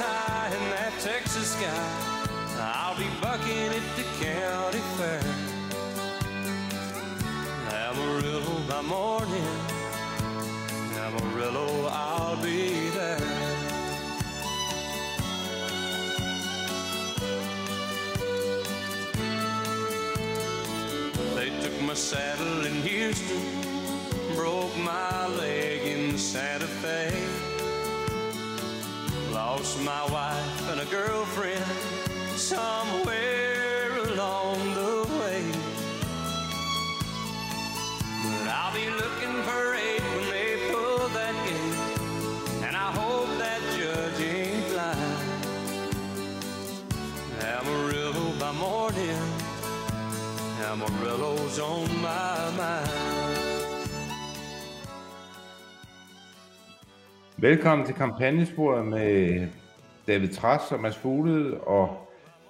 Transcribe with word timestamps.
High 0.00 0.48
in 0.56 0.64
that 0.70 0.92
Texas 1.00 1.52
sky, 1.52 2.20
I'll 2.58 2.96
be 2.96 3.08
bucking 3.20 3.70
at 3.78 3.86
the 3.96 4.04
county 4.24 4.82
fair. 4.96 5.22
Amarillo 7.84 8.56
by 8.68 8.82
morning, 8.82 9.50
Amarillo, 11.04 11.88
I'll 11.90 12.36
be 12.42 12.88
there. 12.90 13.18
They 21.34 21.50
took 21.62 21.76
my 21.82 21.94
saddle 21.94 22.66
in 22.66 22.82
Houston, 22.82 23.40
broke 24.36 24.76
my 24.78 25.26
leg 25.26 25.86
in 25.86 26.18
Santa. 26.18 26.69
Lost 29.60 29.82
my 29.82 30.04
wife 30.10 30.70
and 30.70 30.80
a 30.80 30.86
girlfriend 30.86 31.62
somewhere 32.34 33.90
along 34.08 34.56
the 34.72 35.06
way. 35.20 35.44
But 38.24 38.48
I'll 38.48 38.72
be 38.72 38.88
looking 38.88 39.42
for 39.42 39.74
eight 39.74 40.00
when 40.00 40.30
they 40.30 40.50
pull 40.72 41.08
that 41.10 41.34
gate, 41.44 42.64
and 42.64 42.74
I 42.74 42.90
hope 43.00 43.28
that 43.36 43.60
judge 43.76 44.20
ain't 44.22 44.66
blind. 44.70 45.20
Amarillo 47.42 48.32
by 48.40 48.52
morning. 48.52 49.22
Amarillo's 50.70 51.58
on 51.58 52.00
my 52.00 52.29
Velkommen 57.40 57.86
til 57.86 57.94
kampagnesporet 57.94 58.86
med 58.86 59.48
David 60.06 60.28
Træs 60.28 60.72
og 60.72 60.80
Mads 60.80 60.98
Fuglede 60.98 61.60
og 61.60 62.08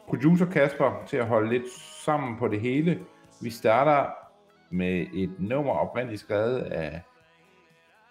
producer 0.09 0.47
Kasper 0.47 1.03
til 1.07 1.17
at 1.17 1.27
holde 1.27 1.49
lidt 1.51 1.73
sammen 2.05 2.39
på 2.39 2.49
det 2.49 2.61
hele. 2.61 3.01
Vi 3.43 3.51
starter 3.51 4.11
med 4.71 5.07
et 5.15 5.31
nummer 5.39 5.73
oprindeligt 5.73 6.21
skrevet 6.21 6.59
af, 6.59 7.03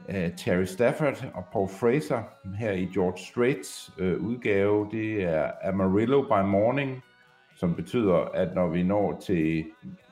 af 0.08 0.34
Terry 0.38 0.64
Stafford 0.64 1.26
og 1.34 1.46
Paul 1.52 1.70
Fraser 1.70 2.24
her 2.58 2.72
i 2.72 2.86
George 2.94 3.18
Straits 3.18 3.92
øh, 3.98 4.22
udgave. 4.22 4.88
Det 4.92 5.24
er 5.24 5.52
Amarillo 5.64 6.22
by 6.22 6.46
Morning, 6.46 7.04
som 7.56 7.76
betyder, 7.76 8.16
at 8.16 8.56
når 8.56 8.68
vi 8.68 8.84
når 8.84 9.20
til, 9.26 9.66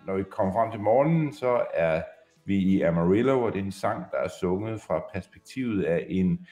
når 0.07 0.15
vi 0.15 0.23
kommer 0.23 0.53
frem 0.53 0.71
til 0.71 0.81
morgenen, 0.81 1.33
så 1.33 1.61
er 1.73 2.01
vi 2.47 2.57
i 2.57 2.81
Amarillo, 2.81 3.41
og 3.41 3.53
det 3.53 3.59
er 3.59 3.63
en 3.63 3.71
sang, 3.71 4.05
der 4.11 4.17
er 4.17 4.27
sunget 4.39 4.81
fra 4.81 5.03
perspektivet 5.13 5.83
af 5.83 6.05
en, 6.09 6.47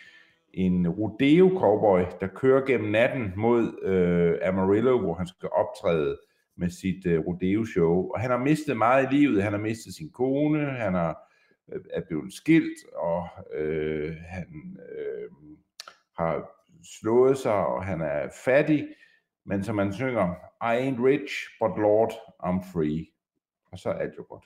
en 0.53 0.89
rodeo 0.89 1.59
cowboy, 1.59 2.01
der 2.21 2.27
kører 2.27 2.65
gennem 2.65 2.91
natten 2.91 3.33
mod 3.35 3.83
øh, 3.83 4.47
Amarillo, 4.47 4.99
hvor 4.99 5.13
han 5.13 5.27
skal 5.27 5.49
optræde 5.51 6.17
med 6.57 6.69
sit 6.69 7.05
øh, 7.05 7.19
rodeo 7.19 7.65
show. 7.65 8.11
Og 8.13 8.19
han 8.19 8.31
har 8.31 8.37
mistet 8.37 8.77
meget 8.77 9.11
i 9.11 9.15
livet. 9.15 9.43
Han 9.43 9.53
har 9.53 9.59
mistet 9.59 9.95
sin 9.95 10.09
kone, 10.11 10.65
han 10.65 10.93
har, 10.93 11.17
øh, 11.73 11.81
er 11.93 12.01
blevet 12.07 12.33
skilt, 12.33 12.77
og 12.95 13.27
øh, 13.53 14.15
han 14.27 14.77
øh, 14.91 15.29
har 16.17 16.49
slået 17.01 17.37
sig, 17.37 17.65
og 17.67 17.85
han 17.85 18.01
er 18.01 18.29
fattig. 18.45 18.87
Men 19.45 19.63
som 19.63 19.75
man 19.75 19.93
synger, 19.93 20.33
I 20.61 20.89
ain't 20.89 21.03
rich, 21.03 21.33
but 21.59 21.71
Lord, 21.77 22.11
I'm 22.43 22.73
free. 22.73 23.05
Og 23.71 23.79
så 23.79 23.89
er 23.89 23.93
alt 23.93 24.17
jo 24.17 24.25
godt. 24.29 24.45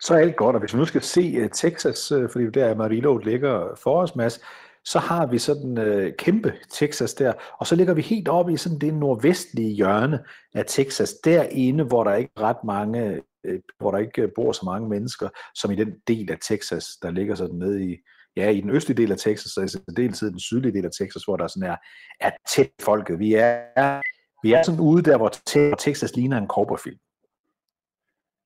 Så 0.00 0.14
er 0.14 0.18
alt 0.18 0.36
godt, 0.36 0.56
og 0.56 0.60
hvis 0.60 0.74
vi 0.74 0.78
nu 0.78 0.84
skal 0.84 1.02
se 1.02 1.42
uh, 1.42 1.48
Texas, 1.52 2.12
uh, 2.12 2.30
fordi 2.32 2.50
der 2.50 2.70
Amarillo 2.70 3.18
ligger 3.18 3.74
for 3.82 4.02
os, 4.02 4.16
Mads, 4.16 4.40
så 4.84 4.98
har 4.98 5.26
vi 5.26 5.38
sådan 5.38 5.78
øh, 5.78 6.12
kæmpe 6.18 6.52
Texas 6.70 7.14
der, 7.14 7.32
og 7.58 7.66
så 7.66 7.76
ligger 7.76 7.94
vi 7.94 8.02
helt 8.02 8.28
oppe 8.28 8.52
i 8.52 8.56
sådan 8.56 8.78
det 8.78 8.94
nordvestlige 8.94 9.74
hjørne 9.74 10.24
af 10.54 10.64
Texas, 10.68 11.14
derinde, 11.24 11.84
hvor 11.84 12.04
der 12.04 12.14
ikke 12.14 12.32
er 12.36 12.40
ret 12.40 12.64
mange, 12.64 13.22
øh, 13.44 13.60
hvor 13.78 13.90
der 13.90 13.98
ikke 13.98 14.28
bor 14.34 14.52
så 14.52 14.64
mange 14.64 14.88
mennesker, 14.88 15.28
som 15.54 15.70
i 15.70 15.74
den 15.74 15.94
del 16.08 16.30
af 16.30 16.38
Texas, 16.42 16.86
der 17.02 17.10
ligger 17.10 17.34
sådan 17.34 17.54
nede 17.54 17.84
i, 17.84 17.96
ja, 18.36 18.48
i 18.48 18.60
den 18.60 18.70
østlige 18.70 18.96
del 18.96 19.12
af 19.12 19.18
Texas, 19.18 19.56
og 19.56 19.64
i 19.64 19.94
dels 19.96 20.18
den 20.18 20.40
sydlige 20.40 20.72
del 20.72 20.84
af 20.84 20.90
Texas, 20.98 21.24
hvor 21.24 21.36
der 21.36 21.46
sådan 21.46 21.70
er, 21.70 21.76
er 22.20 22.30
tæt 22.54 22.70
folket. 22.80 23.18
Vi 23.18 23.34
er, 23.34 24.00
vi 24.42 24.52
er 24.52 24.62
sådan 24.62 24.80
ude 24.80 25.02
der, 25.02 25.16
hvor 25.16 25.32
Texas 25.76 26.16
ligner 26.16 26.38
en 26.38 26.48
korporfilm. 26.48 26.98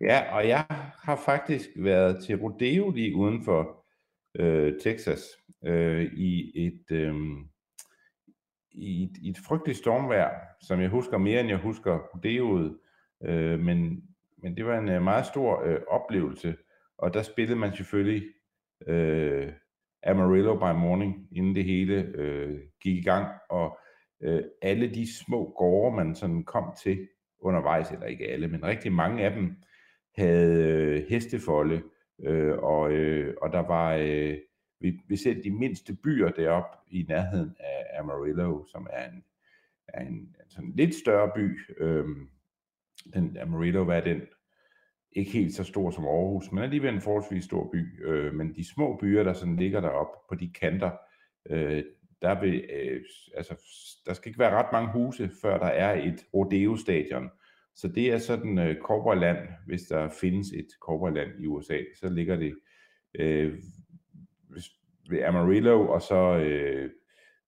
Ja, 0.03 0.35
og 0.35 0.49
jeg 0.49 0.65
har 1.03 1.17
faktisk 1.17 1.69
været 1.77 2.25
til 2.25 2.37
rodeo 2.37 2.91
lige 2.91 3.17
uden 3.17 3.45
for 3.45 3.85
øh, 4.35 4.81
Texas 4.81 5.21
øh, 5.65 6.13
i 6.13 6.53
et 6.67 6.91
øh, 6.91 7.15
i 8.71 9.03
et, 9.03 9.17
i 9.23 9.29
et 9.29 9.39
frygteligt 9.39 9.79
stormvejr, 9.79 10.31
som 10.61 10.81
jeg 10.81 10.89
husker 10.89 11.19
mere 11.19 11.41
end 11.41 11.49
jeg 11.49 11.59
husker 11.59 11.99
rodeoet, 11.99 12.79
øh, 13.25 13.61
men 13.61 14.03
men 14.43 14.57
det 14.57 14.67
var 14.67 14.79
en 14.79 14.89
øh, 14.89 15.03
meget 15.03 15.27
stor 15.27 15.63
øh, 15.65 15.81
oplevelse, 15.89 16.57
og 16.99 17.15
der 17.15 17.23
spillede 17.23 17.59
man 17.59 17.77
selvfølgelig 17.77 18.23
øh, 18.87 19.53
Amarillo 20.07 20.55
by 20.55 20.79
Morning, 20.79 21.29
inden 21.33 21.55
det 21.55 21.65
hele 21.65 21.95
øh, 22.15 22.61
gik 22.81 22.97
i 22.97 23.03
gang, 23.03 23.27
og 23.51 23.79
øh, 24.21 24.43
alle 24.63 24.95
de 24.95 25.17
små 25.19 25.55
gårde, 25.59 25.97
man 25.97 26.15
sådan 26.15 26.45
kom 26.45 26.75
til 26.83 27.09
undervejs, 27.41 27.91
eller 27.91 28.07
ikke 28.07 28.29
alle, 28.29 28.49
men 28.49 28.65
rigtig 28.65 28.93
mange 28.93 29.25
af 29.25 29.31
dem, 29.31 29.57
havde 30.17 30.65
øh, 30.65 31.05
hestefolde, 31.09 31.83
øh, 32.23 32.59
og, 32.59 32.93
øh, 32.93 33.35
og 33.43 33.53
der 33.53 33.61
var 33.61 33.95
øh, 33.95 34.39
vi, 34.81 35.01
vi 35.09 35.17
selv 35.17 35.45
de 35.45 35.51
mindste 35.51 35.97
byer 36.05 36.29
deroppe 36.29 36.77
i 36.91 37.07
nærheden 37.09 37.57
af 37.61 38.01
Amarillo, 38.01 38.67
som 38.67 38.87
er 38.91 39.09
en, 39.09 39.25
er 39.89 40.01
en, 40.01 40.15
en 40.15 40.51
sådan 40.51 40.73
lidt 40.77 40.95
større 40.95 41.31
by. 41.35 41.61
Øh, 41.79 42.07
den 43.15 43.37
Amarillo 43.37 43.83
var 43.83 44.01
den 44.01 44.21
ikke 45.13 45.31
helt 45.31 45.55
så 45.55 45.65
stor 45.65 45.91
som 45.91 46.05
Aarhus, 46.05 46.53
men 46.53 46.65
alligevel 46.65 46.95
en 46.95 47.01
forholdsvis 47.01 47.45
stor 47.45 47.71
by. 47.73 48.07
Øh, 48.07 48.35
men 48.35 48.55
de 48.55 48.69
små 48.69 48.97
byer, 48.97 49.23
der 49.23 49.33
sådan 49.33 49.57
ligger 49.57 49.81
deroppe 49.81 50.19
på 50.29 50.35
de 50.35 50.53
kanter, 50.53 50.91
øh, 51.51 51.85
der, 52.23 52.41
vil, 52.41 52.65
øh, 52.73 53.05
altså, 53.37 53.55
der 54.07 54.13
skal 54.13 54.29
ikke 54.29 54.39
være 54.39 54.55
ret 54.55 54.73
mange 54.73 54.93
huse, 54.93 55.31
før 55.43 55.59
der 55.59 55.67
er 55.67 56.03
et 56.03 56.27
rodeo-stadion. 56.35 57.31
Så 57.75 57.89
det 57.89 58.13
er 58.13 58.19
sådan 58.19 58.59
øh, 58.59 58.77
cowboyland, 58.81 59.49
hvis 59.67 59.83
der 59.83 60.09
findes 60.09 60.47
et 60.53 60.67
cowboyland 60.81 61.31
i 61.41 61.47
USA, 61.47 61.79
så 62.01 62.09
ligger 62.09 62.37
det 62.37 62.55
øh, 63.15 63.59
ved 65.11 65.23
Amarillo 65.23 65.89
og 65.89 66.03
så 66.03 66.39
øh, 66.39 66.91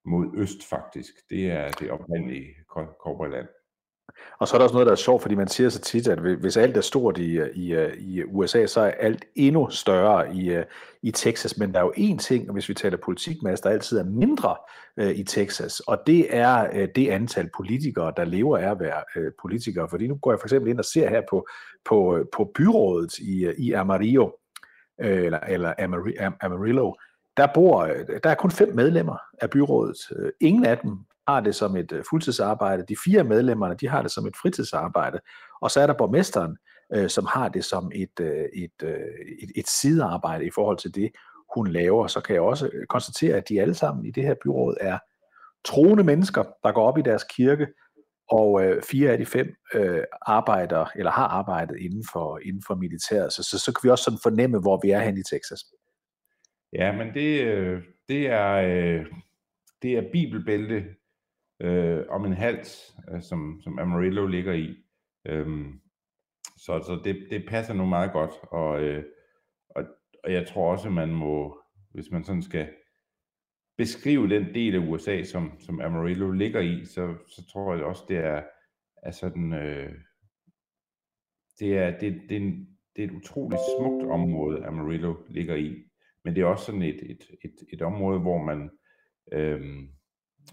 mod 0.04 0.26
øst 0.36 0.68
faktisk. 0.68 1.14
Det 1.30 1.50
er 1.50 1.70
det 1.70 1.90
oprindelige 1.90 2.54
cowboyland. 3.02 3.48
Og 4.38 4.48
så 4.48 4.54
er 4.54 4.58
der 4.58 4.64
også 4.64 4.74
noget, 4.74 4.86
der 4.86 4.92
er 4.92 4.96
sjovt, 4.96 5.22
fordi 5.22 5.34
man 5.34 5.48
siger 5.48 5.68
så 5.68 5.80
tit, 5.80 6.08
at 6.08 6.18
hvis 6.18 6.56
alt 6.56 6.76
er 6.76 6.80
stort 6.80 7.18
i, 7.18 7.30
øh, 7.38 7.50
i, 7.54 7.72
øh, 7.72 7.94
i 7.98 8.24
USA, 8.24 8.66
så 8.66 8.80
er 8.80 8.90
alt 8.90 9.24
endnu 9.34 9.70
større 9.70 10.34
i, 10.34 10.52
øh, 10.52 10.64
i 11.02 11.10
Texas. 11.10 11.58
Men 11.58 11.72
der 11.72 11.78
er 11.78 11.84
jo 11.84 11.92
én 11.96 12.18
ting, 12.18 12.52
hvis 12.52 12.68
vi 12.68 12.74
taler 12.74 12.96
politik, 13.04 13.42
Mads, 13.42 13.60
der 13.60 13.70
altid 13.70 13.98
er 13.98 14.04
mindre 14.04 14.56
øh, 14.96 15.10
i 15.10 15.24
Texas, 15.24 15.80
og 15.80 15.98
det 16.06 16.36
er 16.36 16.68
øh, 16.72 16.88
det 16.96 17.08
antal 17.08 17.50
politikere, 17.56 18.12
der 18.16 18.24
lever 18.24 18.58
af 18.58 18.70
at 18.70 18.80
være 18.80 19.02
øh, 19.16 19.32
politikere. 19.42 19.88
Fordi 19.88 20.06
nu 20.06 20.14
går 20.14 20.32
jeg 20.32 20.40
for 20.40 20.46
eksempel 20.46 20.70
ind 20.70 20.78
og 20.78 20.84
ser 20.84 21.08
her 21.08 21.22
på, 21.30 21.46
på, 21.84 22.24
på 22.32 22.50
byrådet 22.54 23.18
i, 23.18 23.52
i 23.58 23.72
Amarillo, 23.72 24.30
øh, 25.00 25.24
eller, 25.24 25.40
eller 25.48 26.32
Amarillo, 26.40 26.92
der, 27.36 27.46
bor, 27.54 27.90
der 28.24 28.30
er 28.30 28.34
kun 28.34 28.50
fem 28.50 28.74
medlemmer 28.74 29.16
af 29.40 29.50
byrådet. 29.50 29.96
Ingen 30.40 30.66
af 30.66 30.78
dem 30.78 30.98
har 31.28 31.40
det 31.40 31.54
som 31.54 31.76
et 31.76 31.92
øh, 31.92 32.04
fuldtidsarbejde. 32.10 32.84
De 32.88 32.96
fire 33.04 33.24
medlemmerne, 33.24 33.74
de 33.74 33.88
har 33.88 34.02
det 34.02 34.10
som 34.10 34.26
et 34.26 34.36
fritidsarbejde. 34.42 35.20
Og 35.60 35.70
så 35.70 35.80
er 35.80 35.86
der 35.86 35.94
borgmesteren, 35.94 36.56
øh, 36.94 37.08
som 37.08 37.26
har 37.26 37.48
det 37.48 37.64
som 37.64 37.90
et, 37.94 38.20
øh, 38.20 38.44
et, 38.54 38.82
øh, 38.82 38.98
et, 39.42 39.50
et 39.56 39.68
sidearbejde 39.68 40.46
i 40.46 40.50
forhold 40.54 40.78
til 40.78 40.94
det, 40.94 41.10
hun 41.54 41.66
laver. 41.66 42.06
Så 42.06 42.20
kan 42.20 42.34
jeg 42.34 42.42
også 42.42 42.70
øh, 42.72 42.86
konstatere, 42.86 43.36
at 43.36 43.48
de 43.48 43.60
alle 43.60 43.74
sammen 43.74 44.06
i 44.06 44.10
det 44.10 44.22
her 44.22 44.34
byråd 44.42 44.76
er 44.80 44.98
troende 45.64 46.04
mennesker, 46.04 46.44
der 46.62 46.72
går 46.72 46.88
op 46.88 46.98
i 46.98 47.02
deres 47.02 47.24
kirke, 47.36 47.66
og 48.30 48.64
øh, 48.64 48.82
fire 48.82 49.10
af 49.10 49.18
de 49.18 49.26
fem 49.26 49.54
øh, 49.74 50.02
arbejder, 50.22 50.86
eller 50.96 51.10
har 51.10 51.28
arbejdet 51.28 51.76
inden 51.78 52.04
for, 52.12 52.38
inden 52.38 52.62
for 52.66 52.74
militæret. 52.74 53.32
Så, 53.32 53.42
så, 53.42 53.58
så 53.58 53.72
kan 53.72 53.80
vi 53.88 53.90
også 53.90 54.04
sådan 54.04 54.18
fornemme, 54.22 54.60
hvor 54.60 54.80
vi 54.82 54.90
er 54.90 55.00
hen 55.00 55.18
i 55.18 55.22
Texas. 55.22 55.60
Ja, 56.72 56.92
men 56.92 57.14
det, 57.14 57.44
øh, 57.44 57.82
det 58.08 58.26
er, 58.26 58.52
øh, 58.52 59.06
det 59.82 59.92
er 59.92 60.12
bibelbælte 60.12 60.84
øh, 61.60 62.04
om 62.08 62.24
en 62.24 62.32
hals, 62.32 62.96
øh, 63.12 63.22
som, 63.22 63.60
som 63.62 63.78
Amarillo 63.78 64.26
ligger 64.26 64.52
i. 64.52 64.76
Øhm, 65.26 65.80
så 66.56 66.82
så 66.86 67.00
det, 67.04 67.26
det 67.30 67.48
passer 67.48 67.74
nu 67.74 67.86
meget 67.86 68.12
godt, 68.12 68.30
og, 68.42 68.82
øh, 68.82 69.04
og, 69.68 69.84
og 70.24 70.32
jeg 70.32 70.46
tror 70.46 70.72
også, 70.72 70.90
man 70.90 71.08
må, 71.08 71.60
hvis 71.90 72.10
man 72.10 72.24
sådan 72.24 72.42
skal 72.42 72.68
beskrive 73.76 74.28
den 74.28 74.54
del 74.54 74.74
af 74.74 74.88
USA, 74.88 75.22
som, 75.22 75.60
som 75.60 75.80
Amarillo 75.80 76.30
ligger 76.30 76.60
i, 76.60 76.84
så, 76.84 77.14
så 77.28 77.46
tror 77.52 77.74
jeg 77.74 77.84
også, 77.84 78.04
det 78.08 78.16
er, 78.16 78.42
er 79.02 79.10
sådan, 79.10 79.52
øh, 79.52 79.92
det, 81.58 81.78
er, 81.78 81.98
det, 81.98 82.22
det, 82.28 82.36
er 82.36 82.40
en, 82.40 82.78
det 82.96 83.04
er 83.04 83.08
et 83.08 83.14
utroligt 83.14 83.60
smukt 83.78 84.06
område, 84.06 84.66
Amarillo 84.66 85.14
ligger 85.28 85.54
i, 85.54 85.74
men 86.24 86.34
det 86.34 86.42
er 86.42 86.46
også 86.46 86.64
sådan 86.64 86.82
et, 86.82 87.10
et, 87.10 87.30
et, 87.44 87.54
et 87.72 87.82
område, 87.82 88.20
hvor 88.20 88.44
man, 88.44 88.70
øh, 89.32 89.88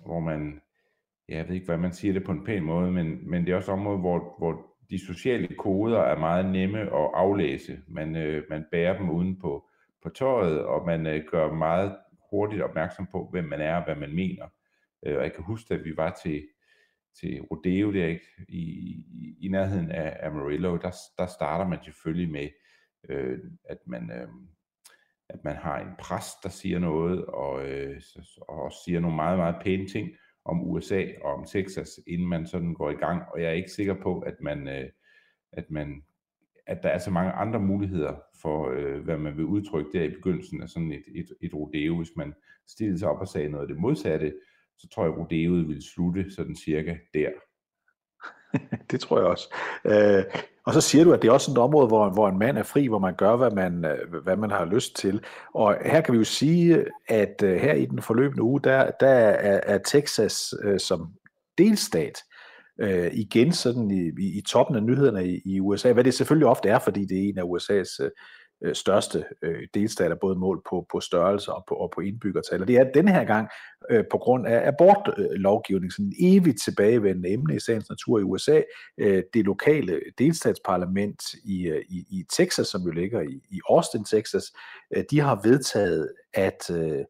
hvor 0.06 0.20
man 0.20 0.62
jeg 1.30 1.48
ved 1.48 1.56
ikke, 1.56 1.66
hvad 1.66 1.78
man 1.78 1.94
siger 1.94 2.14
det 2.14 2.24
på 2.24 2.32
en 2.32 2.46
pæn 2.46 2.64
måde, 2.64 2.92
men, 2.92 3.30
men 3.30 3.46
det 3.46 3.52
er 3.52 3.56
også 3.56 3.72
et 3.72 3.80
område, 3.80 4.00
hvor, 4.00 4.36
hvor 4.38 4.72
de 4.90 5.06
sociale 5.06 5.56
koder 5.56 6.00
er 6.00 6.20
meget 6.20 6.52
nemme 6.52 6.80
at 6.82 7.10
aflæse. 7.14 7.80
Man, 7.88 8.16
øh, 8.16 8.44
man 8.50 8.66
bærer 8.72 8.98
dem 8.98 9.10
uden 9.10 9.40
på, 9.40 9.70
på 10.04 10.10
tøjet, 10.10 10.62
og 10.66 10.86
man 10.86 11.08
øh, 11.08 11.24
gør 11.32 11.54
meget 11.54 11.98
hurtigt 12.30 12.62
opmærksom 12.62 13.08
på, 13.12 13.28
hvem 13.32 13.44
man 13.44 13.62
er 13.62 13.76
og 13.76 13.86
hvad 13.86 13.96
man 13.96 14.16
mener. 14.16 14.48
Øh, 15.06 15.18
og 15.18 15.24
jeg 15.24 15.34
kan 15.34 15.44
huske, 15.44 15.74
at 15.74 15.86
vi 15.86 15.98
var 15.98 16.20
til, 16.24 16.48
til 17.20 17.42
Rodeo 17.42 17.94
der 17.94 18.06
ikke? 18.06 18.26
I, 18.50 18.62
i, 18.62 19.36
i 19.42 19.48
nærheden 19.48 19.92
af 19.92 20.28
Amarillo, 20.28 20.78
der, 20.78 20.96
der 21.18 21.26
starter 21.26 21.68
man 21.68 21.80
selvfølgelig 21.84 22.32
med, 22.32 22.50
øh, 23.10 23.40
at 23.70 23.78
man... 23.86 24.12
Øh, 24.12 24.28
at 25.34 25.44
man 25.44 25.56
har 25.56 25.80
en 25.80 25.96
præst, 26.00 26.44
der 26.44 26.50
siger 26.50 26.80
noget, 26.80 27.26
og, 27.26 27.70
øh, 27.70 28.02
og 28.48 28.72
siger 28.86 29.00
nogle 29.00 29.16
meget, 29.16 29.38
meget 29.38 29.56
pæne 29.64 29.88
ting, 29.88 30.10
om 30.46 30.68
USA 30.70 31.06
og 31.24 31.34
om 31.34 31.46
Texas, 31.46 32.00
inden 32.08 32.28
man 32.28 32.48
sådan 32.48 32.74
går 32.74 32.90
i 32.90 32.94
gang, 32.96 33.24
og 33.34 33.42
jeg 33.42 33.50
er 33.50 33.54
ikke 33.54 33.72
sikker 33.72 33.96
på, 34.04 34.20
at 34.20 34.36
man, 34.42 34.68
øh, 34.68 34.90
at 35.52 35.72
man 35.72 36.04
at 36.68 36.84
der 36.84 36.90
er 36.90 36.98
så 36.98 37.12
mange 37.12 37.32
andre 37.32 37.60
muligheder 37.60 38.16
for, 38.42 38.70
øh, 38.70 39.04
hvad 39.04 39.18
man 39.18 39.38
vil 39.38 39.46
udtrykke 39.46 40.00
der 40.00 40.04
i 40.04 40.10
begyndelsen 40.10 40.62
af 40.62 40.70
sådan 40.70 40.92
et, 40.92 41.04
et, 41.16 41.28
et 41.42 41.54
rodeo. 41.54 41.98
Hvis 41.98 42.16
man 42.16 42.34
stillede 42.68 43.00
sig 43.00 43.10
op 43.10 43.20
og 43.20 43.28
sagde 43.28 43.50
noget 43.50 43.64
af 43.64 43.68
det 43.68 43.82
modsatte, 43.82 44.34
så 44.78 44.88
tror 44.90 45.04
jeg, 45.04 45.14
at 45.14 45.20
rodeoet 45.20 45.68
ville 45.68 45.84
slutte 45.84 46.32
sådan 46.32 46.56
cirka 46.56 46.98
der. 47.14 47.30
det 48.92 49.00
tror 49.00 49.18
jeg 49.18 49.28
også. 49.28 49.54
Øh, 49.86 50.24
og 50.66 50.74
så 50.74 50.82
siger 50.82 51.04
du, 51.04 51.14
at 51.14 51.22
det 51.22 51.28
er 51.28 51.32
også 51.32 51.52
et 51.52 51.58
område, 51.58 51.88
hvor, 51.88 52.10
hvor 52.10 52.30
en 52.30 52.40
mand 52.40 52.58
er 52.58 52.64
fri, 52.64 52.88
hvor 52.88 53.00
man 53.00 53.16
gør, 53.16 53.36
hvad 53.36 53.52
man, 53.52 53.86
øh, 53.86 54.24
hvad 54.24 54.36
man 54.38 54.52
har 54.52 54.66
lyst 54.66 54.96
til. 54.96 55.24
Og 55.54 55.78
her 55.86 56.02
kan 56.02 56.14
vi 56.14 56.18
jo 56.18 56.24
sige, 56.24 56.86
at 57.08 57.44
øh, 57.44 57.56
her 57.56 57.74
i 57.74 57.86
den 57.86 58.02
forløbende 58.02 58.44
uge, 58.44 58.62
der, 58.64 58.92
der 59.00 59.08
er, 59.08 59.60
er 59.64 59.78
Texas 59.78 60.54
øh, 60.64 60.80
som 60.80 61.08
delstat 61.58 62.18
øh, 62.80 63.10
igen 63.14 63.52
sådan 63.52 63.92
i, 63.92 64.12
i, 64.20 64.38
i 64.38 64.42
toppen 64.42 64.76
af 64.76 64.84
nyhederne 64.84 65.28
i, 65.28 65.42
i 65.46 65.60
USA, 65.60 65.92
hvad 65.94 66.04
det 66.04 66.14
selvfølgelig 66.14 66.48
ofte 66.48 66.70
er, 66.70 66.80
fordi 66.80 67.06
det 67.06 67.18
er 67.18 67.30
en 67.30 67.38
af 67.38 67.44
USA's 67.44 68.04
øh, 68.04 68.12
øh, 68.64 68.76
største 68.76 69.26
øh, 69.42 69.68
delstater, 69.74 70.16
både 70.16 70.36
mål 70.36 70.62
på, 70.70 70.86
på 70.92 71.00
størrelse 71.00 71.54
og 71.54 71.64
på, 71.68 71.76
og 71.76 71.92
på 71.96 72.02
indbyggertal. 72.02 72.62
Og 72.62 72.68
det 72.68 72.78
er 72.78 72.92
denne 72.92 73.12
her 73.12 73.24
gang 73.24 73.48
øh, 73.90 74.04
på 74.12 74.18
grund 74.18 74.48
af 74.48 74.68
abortlovgivning, 74.68 75.94
sådan 75.94 76.06
en 76.06 76.38
evigt 76.38 76.62
tilbagevendende 76.62 77.30
emne 77.30 77.56
i 77.56 77.60
sagens 77.60 77.90
natur 77.90 78.20
i 78.20 78.24
USA. 78.24 78.62
Øh, 78.98 79.24
det 79.34 79.46
lokale 79.46 80.02
delstatsparlament 80.18 81.22
i, 81.44 81.68
øh, 81.68 81.82
i, 81.90 82.06
i 82.10 82.24
Texas, 82.38 82.68
som 82.68 82.82
jo 82.82 82.92
ligger 82.92 83.22
i, 83.22 83.42
i 83.50 83.60
Austin, 83.70 84.06
Texas, 84.06 84.44
øh, 84.96 85.04
de 85.12 85.20
har 85.20 85.40
vedtaget, 85.44 86.10
at 86.34 86.70
øh, 86.72 87.06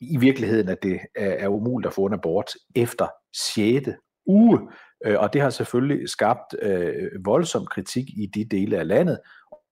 i 0.00 0.16
virkeligheden, 0.16 0.68
at 0.68 0.82
det 0.82 1.00
er, 1.16 1.30
er 1.30 1.48
umuligt 1.48 1.86
at 1.86 1.94
få 1.94 2.06
en 2.06 2.12
abort 2.12 2.50
efter 2.76 3.06
6. 3.54 3.88
uge. 4.26 4.60
Øh, 5.04 5.20
og 5.20 5.32
det 5.32 5.40
har 5.40 5.50
selvfølgelig 5.50 6.08
skabt 6.08 6.54
øh, 6.62 7.10
voldsom 7.24 7.66
kritik 7.66 8.08
i 8.08 8.26
de 8.34 8.44
dele 8.44 8.78
af 8.78 8.88
landet, 8.88 9.18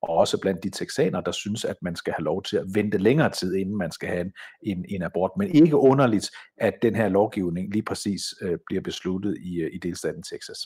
og 0.08 0.16
også 0.16 0.40
blandt 0.40 0.64
de 0.64 0.70
texaner, 0.70 1.20
der 1.20 1.32
synes, 1.32 1.64
at 1.64 1.76
man 1.82 1.96
skal 1.96 2.12
have 2.12 2.24
lov 2.24 2.42
til 2.42 2.56
at 2.56 2.66
vente 2.74 2.98
længere 2.98 3.30
tid, 3.30 3.54
inden 3.54 3.76
man 3.76 3.92
skal 3.92 4.08
have 4.08 4.20
en, 4.20 4.32
en, 4.62 4.84
en 4.88 5.02
abort. 5.02 5.30
Men 5.38 5.48
ikke 5.48 5.76
underligt, 5.76 6.30
at 6.56 6.74
den 6.82 6.94
her 6.94 7.08
lovgivning 7.08 7.72
lige 7.72 7.82
præcis 7.82 8.22
øh, 8.42 8.58
bliver 8.66 8.82
besluttet 8.82 9.38
i, 9.40 9.60
øh, 9.60 9.70
i 9.74 9.78
delstaten 9.78 10.22
Texas. 10.22 10.58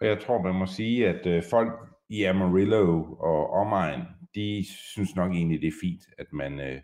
Og 0.00 0.06
jeg 0.06 0.20
tror, 0.20 0.42
man 0.42 0.54
må 0.54 0.66
sige, 0.66 1.08
at 1.08 1.26
øh, 1.26 1.42
folk 1.50 1.72
i 2.08 2.24
Amarillo 2.24 3.16
og 3.20 3.50
omegn, 3.50 4.02
de 4.34 4.64
synes 4.68 5.16
nok 5.16 5.32
egentlig, 5.32 5.60
det 5.60 5.68
er 5.68 5.78
fint, 5.80 6.02
at 6.18 6.26
man, 6.32 6.60
øh, 6.60 6.80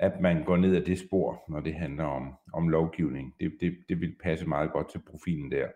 at 0.00 0.20
man 0.20 0.44
går 0.44 0.56
ned 0.56 0.76
ad 0.76 0.82
det 0.82 0.98
spor, 0.98 1.42
når 1.48 1.60
det 1.60 1.74
handler 1.74 2.04
om, 2.04 2.34
om 2.52 2.68
lovgivning. 2.68 3.34
Det, 3.40 3.52
det, 3.60 3.76
det 3.88 4.00
vil 4.00 4.14
passe 4.22 4.46
meget 4.46 4.72
godt 4.72 4.90
til 4.90 5.00
profilen 5.10 5.50
der. 5.50 5.68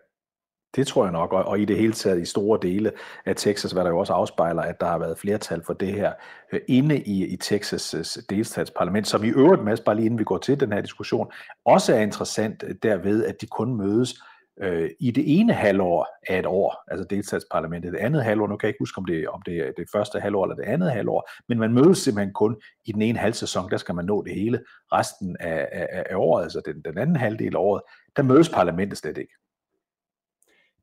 Det 0.75 0.87
tror 0.87 1.03
jeg 1.03 1.11
nok, 1.11 1.33
og, 1.33 1.43
og 1.43 1.59
i 1.59 1.65
det 1.65 1.77
hele 1.77 1.93
taget 1.93 2.21
i 2.21 2.25
store 2.25 2.59
dele 2.61 2.91
af 3.25 3.35
Texas, 3.35 3.71
hvad 3.71 3.83
der 3.83 3.89
jo 3.89 3.99
også 3.99 4.13
afspejler, 4.13 4.61
at 4.61 4.79
der 4.79 4.85
har 4.85 4.97
været 4.97 5.17
flertal 5.17 5.63
for 5.65 5.73
det 5.73 5.93
her 5.93 6.13
øh, 6.53 6.59
inde 6.67 6.99
i, 6.99 7.25
i 7.25 7.37
Texas' 7.43 7.97
øh, 7.97 8.23
delstatsparlament, 8.29 9.07
som 9.07 9.23
i 9.23 9.29
øvrigt, 9.29 9.63
Mads, 9.63 9.79
bare 9.79 9.95
lige 9.95 10.05
inden 10.05 10.19
vi 10.19 10.23
går 10.23 10.37
til 10.37 10.59
den 10.59 10.73
her 10.73 10.81
diskussion, 10.81 11.31
også 11.65 11.95
er 11.95 11.99
interessant 11.99 12.63
øh, 12.67 12.75
derved, 12.83 13.25
at 13.25 13.41
de 13.41 13.47
kun 13.47 13.75
mødes 13.75 14.15
øh, 14.61 14.89
i 14.99 15.11
det 15.11 15.39
ene 15.39 15.53
halvår 15.53 16.07
af 16.29 16.39
et 16.39 16.45
år, 16.45 16.83
altså 16.87 17.05
delstatsparlamentet. 17.09 17.93
Det 17.93 17.99
andet 17.99 18.23
halvår, 18.23 18.47
nu 18.47 18.57
kan 18.57 18.67
jeg 18.67 18.69
ikke 18.69 18.81
huske, 18.81 18.97
om 18.97 19.05
det, 19.05 19.27
om 19.27 19.41
det 19.41 19.57
er 19.57 19.71
det 19.77 19.85
første 19.91 20.19
halvår 20.19 20.45
eller 20.45 20.55
det 20.55 20.63
andet 20.63 20.91
halvår, 20.91 21.29
men 21.49 21.59
man 21.59 21.73
mødes 21.73 21.97
simpelthen 21.97 22.33
kun 22.33 22.55
i 22.85 22.91
den 22.91 23.01
ene 23.01 23.19
halvsæson, 23.19 23.71
der 23.71 23.77
skal 23.77 23.95
man 23.95 24.05
nå 24.05 24.23
det 24.23 24.35
hele. 24.35 24.59
Resten 24.93 25.37
af, 25.39 25.67
af, 25.71 26.03
af 26.09 26.15
året, 26.15 26.43
altså 26.43 26.61
den, 26.65 26.81
den 26.85 26.97
anden 26.97 27.15
halvdel 27.15 27.55
af 27.55 27.59
året, 27.59 27.81
der 28.15 28.23
mødes 28.23 28.49
parlamentet 28.49 28.97
slet 28.97 29.17
ikke. 29.17 29.33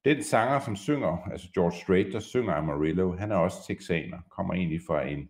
Den 0.05 0.23
sanger, 0.23 0.61
som 0.61 0.77
synger, 0.77 1.29
altså 1.31 1.49
George 1.55 1.77
Strait, 1.77 2.13
der 2.13 2.21
synger 2.21 2.55
Amarillo, 2.55 3.13
han 3.13 3.33
er 3.33 3.37
også 3.37 3.57
texaner, 3.67 4.19
kommer 4.31 4.55
egentlig 4.55 4.81
fra 4.87 5.03
en, 5.09 5.29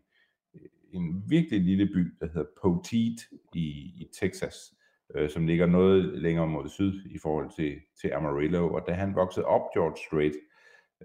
en 0.92 1.22
virkelig 1.28 1.60
lille 1.60 1.86
by, 1.86 2.14
der 2.20 2.26
hedder 2.26 2.46
Poteet 2.62 3.20
i, 3.54 3.66
i 3.96 4.06
Texas, 4.20 4.54
øh, 5.14 5.30
som 5.30 5.46
ligger 5.46 5.66
noget 5.66 6.22
længere 6.22 6.46
mod 6.46 6.68
syd 6.68 7.06
i 7.10 7.18
forhold 7.22 7.50
til, 7.56 7.80
til 8.00 8.10
Amarillo. 8.14 8.74
Og 8.74 8.84
da 8.86 8.92
han 8.92 9.14
voksede 9.14 9.46
op, 9.46 9.62
George 9.74 9.96
Strait, 10.06 10.34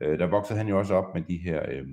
øh, 0.01 0.19
der 0.19 0.25
voksede 0.25 0.57
han 0.57 0.67
jo 0.67 0.79
også 0.79 0.93
op 0.93 1.13
med 1.13 1.21
de 1.21 1.37
her 1.37 1.65
øh, 1.71 1.87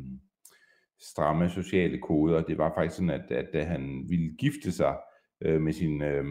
stramme 1.00 1.50
sociale 1.50 2.00
koder. 2.00 2.42
Det 2.42 2.58
var 2.58 2.72
faktisk 2.74 2.96
sådan, 2.96 3.10
at, 3.10 3.30
at 3.30 3.48
da 3.52 3.64
han 3.64 4.04
ville 4.08 4.34
gifte 4.38 4.72
sig 4.72 4.96
øh, 5.40 5.60
med 5.60 5.72
sin... 5.72 6.02
Øh, 6.02 6.24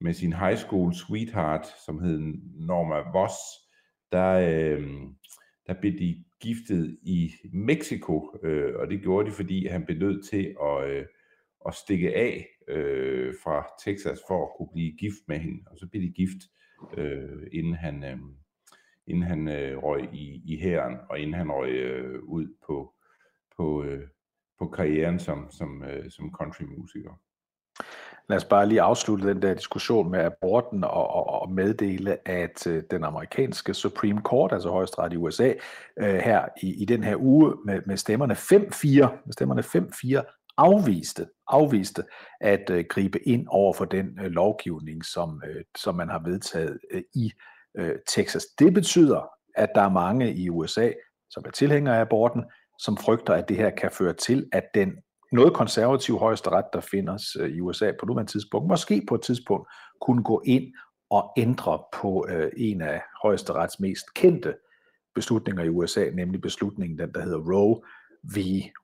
med 0.00 0.12
sin 0.12 0.32
high 0.32 0.56
school 0.56 0.94
sweetheart, 0.94 1.66
som 1.86 1.98
hed 1.98 2.18
Norma 2.54 2.94
Voss, 3.12 3.34
der, 4.12 4.32
øh, 4.32 4.82
der 5.66 5.80
blev 5.80 5.92
de 5.98 6.24
giftet 6.40 6.98
i 7.02 7.32
Mexico, 7.52 8.38
øh, 8.42 8.74
og 8.76 8.90
det 8.90 9.02
gjorde 9.02 9.30
de, 9.30 9.34
fordi 9.34 9.66
han 9.66 9.84
blev 9.84 9.98
nødt 9.98 10.26
til 10.26 10.56
at, 10.62 10.90
øh, 10.90 11.06
at 11.66 11.74
stikke 11.74 12.16
af 12.16 12.46
øh, 12.68 13.34
fra 13.44 13.66
Texas 13.84 14.20
for 14.28 14.44
at 14.44 14.50
kunne 14.56 14.68
blive 14.72 14.96
gift 14.96 15.28
med 15.28 15.38
hende, 15.38 15.62
og 15.66 15.78
så 15.78 15.86
blev 15.86 16.02
de 16.02 16.12
gift, 16.12 16.38
øh, 16.96 17.46
inden 17.52 17.74
han, 17.74 18.04
øh, 18.04 18.18
inden 19.06 19.22
han 19.22 19.48
øh, 19.48 19.78
røg 19.82 20.14
i, 20.14 20.42
i 20.44 20.60
hæren, 20.60 20.96
og 21.10 21.18
inden 21.18 21.34
han 21.34 21.52
røg 21.52 21.70
øh, 21.70 22.22
ud 22.22 22.46
på, 22.66 22.94
på, 23.56 23.84
øh, 23.84 24.08
på 24.58 24.68
karrieren 24.68 25.18
som, 25.18 25.50
som, 25.50 25.84
øh, 25.84 26.10
som 26.10 26.32
countrymusiker 26.32 27.20
lad 28.28 28.36
os 28.36 28.44
bare 28.44 28.68
lige 28.68 28.82
afslutte 28.82 29.28
den 29.28 29.42
der 29.42 29.54
diskussion 29.54 30.10
med 30.10 30.20
aborten 30.20 30.84
og, 30.84 31.10
og, 31.10 31.42
og 31.42 31.50
meddele, 31.50 32.28
at 32.28 32.66
øh, 32.66 32.82
den 32.90 33.04
amerikanske 33.04 33.74
Supreme 33.74 34.20
Court, 34.20 34.52
altså 34.52 34.68
højesteret 34.70 35.12
i 35.12 35.16
USA, 35.16 35.52
øh, 35.98 36.14
her 36.14 36.48
i, 36.62 36.82
i 36.82 36.84
den 36.84 37.04
her 37.04 37.16
uge 37.16 37.54
med, 37.66 37.80
med 37.86 37.96
stemmerne 37.96 38.34
5-4, 38.34 38.56
med 39.26 39.32
stemmerne 39.32 39.62
5-4, 39.62 40.54
afviste, 40.56 41.26
afviste 41.48 42.04
at 42.40 42.70
øh, 42.70 42.84
gribe 42.90 43.28
ind 43.28 43.46
over 43.50 43.72
for 43.72 43.84
den 43.84 44.18
øh, 44.20 44.30
lovgivning, 44.30 45.04
som, 45.04 45.42
øh, 45.46 45.64
som 45.78 45.94
man 45.94 46.08
har 46.08 46.22
vedtaget 46.24 46.78
øh, 46.90 47.02
i 47.14 47.32
øh, 47.78 47.94
Texas. 48.08 48.44
Det 48.58 48.74
betyder, 48.74 49.28
at 49.56 49.68
der 49.74 49.82
er 49.82 49.90
mange 49.90 50.34
i 50.34 50.50
USA, 50.50 50.90
som 51.30 51.42
er 51.46 51.50
tilhængere 51.50 51.96
af 51.96 52.00
aborten, 52.00 52.44
som 52.78 52.96
frygter, 52.96 53.34
at 53.34 53.48
det 53.48 53.56
her 53.56 53.70
kan 53.70 53.90
føre 53.90 54.12
til, 54.12 54.48
at 54.52 54.64
den 54.74 54.92
noget 55.32 55.54
konservativ 55.54 56.18
højesteret, 56.18 56.64
der 56.72 56.80
findes 56.80 57.36
øh, 57.40 57.50
i 57.50 57.60
USA 57.60 57.92
på 58.00 58.06
nuværende 58.06 58.32
tidspunkt, 58.32 58.68
måske 58.68 59.02
på 59.08 59.14
et 59.14 59.22
tidspunkt 59.22 59.68
kunne 60.00 60.22
gå 60.22 60.42
ind 60.46 60.72
og 61.10 61.32
ændre 61.36 61.82
på 61.92 62.26
øh, 62.28 62.50
en 62.56 62.80
af 62.80 63.02
højesterets 63.22 63.80
mest 63.80 64.14
kendte 64.14 64.54
beslutninger 65.14 65.64
i 65.64 65.68
USA, 65.68 66.10
nemlig 66.10 66.40
beslutningen, 66.40 66.98
den 66.98 67.14
der 67.14 67.22
hedder 67.22 67.38
Roe 67.38 67.80
v. 68.22 68.38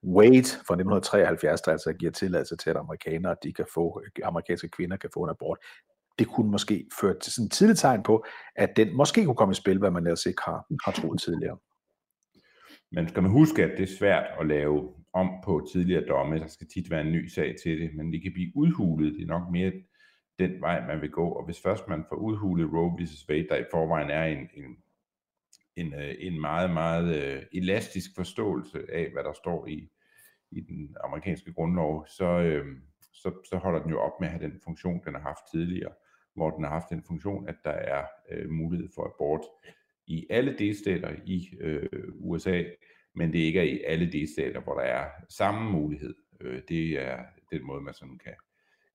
Wade 0.05 0.49
fra 0.67 0.75
1973, 0.75 1.61
der 1.61 1.73
altså 1.73 1.93
giver 1.93 2.13
tilladelse 2.13 2.57
til, 2.57 2.71
at 2.71 2.77
amerikanere, 2.77 3.37
de 3.43 3.53
kan 3.53 3.67
få, 3.75 4.03
øh, 4.05 4.25
amerikanske 4.25 4.69
kvinder 4.69 4.97
kan 4.97 5.11
få 5.15 5.25
en 5.25 5.31
abort. 5.31 5.59
Det 6.19 6.29
kunne 6.29 6.51
måske 6.51 6.87
føre 7.01 7.19
til 7.19 7.33
sådan 7.33 7.47
et 7.47 7.53
tidligt 7.53 7.79
tegn 7.79 8.03
på, 8.03 8.25
at 8.57 8.77
den 8.77 8.97
måske 8.97 9.25
kunne 9.25 9.37
komme 9.37 9.53
i 9.53 9.55
spil, 9.55 9.79
hvad 9.79 9.91
man 9.91 10.07
ellers 10.07 10.27
ikke 10.27 10.43
har, 10.45 10.67
har 10.85 10.93
troet 10.93 11.21
tidligere. 11.21 11.59
Men 12.93 13.09
skal 13.09 13.23
man 13.23 13.33
huske, 13.33 13.65
at 13.65 13.71
det 13.79 13.83
er 13.83 13.97
svært 13.99 14.25
at 14.41 14.47
lave 14.47 14.95
om 15.21 15.29
på 15.45 15.69
tidligere 15.73 16.07
domme. 16.07 16.39
Der 16.39 16.47
skal 16.47 16.67
tit 16.67 16.91
være 16.91 17.01
en 17.01 17.13
ny 17.13 17.27
sag 17.27 17.55
til 17.63 17.81
det, 17.81 17.95
men 17.95 18.13
det 18.13 18.23
kan 18.23 18.33
blive 18.33 18.53
udhulet. 18.55 19.15
Det 19.15 19.23
er 19.23 19.27
nok 19.27 19.51
mere 19.51 19.73
den 20.39 20.61
vej, 20.61 20.87
man 20.87 21.01
vil 21.01 21.11
gå. 21.11 21.29
Og 21.29 21.45
hvis 21.45 21.61
først 21.61 21.89
man 21.89 22.05
får 22.09 22.17
udhulet 22.17 22.73
Roe 22.73 22.97
vs. 22.99 23.29
Wade, 23.29 23.49
der 23.49 23.57
i 23.57 23.65
forvejen 23.71 24.11
er 24.11 24.25
en, 24.25 24.49
en, 24.55 24.77
en, 25.77 25.95
øh, 25.95 26.15
en 26.19 26.41
meget, 26.41 26.71
meget 26.71 27.09
øh, 27.23 27.43
elastisk 27.53 28.11
forståelse 28.17 28.79
af, 28.93 29.11
hvad 29.13 29.25
der 29.25 29.33
står 29.33 29.67
i, 29.67 29.89
i 30.51 30.61
den 30.61 30.97
amerikanske 31.05 31.53
grundlov, 31.53 32.07
så, 32.07 32.25
øh, 32.25 32.67
så, 33.13 33.33
så 33.51 33.57
holder 33.57 33.83
den 33.83 33.91
jo 33.91 34.01
op 34.01 34.21
med 34.21 34.29
at 34.29 34.35
have 34.35 34.51
den 34.51 34.61
funktion, 34.65 35.01
den 35.05 35.15
har 35.15 35.21
haft 35.21 35.51
tidligere, 35.53 35.93
hvor 36.35 36.51
den 36.51 36.65
har 36.65 36.71
haft 36.71 36.91
den 36.91 37.03
funktion, 37.07 37.49
at 37.49 37.57
der 37.65 37.71
er 37.71 38.05
øh, 38.31 38.51
mulighed 38.51 38.89
for 38.95 39.05
abort 39.05 39.45
i 40.07 40.27
alle 40.31 40.59
delstater 40.59 41.15
i 41.25 41.49
øh, 41.61 41.89
USA, 42.21 42.65
men 43.19 43.33
det 43.33 43.39
ikke 43.39 43.59
er 43.61 43.65
i 43.65 43.83
alle 43.87 44.13
delstater, 44.13 44.61
hvor 44.61 44.75
der 44.75 44.83
er 44.83 45.07
samme 45.29 45.71
mulighed. 45.71 46.15
Øh, 46.41 46.63
det 46.69 47.03
er 47.03 47.19
den 47.53 47.67
måde, 47.67 47.81
man 47.81 47.95
sådan 47.95 48.19
kan, 48.25 48.35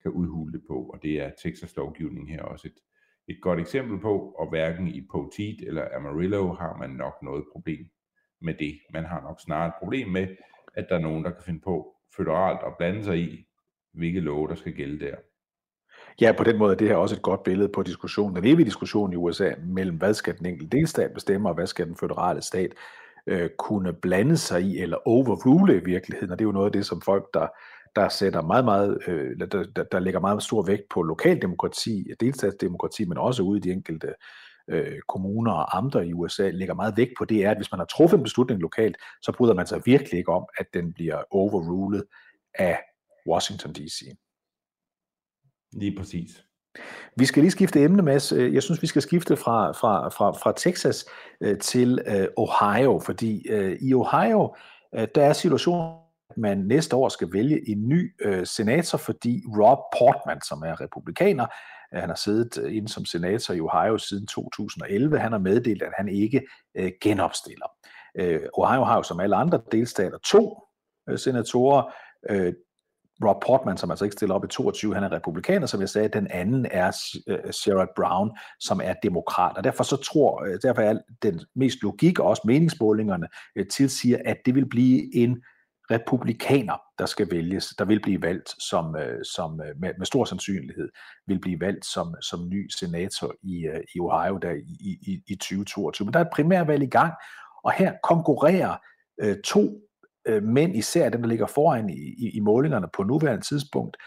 kan 0.01 0.11
udhule 0.11 0.53
det 0.53 0.61
på, 0.67 0.77
og 0.93 0.99
det 1.03 1.21
er 1.21 1.31
Texas 1.43 1.75
lovgivning 1.75 2.29
her 2.29 2.43
også 2.43 2.67
et, 2.67 2.79
et 3.27 3.41
godt 3.41 3.59
eksempel 3.59 3.99
på, 3.99 4.19
og 4.19 4.49
hverken 4.49 4.87
i 4.87 5.07
Poteet 5.11 5.61
eller 5.67 5.87
Amarillo 5.95 6.53
har 6.53 6.77
man 6.77 6.89
nok 6.89 7.13
noget 7.23 7.43
problem 7.51 7.85
med 8.41 8.53
det. 8.53 8.79
Man 8.93 9.05
har 9.05 9.21
nok 9.21 9.41
snarere 9.41 9.67
et 9.67 9.73
problem 9.79 10.07
med, 10.07 10.27
at 10.73 10.85
der 10.89 10.95
er 10.95 10.99
nogen, 10.99 11.23
der 11.23 11.31
kan 11.31 11.43
finde 11.45 11.59
på 11.59 11.95
føderalt 12.17 12.59
at 12.65 12.77
blande 12.77 13.03
sig 13.03 13.17
i, 13.17 13.45
hvilke 13.93 14.19
love, 14.19 14.47
der 14.47 14.55
skal 14.55 14.73
gælde 14.73 15.05
der. 15.05 15.15
Ja, 16.21 16.31
på 16.37 16.43
den 16.43 16.57
måde 16.57 16.73
er 16.73 16.77
det 16.77 16.87
her 16.87 16.95
også 16.95 17.15
et 17.15 17.21
godt 17.21 17.43
billede 17.43 17.69
på 17.69 17.83
diskussionen, 17.83 18.35
den 18.35 18.45
evige 18.45 18.65
diskussion 18.65 19.13
i 19.13 19.15
USA 19.15 19.51
mellem, 19.63 19.97
hvad 19.97 20.13
skal 20.13 20.37
den 20.37 20.45
enkelte 20.45 20.77
delstat 20.77 21.13
bestemme, 21.13 21.49
og 21.49 21.55
hvad 21.55 21.67
skal 21.67 21.87
den 21.87 21.95
føderale 21.95 22.41
stat 22.41 22.73
øh, 23.27 23.49
kunne 23.59 23.93
blande 23.93 24.37
sig 24.37 24.61
i, 24.61 24.79
eller 24.79 25.07
overrule 25.07 25.75
i 25.75 25.83
virkeligheden, 25.85 26.31
og 26.31 26.39
det 26.39 26.45
er 26.45 26.47
jo 26.47 26.51
noget 26.51 26.65
af 26.65 26.71
det, 26.71 26.85
som 26.85 27.01
folk, 27.01 27.33
der, 27.33 27.47
der 27.95 28.09
sætter 28.09 28.41
meget, 28.41 28.65
meget, 28.65 28.97
øh, 29.07 29.39
der, 29.39 29.63
der, 29.75 29.83
der 29.83 29.99
lægger 29.99 30.19
meget 30.19 30.43
stor 30.43 30.65
vægt 30.65 30.83
på 30.89 31.01
lokaldemokrati, 31.01 32.05
delstatsdemokrati, 32.19 33.05
men 33.05 33.17
også 33.17 33.43
ude 33.43 33.57
i 33.57 33.61
de 33.61 33.71
enkelte 33.71 34.13
øh, 34.67 34.99
kommuner 35.07 35.51
og 35.51 35.77
amter 35.77 36.01
i 36.01 36.13
USA, 36.13 36.49
lægger 36.49 36.73
meget 36.73 36.97
vægt 36.97 37.13
på, 37.17 37.25
det 37.25 37.45
er, 37.45 37.51
at 37.51 37.57
hvis 37.57 37.71
man 37.71 37.79
har 37.79 37.85
truffet 37.85 38.17
en 38.17 38.23
beslutning 38.23 38.61
lokalt, 38.61 38.97
så 39.21 39.31
bryder 39.31 39.53
man 39.53 39.67
sig 39.67 39.81
virkelig 39.85 40.17
ikke 40.17 40.31
om, 40.31 40.45
at 40.57 40.65
den 40.73 40.93
bliver 40.93 41.23
overrulet 41.31 42.03
af 42.55 42.79
Washington 43.27 43.73
D.C. 43.73 44.01
Lige 45.73 45.97
præcis. 45.97 46.45
Vi 47.15 47.25
skal 47.25 47.41
lige 47.43 47.51
skifte 47.51 47.83
emne, 47.83 48.01
Mads. 48.01 48.31
Øh, 48.31 48.53
jeg 48.53 48.63
synes, 48.63 48.81
vi 48.81 48.87
skal 48.87 49.01
skifte 49.01 49.37
fra, 49.37 49.71
fra, 49.71 50.09
fra, 50.09 50.31
fra 50.31 50.53
Texas 50.57 51.05
øh, 51.41 51.57
til 51.59 51.99
øh, 52.07 52.27
Ohio, 52.37 52.99
fordi 52.99 53.47
øh, 53.49 53.77
i 53.81 53.93
Ohio, 53.93 54.55
øh, 54.95 55.07
der 55.15 55.23
er 55.23 55.33
situationen, 55.33 55.95
at 56.29 56.37
man 56.37 56.57
næste 56.57 56.95
år 56.95 57.09
skal 57.09 57.33
vælge 57.33 57.69
en 57.69 57.87
ny 57.89 58.13
øh, 58.21 58.45
senator, 58.45 58.97
fordi 58.97 59.43
Rob 59.59 59.79
Portman, 59.97 60.41
som 60.41 60.61
er 60.61 60.81
republikaner, 60.81 61.45
øh, 61.93 61.99
han 61.99 62.09
har 62.09 62.15
siddet 62.15 62.63
øh, 62.63 62.75
inde 62.75 62.89
som 62.89 63.05
senator 63.05 63.53
i 63.53 63.59
Ohio 63.59 63.97
siden 63.97 64.27
2011, 64.27 65.19
han 65.19 65.31
har 65.31 65.39
meddelt, 65.39 65.81
at 65.81 65.93
han 65.97 66.09
ikke 66.09 66.41
øh, 66.75 66.91
genopstiller. 67.01 67.67
Øh, 68.19 68.41
Ohio 68.53 68.83
har 68.83 68.95
jo 68.95 69.03
som 69.03 69.19
alle 69.19 69.35
andre 69.35 69.61
delstater 69.71 70.17
to 70.17 70.57
øh, 71.09 71.19
senatorer. 71.19 71.93
Øh, 72.29 72.53
Rob 73.27 73.43
Portman, 73.45 73.77
som 73.77 73.91
altså 73.91 74.05
ikke 74.05 74.13
stiller 74.13 74.35
op 74.35 74.45
i 74.45 74.47
22, 74.47 74.93
han 74.93 75.03
er 75.03 75.11
republikaner, 75.11 75.67
som 75.67 75.81
jeg 75.81 75.89
sagde, 75.89 76.07
den 76.07 76.27
anden 76.31 76.67
er 76.71 76.91
øh, 77.27 77.51
Sherrod 77.51 77.87
Brown, 77.95 78.31
som 78.59 78.81
er 78.83 78.93
demokrat. 79.03 79.57
Og 79.57 79.63
derfor 79.63 79.83
så 79.83 79.95
tror, 79.95 80.43
øh, 80.43 80.59
derfor 80.63 80.81
er 80.81 80.99
den 81.21 81.41
mest 81.55 81.77
logik 81.81 82.19
og 82.19 82.27
også 82.27 82.41
meningsmålingerne 82.45 83.27
øh, 83.55 83.65
tilsiger, 83.67 84.17
at 84.25 84.37
det 84.45 84.55
vil 84.55 84.69
blive 84.69 85.15
en 85.15 85.43
republikaner, 85.91 86.81
der 86.99 87.05
skal 87.05 87.31
vælges, 87.31 87.67
der 87.77 87.85
vil 87.85 88.01
blive 88.01 88.21
valgt 88.21 88.49
som, 88.61 88.95
som 89.23 89.51
med, 89.51 89.91
med 89.97 90.05
stor 90.05 90.25
sandsynlighed 90.25 90.89
vil 91.27 91.39
blive 91.39 91.59
valgt 91.61 91.85
som, 91.85 92.15
som 92.21 92.49
ny 92.49 92.69
senator 92.69 93.33
i, 93.43 93.67
i 93.95 93.99
Ohio 93.99 94.37
der 94.37 94.51
i, 94.51 94.97
i, 95.01 95.21
i 95.27 95.35
2022. 95.35 96.05
Men 96.05 96.13
der 96.13 96.19
er 96.19 96.23
et 96.23 96.29
primærvalg 96.33 96.83
i 96.83 96.87
gang, 96.87 97.13
og 97.63 97.71
her 97.71 97.93
konkurrerer 98.03 98.75
øh, 99.21 99.37
to 99.45 99.79
øh, 100.25 100.43
mænd, 100.43 100.75
især 100.75 101.09
dem, 101.09 101.21
der 101.21 101.29
ligger 101.29 101.47
foran 101.47 101.89
i, 101.89 101.93
i, 101.93 102.29
i 102.33 102.39
målingerne 102.39 102.87
på 102.93 103.03
nuværende 103.03 103.45
tidspunkt, 103.45 103.97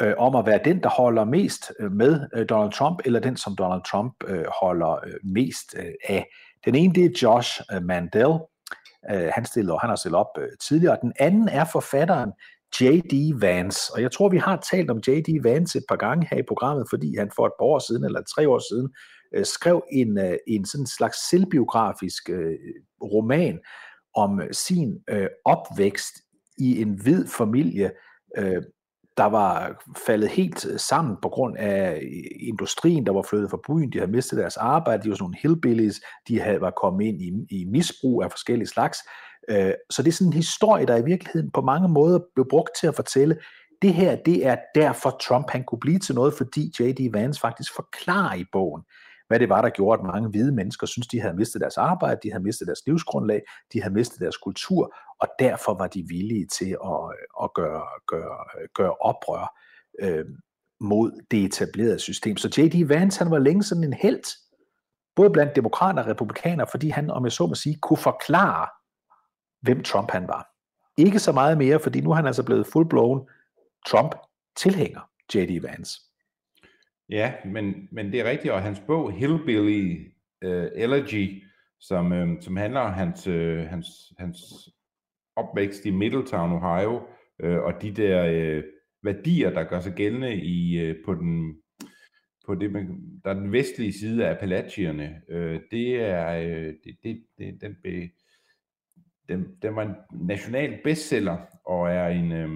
øh, 0.00 0.14
om 0.18 0.36
at 0.36 0.46
være 0.46 0.60
den, 0.64 0.82
der 0.82 0.88
holder 0.88 1.24
mest 1.24 1.72
øh, 1.80 1.92
med 1.92 2.20
øh, 2.34 2.46
Donald 2.48 2.72
Trump, 2.72 2.98
eller 3.04 3.20
den, 3.20 3.36
som 3.36 3.56
Donald 3.56 3.82
Trump 3.90 4.14
øh, 4.26 4.44
holder 4.62 4.92
øh, 5.06 5.12
mest 5.24 5.74
øh, 5.78 5.92
af. 6.08 6.26
Den 6.64 6.74
ene, 6.74 6.94
det 6.94 7.04
er 7.04 7.18
Josh 7.22 7.60
øh, 7.72 7.82
Mandel. 7.82 8.38
Øh, 9.10 9.30
han, 9.34 9.44
stiller, 9.44 9.78
han 9.78 9.88
har 9.88 9.96
stillet 9.96 10.18
op 10.18 10.38
øh, 10.38 10.48
tidligere. 10.68 10.98
Den 11.02 11.12
anden 11.18 11.48
er 11.48 11.64
forfatteren 11.64 12.32
J.D. 12.80 13.40
Vance. 13.40 13.92
Og 13.94 14.02
jeg 14.02 14.12
tror, 14.12 14.28
vi 14.28 14.38
har 14.38 14.66
talt 14.70 14.90
om 14.90 15.00
J.D. 15.08 15.42
Vance 15.42 15.78
et 15.78 15.84
par 15.88 15.96
gange 15.96 16.28
her 16.30 16.38
i 16.38 16.48
programmet, 16.48 16.86
fordi 16.90 17.16
han 17.16 17.30
for 17.36 17.46
et 17.46 17.52
par 17.58 17.64
år 17.64 17.78
siden, 17.78 18.04
eller 18.04 18.22
tre 18.34 18.48
år 18.48 18.58
siden, 18.70 18.88
øh, 19.34 19.44
skrev 19.44 19.84
en, 19.92 20.18
øh, 20.18 20.36
en 20.46 20.64
sådan 20.64 20.86
slags 20.86 21.28
selvbiografisk 21.30 22.30
øh, 22.30 22.54
roman, 23.02 23.58
om 24.18 24.40
øh, 24.40 24.48
sin 24.52 24.98
øh, 25.10 25.28
opvækst 25.44 26.14
i 26.58 26.82
en 26.82 27.00
hvid 27.02 27.26
familie, 27.26 27.90
øh, 28.38 28.62
der 29.16 29.24
var 29.24 29.82
faldet 30.06 30.28
helt 30.28 30.66
øh, 30.66 30.78
sammen 30.78 31.16
på 31.22 31.28
grund 31.28 31.56
af 31.56 31.94
øh, 31.94 32.48
industrien, 32.48 33.06
der 33.06 33.12
var 33.12 33.22
flyttet 33.22 33.50
fra 33.50 33.60
byen, 33.68 33.92
de 33.92 33.98
havde 33.98 34.12
mistet 34.12 34.38
deres 34.38 34.56
arbejde, 34.56 35.02
de 35.02 35.08
var 35.08 35.14
sådan 35.14 35.22
nogle 35.22 35.38
hillbillies, 35.42 36.00
de 36.28 36.40
havde, 36.40 36.60
var 36.60 36.70
kommet 36.70 37.06
ind 37.06 37.22
i, 37.22 37.60
i 37.60 37.64
misbrug 37.64 38.22
af 38.22 38.30
forskellige 38.30 38.68
slags. 38.68 38.98
Øh, 39.48 39.72
så 39.90 40.02
det 40.02 40.08
er 40.08 40.12
sådan 40.12 40.28
en 40.28 40.32
historie, 40.32 40.86
der 40.86 40.96
i 40.96 41.04
virkeligheden 41.04 41.50
på 41.50 41.60
mange 41.60 41.88
måder 41.88 42.18
blev 42.34 42.46
brugt 42.50 42.70
til 42.80 42.86
at 42.86 42.94
fortælle, 42.94 43.36
det 43.82 43.94
her, 43.94 44.16
det 44.26 44.46
er 44.46 44.56
derfor 44.74 45.18
Trump 45.22 45.50
han 45.50 45.64
kunne 45.64 45.80
blive 45.80 45.98
til 45.98 46.14
noget, 46.14 46.34
fordi 46.34 46.72
J.D. 46.80 47.12
Vance 47.12 47.40
faktisk 47.40 47.74
forklarer 47.76 48.34
i 48.34 48.44
bogen, 48.52 48.82
hvad 49.28 49.40
det 49.40 49.48
var, 49.48 49.62
der 49.62 49.70
gjorde, 49.70 50.00
at 50.00 50.06
mange 50.06 50.28
hvide 50.28 50.52
mennesker 50.52 50.86
synes, 50.86 51.06
de 51.06 51.20
havde 51.20 51.34
mistet 51.36 51.60
deres 51.60 51.76
arbejde, 51.76 52.20
de 52.22 52.30
havde 52.30 52.44
mistet 52.44 52.66
deres 52.66 52.86
livsgrundlag, 52.86 53.42
de 53.72 53.82
havde 53.82 53.94
mistet 53.94 54.20
deres 54.20 54.36
kultur, 54.36 54.94
og 55.20 55.28
derfor 55.38 55.74
var 55.74 55.86
de 55.86 56.04
villige 56.08 56.46
til 56.46 56.76
at, 56.84 57.00
at 57.42 57.54
gøre, 57.54 57.86
gøre, 58.06 58.68
gøre 58.74 58.94
oprør 58.94 59.58
øh, 60.00 60.24
mod 60.80 61.20
det 61.30 61.44
etablerede 61.44 61.98
system. 61.98 62.36
Så 62.36 62.48
J.D. 62.58 62.88
Vance, 62.88 63.18
han 63.18 63.30
var 63.30 63.38
længe 63.38 63.62
sådan 63.62 63.84
en 63.84 63.92
held, 63.92 64.24
både 65.16 65.30
blandt 65.30 65.56
demokrater 65.56 66.02
og 66.02 66.08
republikanere, 66.08 66.66
fordi 66.70 66.88
han, 66.88 67.10
om 67.10 67.24
jeg 67.24 67.32
så 67.32 67.46
må 67.46 67.54
sige, 67.54 67.78
kunne 67.82 67.96
forklare, 67.96 68.66
hvem 69.62 69.82
Trump 69.82 70.10
han 70.10 70.28
var. 70.28 70.48
Ikke 70.96 71.18
så 71.18 71.32
meget 71.32 71.58
mere, 71.58 71.80
fordi 71.80 72.00
nu 72.00 72.10
er 72.10 72.14
han 72.14 72.26
altså 72.26 72.42
blevet 72.42 72.66
full-blown 72.66 73.26
Trump-tilhænger, 73.86 75.00
J.D. 75.34 75.62
Vance. 75.62 76.00
Ja, 77.08 77.32
men, 77.44 77.88
men 77.92 78.12
det 78.12 78.20
er 78.20 78.30
rigtigt, 78.30 78.52
og 78.52 78.62
hans 78.62 78.80
bog 78.80 79.12
Hillbilly 79.12 80.12
uh, 80.44 80.66
Elegy, 80.74 81.42
som, 81.80 82.12
uh, 82.12 82.40
som 82.40 82.56
handler 82.56 82.80
om 82.80 82.92
hans, 82.92 83.26
uh, 83.26 83.58
hans, 83.58 83.86
hans 84.18 84.38
opvækst 85.36 85.86
i 85.86 85.90
Middletown, 85.90 86.52
Ohio, 86.52 87.02
uh, 87.44 87.64
og 87.64 87.82
de 87.82 87.90
der 87.90 88.56
uh, 88.58 88.64
værdier, 89.02 89.50
der 89.50 89.64
gør 89.64 89.80
sig 89.80 89.92
gældende 89.92 90.36
i, 90.36 90.90
uh, 90.90 90.96
på 91.04 91.14
den 91.14 91.56
på 92.48 92.54
det, 92.54 92.72
der 93.24 93.30
er 93.30 93.34
den 93.34 93.52
vestlige 93.52 93.92
side 93.92 94.26
af 94.26 94.30
Appalachierne, 94.30 95.22
øh, 95.28 95.60
det 95.70 95.96
er 96.00 96.28
øh, 96.28 96.74
det, 96.84 96.96
det, 97.02 97.24
det, 97.38 97.60
den, 97.60 97.76
be, 97.82 98.10
den, 99.28 99.56
den 99.62 99.76
var 99.76 99.82
en 99.82 99.94
national 100.28 100.80
bestseller 100.84 101.36
og 101.64 101.90
er 101.90 102.08
en, 102.08 102.32
øh, 102.32 102.48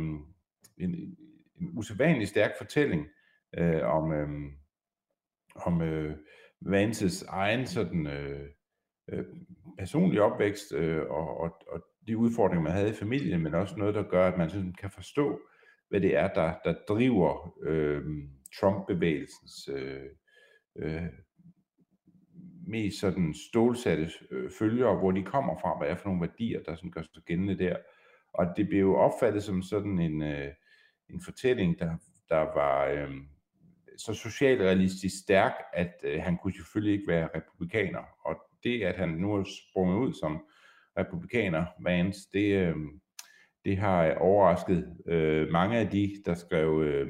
en, 0.78 1.16
en 1.60 1.70
usædvanlig 1.72 2.28
stærk 2.28 2.50
fortælling. 2.58 3.00
øh, 3.00 3.21
Øh, 3.58 3.74
øhm, 3.74 3.82
om, 3.82 4.12
øh, 4.12 4.52
om 5.54 5.82
øh, 5.82 6.16
Vances 6.60 7.22
egen 7.22 7.66
sådan, 7.66 8.06
øh, 8.06 8.48
øh, 9.12 9.24
personlige 9.78 10.22
opvækst 10.22 10.72
øh, 10.74 11.02
og, 11.10 11.40
og, 11.40 11.50
og 11.68 11.82
de 12.06 12.16
udfordringer, 12.16 12.62
man 12.62 12.72
havde 12.72 12.90
i 12.90 12.94
familien, 12.94 13.42
men 13.42 13.54
også 13.54 13.76
noget, 13.76 13.94
der 13.94 14.02
gør, 14.02 14.28
at 14.28 14.38
man 14.38 14.50
sådan 14.50 14.74
kan 14.80 14.90
forstå, 14.90 15.40
hvad 15.88 16.00
det 16.00 16.16
er, 16.16 16.28
der, 16.28 16.54
der 16.64 16.74
driver 16.88 17.58
øh, 17.62 18.02
Trump-bevægelsens 18.60 19.68
øh, 19.68 20.10
øh, 20.76 21.08
mest 22.66 23.00
sådan 23.00 23.34
stålsatte 23.50 24.10
øh, 24.30 24.50
følgere, 24.58 24.98
hvor 24.98 25.10
de 25.10 25.22
kommer 25.22 25.58
fra, 25.60 25.78
hvad 25.78 25.88
er 25.88 25.94
for 25.94 26.08
nogle 26.08 26.28
værdier, 26.28 26.62
der 26.62 26.74
sådan 26.74 26.90
gør 26.90 27.02
sig 27.02 27.22
gældende 27.26 27.58
der. 27.58 27.76
Og 28.34 28.46
det 28.56 28.68
blev 28.68 28.80
jo 28.80 28.94
opfattet 28.94 29.42
som 29.42 29.62
sådan 29.62 29.98
en, 29.98 30.22
øh, 30.22 30.52
en 31.10 31.20
fortælling, 31.24 31.78
der, 31.78 31.96
der 32.28 32.38
var 32.38 32.86
øh, 32.86 33.10
så 33.98 34.14
socialrealistisk 34.14 35.18
stærk, 35.22 35.52
at 35.72 35.92
øh, 36.04 36.22
han 36.22 36.36
kunne 36.36 36.52
selvfølgelig 36.52 36.92
ikke 36.94 37.12
være 37.12 37.28
republikaner. 37.34 38.02
Og 38.24 38.36
det, 38.64 38.82
at 38.82 38.96
han 38.96 39.08
nu 39.08 39.34
er 39.34 39.44
sprunget 39.44 39.96
ud 39.96 40.12
som 40.12 40.44
republikaner, 40.98 41.66
Vance, 41.80 42.20
det, 42.32 42.52
øh, 42.52 42.76
det 43.64 43.76
har 43.76 44.14
overrasket 44.14 44.96
øh, 45.06 45.48
mange 45.48 45.78
af 45.78 45.88
de, 45.88 46.16
der 46.26 46.34
skrev 46.34 46.82
øh, 46.82 47.08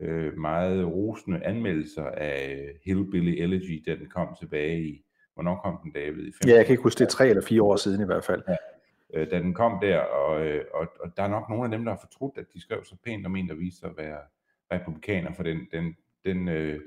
øh, 0.00 0.38
meget 0.38 0.86
rosende 0.86 1.44
anmeldelser 1.44 2.04
af 2.04 2.68
Hillbilly 2.84 3.42
Elegy, 3.42 3.82
da 3.86 3.94
den 3.94 4.08
kom 4.08 4.36
tilbage 4.38 4.82
i, 4.82 5.04
hvornår 5.34 5.56
kom 5.56 5.78
den, 5.82 5.92
David? 5.92 6.26
I 6.26 6.32
Ja, 6.46 6.54
jeg 6.54 6.66
kan 6.66 6.72
ikke 6.72 6.82
huske, 6.82 6.98
det 6.98 7.04
er 7.04 7.10
tre 7.10 7.28
eller 7.28 7.42
fire 7.42 7.62
år 7.62 7.76
siden 7.76 8.02
i 8.02 8.06
hvert 8.06 8.24
fald. 8.24 8.42
Ja. 8.48 8.56
Øh, 9.14 9.30
da 9.30 9.38
den 9.38 9.54
kom 9.54 9.78
der, 9.82 9.98
og, 9.98 10.46
øh, 10.46 10.64
og, 10.74 10.88
og 11.00 11.16
der 11.16 11.22
er 11.22 11.28
nok 11.28 11.48
nogle 11.48 11.64
af 11.64 11.70
dem, 11.70 11.84
der 11.84 11.92
har 11.92 12.00
fortrudt, 12.00 12.38
at 12.38 12.44
de 12.54 12.60
skrev 12.60 12.84
så 12.84 12.96
pænt 13.04 13.26
om 13.26 13.36
en, 13.36 13.48
der 13.48 13.54
viste 13.54 13.80
sig 13.80 13.90
at 13.90 13.96
være 13.96 14.18
republikaner, 14.72 15.32
for 15.32 15.42
den, 15.42 15.58
den, 15.72 15.96
den, 16.24 16.48
øh, 16.48 16.80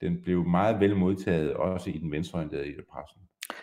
den 0.00 0.22
blev 0.22 0.44
meget 0.44 0.80
vel 0.80 0.96
modtaget, 0.96 1.54
også 1.54 1.90
i 1.90 1.98
den 1.98 2.12
venstreorienterede 2.12 2.68
i 2.68 2.74
pressen. 2.92 3.20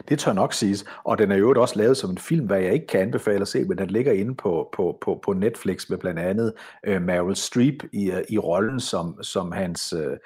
Det 0.10 0.20
tør 0.20 0.34
nok 0.34 0.54
siges, 0.54 0.86
og 1.04 1.18
den 1.18 1.32
er 1.32 1.36
jo 1.36 1.62
også 1.62 1.78
lavet 1.78 1.98
som 1.98 2.10
en 2.10 2.18
film, 2.18 2.46
hvad 2.46 2.60
jeg 2.60 2.74
ikke 2.74 2.88
kan 2.88 3.02
anbefale 3.02 3.42
at 3.42 3.48
se, 3.48 3.64
men 3.64 3.78
den 3.78 3.90
ligger 3.90 4.12
inde 4.12 4.36
på, 4.36 4.70
på, 4.74 4.98
på, 5.02 5.20
på 5.24 5.34
Netflix 5.34 5.90
med 5.90 5.98
blandt 5.98 6.20
andet 6.20 6.54
øh, 6.88 7.02
Meryl 7.02 7.36
Streep 7.36 7.84
i, 7.94 8.12
øh, 8.12 8.24
i 8.30 8.38
rollen 8.38 8.80
som, 8.80 9.24
som 9.24 9.52
hans 9.52 9.94
øh, 9.94 10.18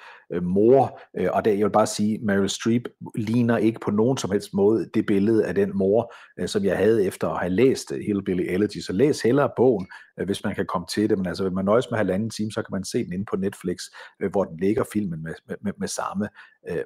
mor, 0.42 1.00
øh, 1.18 1.28
og 1.32 1.44
det, 1.44 1.58
jeg 1.58 1.64
vil 1.64 1.72
bare 1.72 1.86
sige, 1.86 2.18
Meryl 2.22 2.48
Streep 2.48 2.82
ligner 3.14 3.56
ikke 3.56 3.80
på 3.80 3.90
nogen 3.90 4.18
som 4.18 4.30
helst 4.30 4.54
måde 4.54 4.90
det 4.94 5.06
billede 5.06 5.46
af 5.46 5.54
den 5.54 5.70
mor, 5.74 6.14
øh, 6.40 6.48
som 6.48 6.64
jeg 6.64 6.76
havde 6.76 7.06
efter 7.06 7.28
at 7.28 7.40
have 7.40 7.50
læst 7.50 7.92
øh, 7.92 8.00
Hillbilly 8.06 8.42
Elegy, 8.48 8.80
så 8.80 8.92
læs 8.92 9.22
hellere 9.22 9.50
bogen, 9.56 9.86
øh, 10.20 10.26
hvis 10.26 10.44
man 10.44 10.54
kan 10.54 10.66
komme 10.66 10.86
til 10.86 11.10
det, 11.10 11.18
men 11.18 11.26
altså 11.26 11.42
hvis 11.42 11.54
man 11.54 11.64
nøjes 11.64 11.90
med 11.90 11.98
halvanden 11.98 12.30
time, 12.30 12.52
så 12.52 12.62
kan 12.62 12.72
man 12.72 12.84
se 12.84 13.04
den 13.04 13.12
inde 13.12 13.24
på 13.30 13.36
Netflix, 13.36 13.76
øh, 14.22 14.30
hvor 14.30 14.44
den 14.44 14.56
ligger 14.60 14.84
filmen 14.92 15.22
med, 15.22 15.34
med, 15.48 15.56
med, 15.62 15.72
med, 15.78 15.88
samme, 15.88 16.28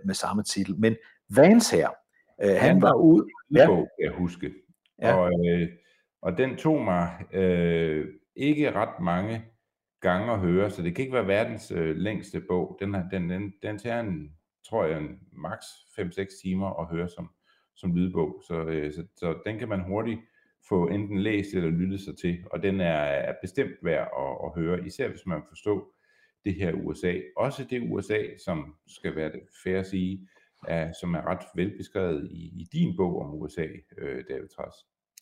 med 0.05 0.15
samme 0.15 0.43
titel. 0.43 0.75
Men 0.79 0.97
Vance 1.31 1.77
her, 1.77 1.89
Øh, 2.43 2.49
han, 2.49 2.59
han 2.59 2.83
var 2.83 2.95
ud. 2.95 3.31
Ja. 3.55 3.67
Bog, 3.67 3.89
jeg 4.01 4.11
huske. 4.11 4.55
Ja. 5.03 5.15
Og, 5.15 5.33
øh, 5.49 5.69
og 6.23 6.39
den 6.39 6.57
tog 6.57 6.85
mig 6.85 7.25
øh, 7.33 8.07
ikke 8.37 8.73
ret 8.73 9.01
mange 9.01 9.45
gange 10.01 10.33
at 10.33 10.39
høre, 10.39 10.71
så 10.71 10.83
det 10.83 10.95
kan 10.95 11.03
ikke 11.03 11.15
være 11.15 11.27
verdens 11.27 11.71
øh, 11.71 11.97
længste 11.97 12.41
bog. 12.41 12.79
Den, 12.81 12.95
den, 13.11 13.31
den, 13.31 13.53
den 13.63 13.79
tager 13.79 14.01
en, 14.01 14.33
tror 14.69 14.85
jeg, 14.85 14.99
en 14.99 15.19
maks 15.33 15.67
5-6 16.01 16.43
timer 16.43 16.81
at 16.81 16.97
høre 16.97 17.09
som, 17.09 17.31
som 17.77 17.95
lydbog. 17.95 18.43
Så, 18.47 18.65
øh, 18.65 18.93
så, 18.93 19.07
så 19.17 19.39
den 19.47 19.59
kan 19.59 19.69
man 19.69 19.81
hurtigt 19.81 20.21
få 20.69 20.89
enten 20.89 21.19
læst 21.19 21.55
eller 21.55 21.71
lyttet 21.71 22.01
sig 22.01 22.19
til, 22.19 22.45
og 22.51 22.63
den 22.63 22.81
er, 22.81 23.01
er 23.01 23.35
bestemt 23.43 23.77
værd 23.83 24.09
at, 24.19 24.47
at 24.47 24.63
høre, 24.63 24.87
især 24.87 25.09
hvis 25.09 25.27
man 25.27 25.43
forstår 25.49 25.95
det 26.45 26.55
her 26.55 26.73
USA. 26.73 27.15
Også 27.37 27.65
det 27.65 27.91
USA, 27.91 28.23
som 28.45 28.75
skal 28.87 29.17
være 29.17 29.33
det 29.33 29.41
færre 29.65 29.79
at 29.79 29.87
sige, 29.87 30.29
er, 30.69 30.93
som 31.01 31.15
er 31.15 31.27
ret 31.27 31.45
velbeskrevet 31.55 32.29
i, 32.31 32.43
i 32.61 32.69
din 32.73 32.97
bog 32.97 33.21
om 33.21 33.35
USA, 33.35 33.67
øh, 33.99 34.25
David 34.29 34.49
Træs. 34.57 34.75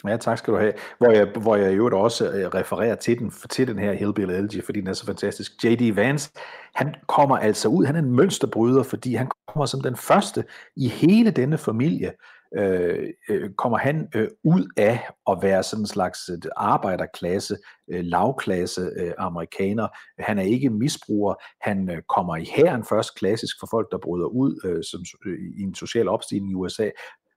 Ja, 0.07 0.17
tak 0.17 0.39
skal 0.39 0.55
du 0.55 0.59
have. 0.59 0.73
Hvor 0.99 1.11
jeg, 1.11 1.29
hvor 1.41 1.57
jeg 1.57 1.77
jo 1.77 2.01
også 2.03 2.31
øh, 2.31 2.47
refererer 2.47 2.95
til 2.95 3.19
den, 3.19 3.31
til 3.51 3.69
den 3.69 3.79
her 3.79 3.93
Hillbilly 3.93 4.33
Elegy, 4.33 4.65
fordi 4.65 4.81
den 4.81 4.89
er 4.89 4.93
så 4.93 5.07
fantastisk. 5.07 5.65
J.D. 5.65 5.97
Vance, 5.97 6.31
han 6.75 6.95
kommer 7.07 7.37
altså 7.37 7.69
ud, 7.69 7.85
han 7.85 7.97
er 7.97 8.01
en 8.01 8.17
mønsterbryder, 8.17 8.83
fordi 8.83 9.15
han 9.15 9.29
kommer 9.47 9.67
som 9.67 9.81
den 9.81 9.97
første 9.97 10.45
i 10.77 10.89
hele 10.89 11.31
denne 11.31 11.59
familie, 11.59 12.13
Øh, 12.59 13.09
øh, 13.29 13.51
kommer 13.51 13.79
han 13.79 14.09
øh, 14.15 14.29
ud 14.45 14.67
af 14.77 15.09
at 15.31 15.39
være 15.43 15.63
sådan 15.63 15.83
en 15.83 15.87
slags 15.87 16.19
øh, 16.29 16.51
arbejderklasse, 16.57 17.57
øh, 17.91 18.05
lavklasse 18.05 18.91
øh, 18.97 19.13
amerikaner. 19.19 19.89
Han 20.19 20.39
er 20.39 20.43
ikke 20.43 20.71
misbruger. 20.71 21.35
Han 21.61 21.91
øh, 21.91 22.03
kommer 22.09 22.37
i 22.37 22.45
hæren 22.45 22.85
først 22.85 23.19
klassisk 23.19 23.57
for 23.61 23.69
folk, 23.71 23.89
der 23.93 23.99
bryder 23.99 24.27
ud 24.27 24.61
øh, 24.65 24.85
som, 24.85 25.05
øh, 25.27 25.39
i 25.59 25.63
en 25.63 25.75
social 25.75 26.09
opstigning 26.09 26.53
i 26.53 26.55
USA. 26.55 26.91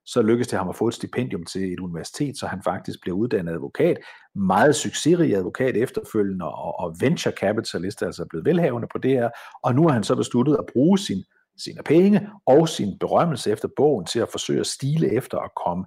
Så 0.05 0.21
lykkedes 0.21 0.47
det 0.47 0.59
ham 0.59 0.69
at 0.69 0.75
få 0.75 0.87
et 0.87 0.93
stipendium 0.93 1.43
til 1.43 1.73
et 1.73 1.79
universitet, 1.79 2.37
så 2.37 2.47
han 2.47 2.63
faktisk 2.63 3.01
bliver 3.01 3.17
uddannet 3.17 3.51
advokat. 3.51 3.97
Meget 4.35 4.75
succesrig 4.75 5.35
advokat 5.35 5.77
efterfølgende 5.77 6.45
og, 6.45 6.79
og 6.79 6.95
venture 6.99 7.33
capitalist, 7.33 8.03
altså 8.03 8.25
blevet 8.29 8.45
velhavende 8.45 8.87
på 8.91 8.97
det 8.97 9.11
her. 9.11 9.29
Og 9.63 9.75
nu 9.75 9.87
har 9.87 9.93
han 9.93 10.03
så 10.03 10.15
besluttet 10.15 10.55
at 10.59 10.65
bruge 10.73 10.99
sin 10.99 11.23
sine 11.57 11.83
penge 11.85 12.29
og 12.45 12.69
sin 12.69 12.99
berømmelse 12.99 13.51
efter 13.51 13.67
bogen 13.75 14.05
til 14.05 14.19
at 14.19 14.29
forsøge 14.31 14.59
at 14.59 14.67
stile 14.67 15.13
efter 15.13 15.37
at 15.37 15.51
komme 15.65 15.85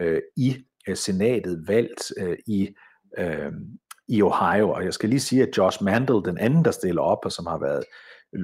øh, 0.00 0.20
i 0.36 0.56
øh, 0.88 0.96
senatet 0.96 1.68
valgt 1.68 2.12
øh, 2.18 2.36
i, 2.46 2.68
øh, 3.18 3.52
i 4.08 4.22
Ohio. 4.22 4.70
Og 4.70 4.84
jeg 4.84 4.94
skal 4.94 5.08
lige 5.08 5.20
sige, 5.20 5.42
at 5.42 5.56
Josh 5.56 5.84
Mandel, 5.84 6.24
den 6.24 6.38
anden, 6.38 6.64
der 6.64 6.70
stiller 6.70 7.02
op, 7.02 7.24
og 7.24 7.32
som 7.32 7.46
har 7.46 7.58
været 7.58 7.84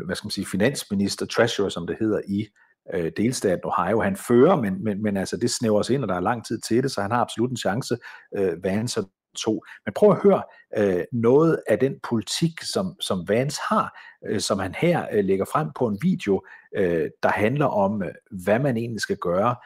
hvad 0.06 0.16
skal 0.16 0.26
man 0.26 0.30
sige, 0.30 0.46
finansminister, 0.46 1.26
treasurer, 1.26 1.68
som 1.68 1.86
det 1.86 1.96
hedder 2.00 2.20
i 2.28 2.46
øh, 2.94 3.12
delstaten 3.16 3.64
Ohio. 3.64 4.00
Han 4.00 4.16
fører, 4.16 4.56
men, 4.56 4.84
men, 4.84 5.02
men 5.02 5.16
altså, 5.16 5.36
det 5.36 5.50
snæver 5.50 5.78
os 5.78 5.90
ind, 5.90 6.02
og 6.02 6.08
der 6.08 6.14
er 6.14 6.20
lang 6.20 6.46
tid 6.46 6.60
til 6.60 6.82
det, 6.82 6.90
så 6.90 7.02
han 7.02 7.10
har 7.10 7.20
absolut 7.20 7.50
en 7.50 7.56
chance, 7.56 7.96
øh, 8.36 8.64
Vance 8.64 9.02
to. 9.36 9.62
Men 9.84 9.94
prøv 9.94 10.10
at 10.10 10.22
høre 10.22 10.42
øh, 10.76 11.04
noget 11.12 11.62
af 11.68 11.78
den 11.78 12.00
politik, 12.02 12.60
som, 12.62 13.00
som 13.00 13.28
Vance 13.28 13.60
har, 13.68 13.98
øh, 14.26 14.40
som 14.40 14.58
han 14.58 14.74
her 14.74 15.06
øh, 15.12 15.24
lægger 15.24 15.44
frem 15.44 15.68
på 15.78 15.86
en 15.86 15.98
video, 16.02 16.42
øh, 16.76 17.10
der 17.22 17.28
handler 17.28 17.66
om, 17.66 18.02
øh, 18.02 18.14
hvad 18.44 18.58
man 18.58 18.76
egentlig 18.76 19.00
skal 19.00 19.16
gøre 19.16 19.56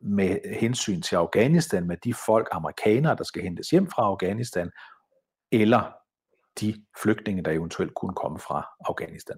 med 0.00 0.56
hensyn 0.60 1.02
til 1.02 1.16
Afghanistan, 1.16 1.86
med 1.86 1.96
de 2.04 2.14
folk, 2.14 2.48
amerikanere, 2.52 3.16
der 3.16 3.24
skal 3.24 3.42
hentes 3.42 3.70
hjem 3.70 3.90
fra 3.90 4.02
Afghanistan, 4.02 4.70
eller 5.52 5.92
de 6.60 6.74
flygtninge, 7.02 7.42
der 7.42 7.50
eventuelt 7.50 7.94
kunne 7.94 8.14
komme 8.14 8.38
fra 8.38 8.68
Afghanistan. 8.88 9.36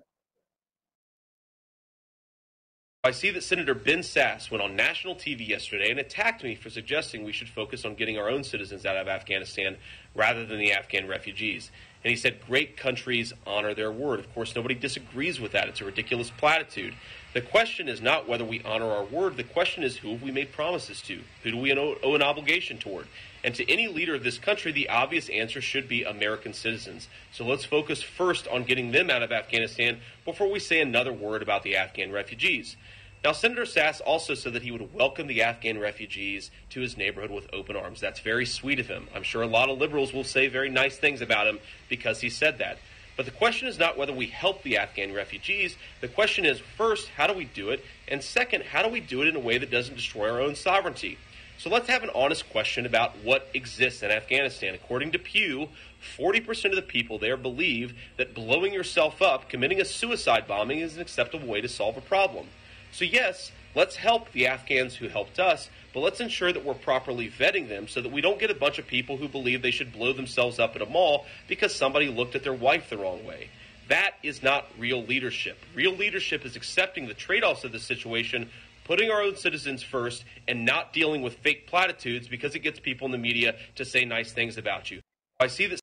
I 3.07 3.11
see 3.11 3.29
that 3.33 3.43
Senator 3.43 3.75
Ben 3.75 4.03
Sass 4.03 4.51
went 4.51 4.63
on 4.63 4.77
national 4.77 5.15
TV 5.15 5.47
yesterday 5.47 5.91
and 5.91 6.01
attacked 6.01 6.43
me 6.43 6.55
for 6.55 6.71
suggesting 6.71 7.23
we 7.23 7.33
should 7.33 7.51
focus 7.51 7.85
on 7.85 7.97
getting 7.97 8.17
our 8.17 8.31
own 8.31 8.43
citizens 8.43 8.87
out 8.87 8.97
of 8.97 9.09
Afghanistan 9.09 9.77
rather 10.15 10.47
than 10.47 10.59
the 10.59 10.73
Afghan 10.73 11.07
refugees. 11.07 11.71
And 12.03 12.11
he 12.11 12.17
said 12.17 12.41
great 12.47 12.79
countries 12.79 13.35
honor 13.47 13.75
their 13.75 13.93
word. 13.93 14.21
Of 14.21 14.33
course, 14.35 14.57
nobody 14.57 14.75
disagrees 14.75 15.39
with 15.39 15.53
that. 15.53 15.69
It's 15.69 15.83
a 15.83 15.85
ridiculous 15.85 16.31
platitude. 16.31 16.95
The 17.35 17.43
question 17.43 17.89
is 17.89 18.01
not 18.01 18.27
whether 18.27 18.45
we 18.45 18.63
honor 18.63 18.91
our 18.91 19.05
word. 19.05 19.37
The 19.37 19.45
question 19.45 19.83
is 19.83 19.99
who 19.99 20.13
have 20.13 20.23
we 20.23 20.31
made 20.31 20.53
promises 20.53 21.03
to? 21.03 21.21
Who 21.43 21.51
do 21.51 21.59
we 21.59 21.75
owe, 21.75 22.15
an 22.15 22.23
obligation 22.23 22.79
toward? 22.79 23.07
And 23.43 23.55
to 23.57 23.71
any 23.71 23.89
leader 23.89 24.15
of 24.15 24.25
this 24.25 24.39
country, 24.39 24.73
the 24.73 24.89
obvious 24.89 25.29
answer 25.29 25.61
should 25.61 25.89
be 25.89 26.05
American 26.05 26.55
citizens. 26.55 27.09
So 27.33 27.45
let's 27.45 27.65
focus 27.65 28.03
first 28.03 28.49
on 28.49 28.65
getting 28.65 28.93
them 28.93 29.11
out 29.11 29.23
of 29.23 29.33
Afghanistan 29.33 29.99
before 30.25 30.51
we 30.51 30.59
say 30.59 30.81
another 30.81 31.13
word 31.13 31.43
about 31.43 31.63
the 31.63 31.77
Afghan 31.77 32.11
refugees. 32.11 32.77
Now, 33.25 33.33
Senator 33.33 33.65
Sass 33.65 34.03
also 34.03 34.35
said 34.35 34.53
that 34.53 34.63
he 34.63 34.71
would 34.71 34.93
welcome 34.93 35.29
the 35.29 35.41
Afghan 35.41 35.81
refugees 35.81 36.51
to 36.69 36.81
his 36.83 36.99
neighborhood 36.99 37.31
with 37.31 37.49
open 37.55 37.75
arms. 37.75 37.99
That's 37.99 38.21
very 38.21 38.45
sweet 38.45 38.79
of 38.79 38.87
him. 38.87 39.09
I'm 39.15 39.23
sure 39.23 39.41
a 39.41 39.47
lot 39.47 39.71
of 39.71 39.79
liberals 39.79 40.13
will 40.13 40.25
say 40.25 40.49
very 40.49 40.69
nice 40.69 40.99
things 40.99 41.23
about 41.23 41.47
him 41.47 41.59
because 41.89 42.21
he 42.21 42.29
said 42.29 42.59
that. 42.59 42.77
But 43.17 43.25
the 43.25 43.33
question 43.33 43.67
is 43.67 43.79
not 43.79 43.97
whether 43.97 44.13
we 44.13 44.27
help 44.27 44.63
the 44.63 44.77
Afghan 44.77 45.15
refugees. 45.15 45.79
The 46.03 46.09
question 46.09 46.45
is, 46.45 46.61
first, 46.77 47.09
how 47.17 47.27
do 47.27 47.33
we 47.33 47.47
do 47.47 47.71
it? 47.71 47.83
And 48.09 48.23
second, 48.23 48.65
how 48.65 48.83
do 48.83 48.91
we 48.91 49.01
do 49.01 49.23
it 49.23 49.29
in 49.29 49.37
a 49.37 49.41
way 49.41 49.57
that 49.57 49.71
doesn't 49.71 49.95
destroy 49.95 50.31
our 50.31 50.43
own 50.43 50.55
sovereignty? 50.55 51.17
So 51.57 51.71
let's 51.71 51.89
have 51.89 52.03
an 52.03 52.11
honest 52.15 52.51
question 52.51 52.85
about 52.85 53.17
what 53.25 53.49
exists 53.55 54.03
in 54.03 54.11
Afghanistan. 54.11 54.75
According 54.75 55.13
to 55.13 55.19
Pew, 55.19 55.71
40% 56.19 56.67
of 56.67 56.77
the 56.77 56.83
people 56.83 57.19
there 57.19 57.39
believe 57.39 57.95
that 58.19 58.35
blowing 58.35 58.75
yourself 58.75 59.23
up, 59.23 59.49
committing 59.49 59.81
a 59.81 59.87
suicide 59.87 60.47
bombing, 60.47 60.81
is 60.81 60.97
an 60.97 61.01
acceptable 61.01 61.49
way 61.49 61.63
to 61.63 61.69
solve 61.71 61.97
a 61.97 62.03
problem. 62.03 62.49
So, 62.95 63.05
yes, 63.05 63.51
let's 63.75 63.97
help 63.97 64.31
the 64.31 64.47
Afghans 64.47 64.95
who 64.95 65.09
helped 65.09 65.41
us, 65.41 65.69
but 65.93 65.99
let's 65.99 66.21
ensure 66.21 66.53
that 66.53 66.65
we're 66.65 66.75
properly 66.75 67.29
vetting 67.29 67.69
them 67.69 67.89
so 67.89 68.01
that 68.01 68.13
we 68.13 68.21
don't 68.21 68.39
get 68.39 68.53
a 68.53 68.55
bunch 68.55 68.79
of 68.79 68.87
people 68.87 69.17
who 69.17 69.27
believe 69.27 69.63
they 69.63 69.73
should 69.73 69.93
blow 69.93 70.13
themselves 70.13 70.61
up 70.61 70.77
at 70.77 70.83
a 70.83 70.87
mall 70.87 71.27
because 71.49 71.75
somebody 71.75 72.07
looked 72.07 72.37
at 72.37 72.45
their 72.45 72.55
wife 72.55 72.91
the 72.91 72.97
wrong 72.97 73.25
way. 73.27 73.51
That 73.89 74.13
is 74.23 74.45
not 74.45 74.67
real 74.79 75.03
leadership. 75.03 75.59
Real 75.75 75.91
leadership 75.91 76.47
is 76.47 76.55
accepting 76.55 77.09
the 77.09 77.15
trade 77.15 77.43
offs 77.43 77.65
of 77.65 77.73
the 77.73 77.81
situation, 77.81 78.49
putting 78.85 79.11
our 79.11 79.23
own 79.23 79.35
citizens 79.35 79.83
first, 79.83 80.25
and 80.47 80.65
not 80.65 80.93
dealing 80.93 81.21
with 81.21 81.35
fake 81.39 81.67
platitudes 81.67 82.29
because 82.29 82.55
it 82.55 82.61
gets 82.61 82.79
people 82.79 83.07
in 83.07 83.13
the 83.13 83.19
media 83.19 83.57
to 83.75 83.85
say 83.85 84.05
nice 84.05 84.31
things 84.31 84.57
about 84.57 84.93
you. 84.93 85.01
I 85.41 85.49
see 85.49 85.67
that 85.67 85.81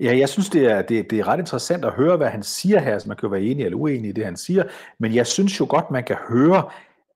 Ja, 0.00 0.18
jeg 0.18 0.28
synes, 0.28 0.48
det 0.48 0.64
er, 0.64 0.82
det, 0.82 1.10
det 1.10 1.18
er 1.18 1.28
ret 1.28 1.38
interessant 1.38 1.84
at 1.84 1.92
høre, 1.92 2.16
hvad 2.16 2.28
han 2.28 2.42
siger 2.42 2.80
her. 2.80 2.98
Så 2.98 3.08
man 3.08 3.16
kan 3.16 3.26
jo 3.26 3.30
være 3.30 3.42
enig 3.42 3.64
eller 3.64 3.78
uenig 3.78 4.08
i 4.08 4.12
det, 4.12 4.24
han 4.24 4.36
siger. 4.36 4.64
Men 4.98 5.14
jeg 5.14 5.26
synes 5.26 5.60
jo 5.60 5.66
godt, 5.68 5.90
man 5.90 6.04
kan 6.04 6.16
høre, 6.28 6.70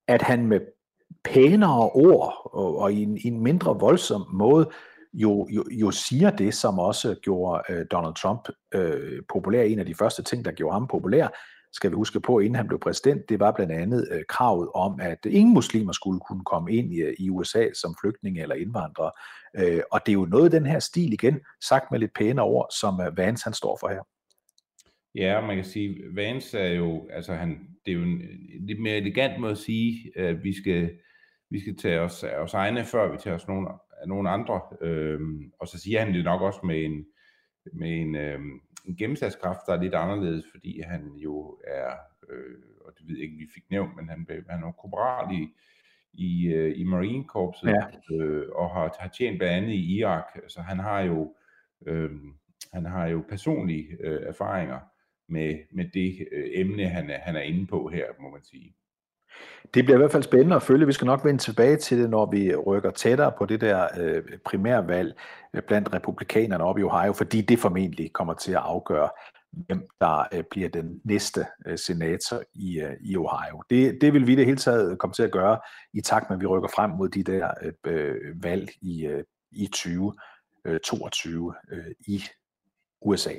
at 0.09 0.23
han 0.23 0.47
med 0.47 0.61
pænere 1.25 1.91
ord 1.91 2.51
og, 2.53 2.79
og 2.79 2.93
i, 2.93 3.03
en, 3.03 3.17
i 3.17 3.27
en 3.27 3.43
mindre 3.43 3.79
voldsom 3.81 4.25
måde 4.33 4.71
jo, 5.15 5.49
jo, 5.51 5.65
jo 5.71 5.91
siger 5.91 6.31
det, 6.31 6.55
som 6.55 6.79
også 6.79 7.15
gjorde 7.23 7.63
øh, 7.69 7.87
Donald 7.91 8.15
Trump 8.15 8.49
øh, 8.75 9.23
populær. 9.29 9.63
En 9.63 9.79
af 9.79 9.87
de 9.87 9.95
første 9.95 10.23
ting, 10.23 10.45
der 10.45 10.53
gjorde 10.53 10.73
ham 10.73 10.87
populær, 10.87 11.29
skal 11.73 11.91
vi 11.91 11.95
huske 11.95 12.21
på, 12.21 12.39
inden 12.39 12.55
han 12.55 12.69
blev 12.69 12.81
præsident, 12.81 13.29
det 13.29 13.41
var 13.41 13.53
blandt 13.53 13.73
andet 13.73 14.09
øh, 14.13 14.23
kravet 14.29 14.69
om, 14.75 15.01
at 15.01 15.19
ingen 15.27 15.55
muslimer 15.55 15.93
skulle 15.93 16.21
kunne 16.21 16.45
komme 16.45 16.73
ind 16.73 16.93
i, 16.93 17.01
øh, 17.01 17.15
i 17.19 17.31
USA 17.31 17.67
som 17.75 17.95
flygtninge 18.03 18.43
eller 18.43 18.55
indvandrere. 18.55 19.13
Øh, 19.57 19.83
og 19.93 20.01
det 20.07 20.13
er 20.13 20.17
jo 20.17 20.25
noget 20.25 20.45
af 20.45 20.51
den 20.51 20.67
her 20.67 20.79
stil 20.79 21.13
igen, 21.13 21.41
sagt 21.69 21.91
med 21.91 21.99
lidt 21.99 22.15
pæne 22.15 22.43
ord, 22.43 22.69
som 22.81 23.01
øh, 23.01 23.17
Vance 23.17 23.45
han 23.45 23.53
står 23.53 23.77
for 23.81 23.89
her. 23.89 24.03
Ja, 25.15 25.41
man 25.41 25.57
kan 25.57 25.65
sige, 25.65 26.03
Vance 26.15 26.59
er 26.59 26.73
jo, 26.73 27.09
altså 27.11 27.35
han, 27.35 27.59
det 27.87 27.93
er 27.93 27.97
jo 27.97 28.03
en 28.03 28.21
lidt 28.67 28.83
mere 28.83 28.97
elegant 28.97 29.41
måde 29.41 29.53
at 29.53 29.59
sige, 29.59 30.13
at 30.17 30.45
vi 30.45 30.53
skal, 30.53 30.91
vi 31.51 31.61
skal 31.61 31.77
tage 31.77 32.01
os 32.01 32.25
af 32.25 32.37
os 32.37 32.55
egne, 32.55 32.85
før 32.85 33.13
vi 33.13 33.19
tager 33.19 33.37
os 33.37 33.49
nogen, 33.49 33.67
nogen 34.07 34.27
andre. 34.27 34.61
Øhm, 34.81 35.53
og 35.61 35.69
så 35.69 35.79
siger 35.79 36.01
han 36.01 36.15
det 36.15 36.25
nok 36.25 36.43
også 36.43 36.61
med 36.65 36.85
en, 36.85 37.05
med 37.73 37.91
en, 37.91 38.15
øhm, 38.15 38.61
en 38.85 38.97
gennemslagskraft, 38.97 39.61
der 39.67 39.73
er 39.73 39.83
lidt 39.83 39.95
anderledes, 39.95 40.45
fordi 40.51 40.81
han 40.81 41.13
jo 41.17 41.59
er, 41.67 41.91
øh, 42.29 42.57
og 42.81 42.93
det 42.99 43.09
ved 43.09 43.17
jeg 43.17 43.25
ikke, 43.25 43.39
vi 43.39 43.49
fik 43.55 43.71
nævnt, 43.71 43.97
men 43.97 44.09
han, 44.09 44.27
han 44.49 44.63
er 44.63 44.73
korporal 44.73 45.35
i, 45.35 45.49
i, 46.13 46.47
øh, 46.47 46.79
i 46.79 46.85
Marine 46.85 47.25
Corpset, 47.25 47.69
ja. 47.69 48.17
øh, 48.17 48.49
og 48.53 48.71
har, 48.71 48.97
har 49.01 49.09
tjent 49.09 49.39
blandt 49.39 49.57
andet 49.57 49.73
i 49.73 49.99
Irak, 49.99 50.25
så 50.49 50.61
han 50.61 50.79
har 50.79 51.01
jo, 51.01 51.35
øh, 51.87 52.11
han 52.73 52.87
har 52.87 53.07
jo 53.07 53.25
personlige 53.29 53.97
øh, 54.01 54.21
erfaringer 54.27 54.81
med, 55.29 55.59
med 55.71 55.85
det 55.95 56.29
øh, 56.33 56.51
emne, 56.53 56.89
han 56.89 57.11
er, 57.11 57.19
han 57.19 57.37
er 57.37 57.41
inde 57.41 57.67
på 57.67 57.89
her, 57.89 58.07
må 58.21 58.31
man 58.31 58.43
sige. 58.43 58.75
Det 59.75 59.85
bliver 59.85 59.97
i 59.97 59.99
hvert 59.99 60.13
fald 60.13 60.23
spændende 60.23 60.57
at 60.57 60.63
følge. 60.63 60.87
Vi 60.87 60.93
skal 60.93 61.07
nok 61.07 61.25
vende 61.25 61.43
tilbage 61.43 61.77
til 61.77 61.99
det, 61.99 62.11
når 62.11 62.31
vi 62.31 62.55
rykker 62.57 62.91
tættere 62.91 63.33
på 63.39 63.47
det 63.47 63.61
der 63.61 63.89
øh, 63.99 64.23
primærvalg 64.45 65.15
øh, 65.55 65.63
blandt 65.63 65.95
republikanerne 65.95 66.65
op 66.65 66.79
i 66.79 66.83
Ohio, 66.83 67.13
fordi 67.13 67.41
det 67.41 67.59
formentlig 67.59 68.13
kommer 68.13 68.35
til 68.35 68.53
at 68.53 68.61
afgøre, 68.65 69.09
hvem 69.53 69.89
der 70.01 70.29
øh, 70.33 70.45
bliver 70.51 70.69
den 70.69 71.01
næste 71.05 71.47
øh, 71.67 71.79
senator 71.79 72.43
i, 72.55 72.81
øh, 72.81 72.97
i 73.01 73.17
Ohio. 73.17 73.63
Det, 73.71 73.99
det 74.01 74.13
vil 74.13 74.27
vi 74.27 74.35
det 74.35 74.47
hele 74.47 74.57
taget 74.57 74.99
komme 74.99 75.15
til 75.15 75.23
at 75.23 75.33
gøre 75.33 75.59
i 75.95 76.01
takt 76.01 76.31
med, 76.31 76.37
at 76.37 76.41
vi 76.41 76.47
rykker 76.47 76.69
frem 76.75 76.91
mod 76.91 77.09
de 77.09 77.23
der 77.23 77.51
øh, 77.63 77.73
øh 77.85 78.43
valg 78.43 78.71
i, 78.83 79.07
øh, 79.07 79.25
i 79.53 79.67
2022 79.67 81.55
øh, 81.73 81.79
øh, 81.79 81.85
i 82.07 82.23
USA. 83.01 83.33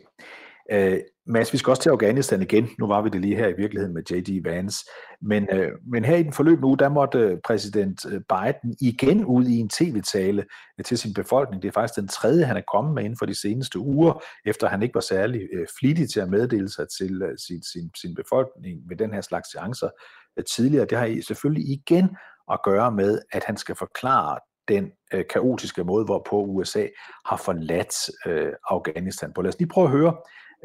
Øh, 0.71 0.99
Mads, 1.27 1.53
vi 1.53 1.57
skal 1.57 1.71
også 1.71 1.81
til 1.81 1.89
Afghanistan 1.89 2.41
igen. 2.41 2.69
Nu 2.79 2.87
var 2.87 3.01
vi 3.01 3.09
det 3.09 3.21
lige 3.21 3.35
her 3.35 3.47
i 3.47 3.53
virkeligheden 3.57 3.93
med 3.93 4.03
J.D. 4.11 4.43
Vance. 4.43 4.85
Men, 5.21 5.47
øh, 5.51 5.71
men 5.91 6.05
her 6.05 6.15
i 6.15 6.23
den 6.23 6.33
forløbende 6.33 6.67
uge, 6.67 6.77
der 6.77 6.89
måtte 6.89 7.19
øh, 7.19 7.37
præsident 7.45 8.05
øh, 8.05 8.21
Biden 8.29 8.75
igen 8.81 9.25
ud 9.25 9.45
i 9.45 9.57
en 9.57 9.69
tv-tale 9.69 10.45
øh, 10.79 10.85
til 10.85 10.97
sin 10.97 11.13
befolkning. 11.13 11.61
Det 11.61 11.67
er 11.67 11.71
faktisk 11.71 11.99
den 11.99 12.07
tredje, 12.07 12.45
han 12.45 12.57
er 12.57 12.61
kommet 12.73 12.93
med 12.93 13.03
inden 13.03 13.17
for 13.17 13.25
de 13.25 13.41
seneste 13.41 13.79
uger, 13.79 14.23
efter 14.45 14.67
han 14.67 14.83
ikke 14.83 14.95
var 14.95 15.01
særlig 15.01 15.41
øh, 15.53 15.67
flittig 15.79 16.09
til 16.09 16.19
at 16.19 16.29
meddele 16.29 16.69
sig 16.69 16.85
til 16.99 17.21
øh, 17.21 17.37
sin, 17.47 17.63
sin, 17.63 17.91
sin 18.01 18.15
befolkning 18.15 18.87
med 18.87 18.97
den 18.97 19.13
her 19.13 19.21
slags 19.21 19.49
chancer 19.49 19.89
øh, 20.37 20.43
tidligere. 20.55 20.85
Det 20.85 20.97
har 20.97 21.05
I 21.05 21.21
selvfølgelig 21.21 21.69
igen 21.69 22.09
at 22.51 22.59
gøre 22.63 22.91
med, 22.91 23.19
at 23.31 23.43
han 23.43 23.57
skal 23.57 23.75
forklare 23.75 24.39
den 24.67 24.91
øh, 25.13 25.25
kaotiske 25.33 25.83
måde, 25.83 26.05
hvorpå 26.05 26.35
USA 26.35 26.87
har 27.25 27.37
forladt 27.37 27.95
øh, 28.25 28.53
Afghanistan 28.69 29.33
på. 29.33 29.41
Lad 29.41 29.49
os 29.49 29.59
lige 29.59 29.69
prøve 29.69 29.85
at 29.85 29.91
høre 29.91 30.15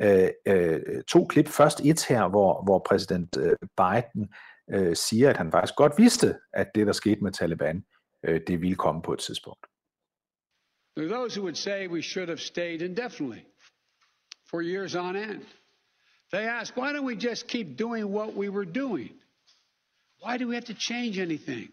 øh, 0.01 0.31
øh, 0.47 1.03
to 1.05 1.25
klip. 1.25 1.49
Først 1.49 1.81
et 1.81 2.05
her, 2.09 2.29
hvor, 2.29 2.63
hvor 2.65 2.79
præsident 2.79 3.37
øh, 3.37 3.57
Biden 3.77 4.33
øh, 4.71 4.97
siger, 4.97 5.31
at 5.31 5.37
han 5.37 5.53
faktisk 5.53 5.75
godt 5.75 5.93
vidste, 5.99 6.37
at 6.53 6.71
det, 6.75 6.87
der 6.87 6.93
skete 6.93 7.21
med 7.21 7.33
Taliban, 7.33 7.85
øh, 8.25 8.41
det 8.47 8.61
ville 8.61 8.77
komme 8.77 9.03
på 9.03 9.13
et 9.13 9.19
tidspunkt. 9.19 9.67
There 10.97 11.07
are 11.07 11.15
those 11.15 11.37
who 11.37 11.45
would 11.45 11.57
say 11.57 11.87
we 11.87 12.03
should 12.03 12.29
have 12.29 12.41
stayed 12.41 12.83
indefinitely 12.83 13.45
for 14.51 14.61
years 14.61 14.95
on 14.95 15.17
end. 15.17 15.43
They 16.33 16.45
ask, 16.45 16.77
why 16.77 16.93
don't 16.93 17.05
we 17.05 17.15
just 17.15 17.47
keep 17.47 17.79
doing 17.79 18.05
what 18.05 18.35
we 18.35 18.49
were 18.49 18.65
doing? 18.65 19.11
Why 20.23 20.37
do 20.37 20.49
we 20.49 20.55
have 20.55 20.67
to 20.67 20.75
change 20.75 21.19
anything? 21.19 21.69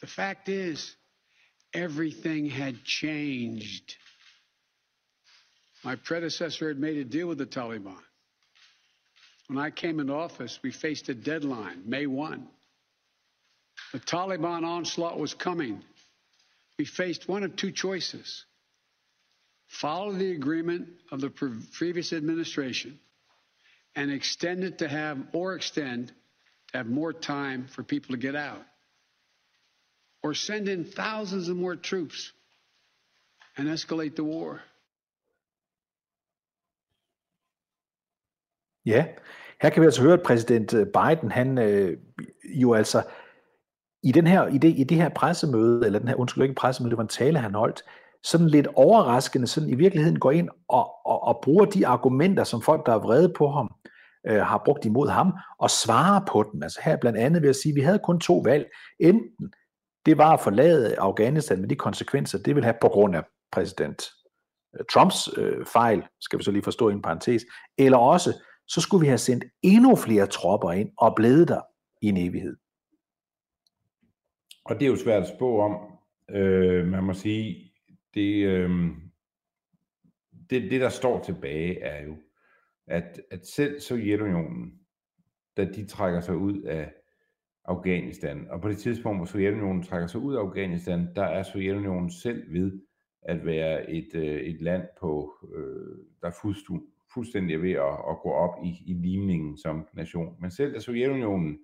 The 0.00 0.06
fact 0.06 0.48
is, 0.48 0.96
everything 1.72 2.50
had 2.50 2.84
changed. 2.84 3.96
My 5.84 5.96
predecessor 5.96 6.68
had 6.68 6.78
made 6.78 6.96
a 6.96 7.04
deal 7.04 7.26
with 7.28 7.38
the 7.38 7.46
Taliban. 7.46 7.98
When 9.48 9.58
I 9.58 9.70
came 9.70 10.00
into 10.00 10.14
office, 10.14 10.58
we 10.62 10.72
faced 10.72 11.10
a 11.10 11.14
deadline, 11.14 11.82
May 11.84 12.06
1. 12.06 12.48
The 13.92 14.00
Taliban 14.00 14.64
onslaught 14.64 15.18
was 15.18 15.34
coming. 15.34 15.82
We 16.78 16.86
faced 16.86 17.28
one 17.28 17.44
of 17.44 17.56
two 17.56 17.70
choices 17.70 18.44
follow 19.68 20.12
the 20.12 20.32
agreement 20.32 20.88
of 21.10 21.20
the 21.20 21.30
pre- 21.30 21.50
previous 21.72 22.12
administration 22.12 22.98
and 23.96 24.10
extend 24.10 24.62
it 24.64 24.78
to 24.78 24.88
have, 24.88 25.18
or 25.32 25.54
extend 25.54 26.08
to 26.72 26.78
have 26.78 26.86
more 26.86 27.12
time 27.12 27.66
for 27.66 27.82
people 27.82 28.14
to 28.14 28.20
get 28.20 28.36
out, 28.36 28.62
or 30.22 30.34
send 30.34 30.68
in 30.68 30.84
thousands 30.84 31.48
of 31.48 31.56
more 31.56 31.76
troops 31.76 32.32
and 33.56 33.68
escalate 33.68 34.16
the 34.16 34.24
war. 34.24 34.62
Ja, 38.86 39.06
her 39.62 39.70
kan 39.70 39.80
vi 39.80 39.86
altså 39.86 40.02
høre, 40.02 40.12
at 40.12 40.22
præsident 40.22 40.74
øh, 40.74 40.86
Biden, 40.86 41.30
han 41.30 41.58
øh, 41.58 41.98
jo 42.44 42.74
altså 42.74 43.02
i, 44.02 44.12
den 44.12 44.26
her, 44.26 44.46
i, 44.46 44.58
det, 44.58 44.78
i 44.78 44.84
det 44.84 44.96
her 44.96 45.08
pressemøde, 45.08 45.86
eller 45.86 45.98
den 45.98 46.08
her, 46.08 46.14
undskyld 46.14 46.42
ikke 46.42 46.54
pressemøde, 46.54 46.90
det 46.90 46.96
var 46.96 47.02
en 47.02 47.08
tale, 47.08 47.38
han 47.38 47.54
holdt, 47.54 47.82
sådan 48.22 48.48
lidt 48.48 48.66
overraskende, 48.74 49.46
sådan 49.46 49.68
i 49.68 49.74
virkeligheden 49.74 50.18
går 50.18 50.30
ind 50.30 50.48
og, 50.68 50.90
og, 51.06 51.22
og 51.22 51.40
bruger 51.42 51.64
de 51.64 51.86
argumenter, 51.86 52.44
som 52.44 52.62
folk, 52.62 52.86
der 52.86 52.92
er 52.92 52.98
vrede 52.98 53.32
på 53.36 53.50
ham, 53.50 53.74
øh, 54.26 54.40
har 54.40 54.62
brugt 54.64 54.84
imod 54.84 55.08
ham, 55.08 55.32
og 55.58 55.70
svarer 55.70 56.20
på 56.28 56.50
dem. 56.52 56.62
Altså 56.62 56.80
her 56.84 56.96
blandt 56.96 57.18
andet 57.18 57.42
vil 57.42 57.48
jeg 57.48 57.54
sige, 57.54 57.72
at 57.72 57.76
vi 57.76 57.80
havde 57.80 57.98
kun 57.98 58.20
to 58.20 58.38
valg. 58.38 58.66
Enten 59.00 59.52
det 60.06 60.18
var 60.18 60.32
at 60.32 60.40
forlade 60.40 60.98
Afghanistan 60.98 61.60
med 61.60 61.68
de 61.68 61.76
konsekvenser, 61.76 62.38
det 62.38 62.54
vil 62.54 62.64
have 62.64 62.76
på 62.80 62.88
grund 62.88 63.16
af 63.16 63.24
præsident 63.52 64.02
øh, 64.78 64.84
Trumps 64.92 65.28
øh, 65.36 65.66
fejl, 65.66 66.02
skal 66.20 66.38
vi 66.38 66.44
så 66.44 66.50
lige 66.50 66.62
forstå 66.62 66.88
i 66.88 66.92
en 66.92 67.02
parentes, 67.02 67.42
eller 67.78 67.98
også 67.98 68.32
så 68.68 68.80
skulle 68.80 69.00
vi 69.00 69.06
have 69.06 69.18
sendt 69.18 69.44
endnu 69.62 69.96
flere 69.96 70.26
tropper 70.26 70.72
ind 70.72 70.90
og 70.98 71.14
blevet 71.16 71.48
der 71.48 71.60
i 72.02 72.06
en 72.06 72.16
evighed. 72.16 72.56
Og 74.64 74.74
det 74.74 74.82
er 74.82 74.90
jo 74.90 74.96
svært 74.96 75.22
at 75.22 75.28
spå 75.36 75.60
om. 75.60 75.98
Øh, 76.30 76.86
man 76.86 77.04
må 77.04 77.12
sige, 77.12 77.72
det, 78.14 78.46
øh, 78.46 78.70
det, 80.50 80.70
det 80.70 80.80
der 80.80 80.88
står 80.88 81.22
tilbage 81.22 81.80
er 81.80 82.04
jo, 82.04 82.16
at, 82.86 83.20
at 83.30 83.46
selv 83.46 83.80
Sovjetunionen, 83.80 84.72
da 85.56 85.64
de 85.64 85.86
trækker 85.86 86.20
sig 86.20 86.36
ud 86.36 86.62
af 86.62 86.92
Afghanistan, 87.64 88.46
og 88.50 88.60
på 88.60 88.68
det 88.68 88.78
tidspunkt, 88.78 89.18
hvor 89.18 89.26
Sovjetunionen 89.26 89.82
trækker 89.82 90.06
sig 90.06 90.20
ud 90.20 90.34
af 90.34 90.40
Afghanistan, 90.40 91.08
der 91.16 91.24
er 91.24 91.42
Sovjetunionen 91.42 92.10
selv 92.10 92.52
ved 92.52 92.80
at 93.22 93.46
være 93.46 93.90
et, 93.90 94.14
øh, 94.14 94.40
et 94.40 94.62
land, 94.62 94.82
på, 95.00 95.34
øh, 95.54 95.98
der 96.20 96.26
er 96.28 96.40
fuldstændig 97.14 97.62
ved 97.62 97.72
at, 97.72 97.96
at 98.10 98.18
gå 98.22 98.30
op 98.30 98.64
i, 98.64 98.68
i 98.86 98.92
limningen 98.92 99.58
som 99.58 99.88
nation. 99.92 100.36
Men 100.40 100.50
selv 100.50 100.74
da 100.74 100.80
Sovjetunionen 100.80 101.58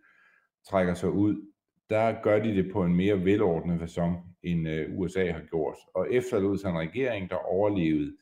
trækker 0.69 0.95
sig 0.95 1.11
ud, 1.11 1.47
der 1.91 2.23
gør 2.23 2.43
de 2.43 2.55
det 2.55 2.73
på 2.73 2.85
en 2.85 2.97
mere 2.97 3.25
velordnet 3.25 3.81
façon, 3.81 4.13
end 4.43 4.69
øh, 4.69 4.99
USA 4.99 5.33
har 5.33 5.43
gjort. 5.51 5.77
Og 5.95 6.13
efterlod 6.13 6.59
sig 6.59 6.71
en 6.71 6.79
regering, 6.79 7.31
der 7.31 7.37
overlevede 7.37 8.17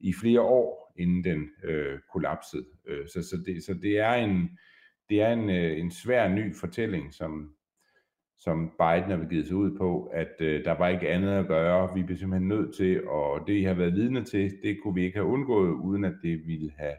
i 0.00 0.12
flere 0.12 0.40
år, 0.40 0.92
inden 0.96 1.24
den 1.24 1.50
øh, 1.64 1.98
kollapsede. 2.12 2.66
Øh, 2.86 3.08
så, 3.08 3.22
så, 3.22 3.36
det, 3.46 3.64
så 3.64 3.74
det 3.74 3.98
er 3.98 4.12
en, 4.12 4.58
det 5.08 5.22
er 5.22 5.32
en, 5.32 5.50
øh, 5.50 5.78
en 5.78 5.90
svær 5.90 6.28
ny 6.28 6.54
fortælling, 6.54 7.14
som, 7.14 7.54
som 8.44 8.70
Biden 8.78 9.10
har 9.10 9.16
begivet 9.16 9.46
sig 9.46 9.56
ud 9.56 9.78
på, 9.78 10.04
at 10.04 10.40
øh, 10.40 10.64
der 10.64 10.72
var 10.72 10.88
ikke 10.88 11.08
andet 11.08 11.32
at 11.32 11.46
gøre. 11.46 11.94
Vi 11.94 12.02
blev 12.02 12.18
simpelthen 12.18 12.48
nødt 12.48 12.76
til, 12.76 13.08
og 13.08 13.46
det 13.46 13.52
I 13.52 13.62
har 13.62 13.74
været 13.74 13.94
vidne 13.94 14.24
til, 14.24 14.58
det 14.62 14.78
kunne 14.82 14.94
vi 14.94 15.04
ikke 15.04 15.18
have 15.18 15.28
undgået, 15.28 15.70
uden 15.70 16.04
at 16.04 16.14
det 16.22 16.46
ville 16.46 16.72
have 16.76 16.96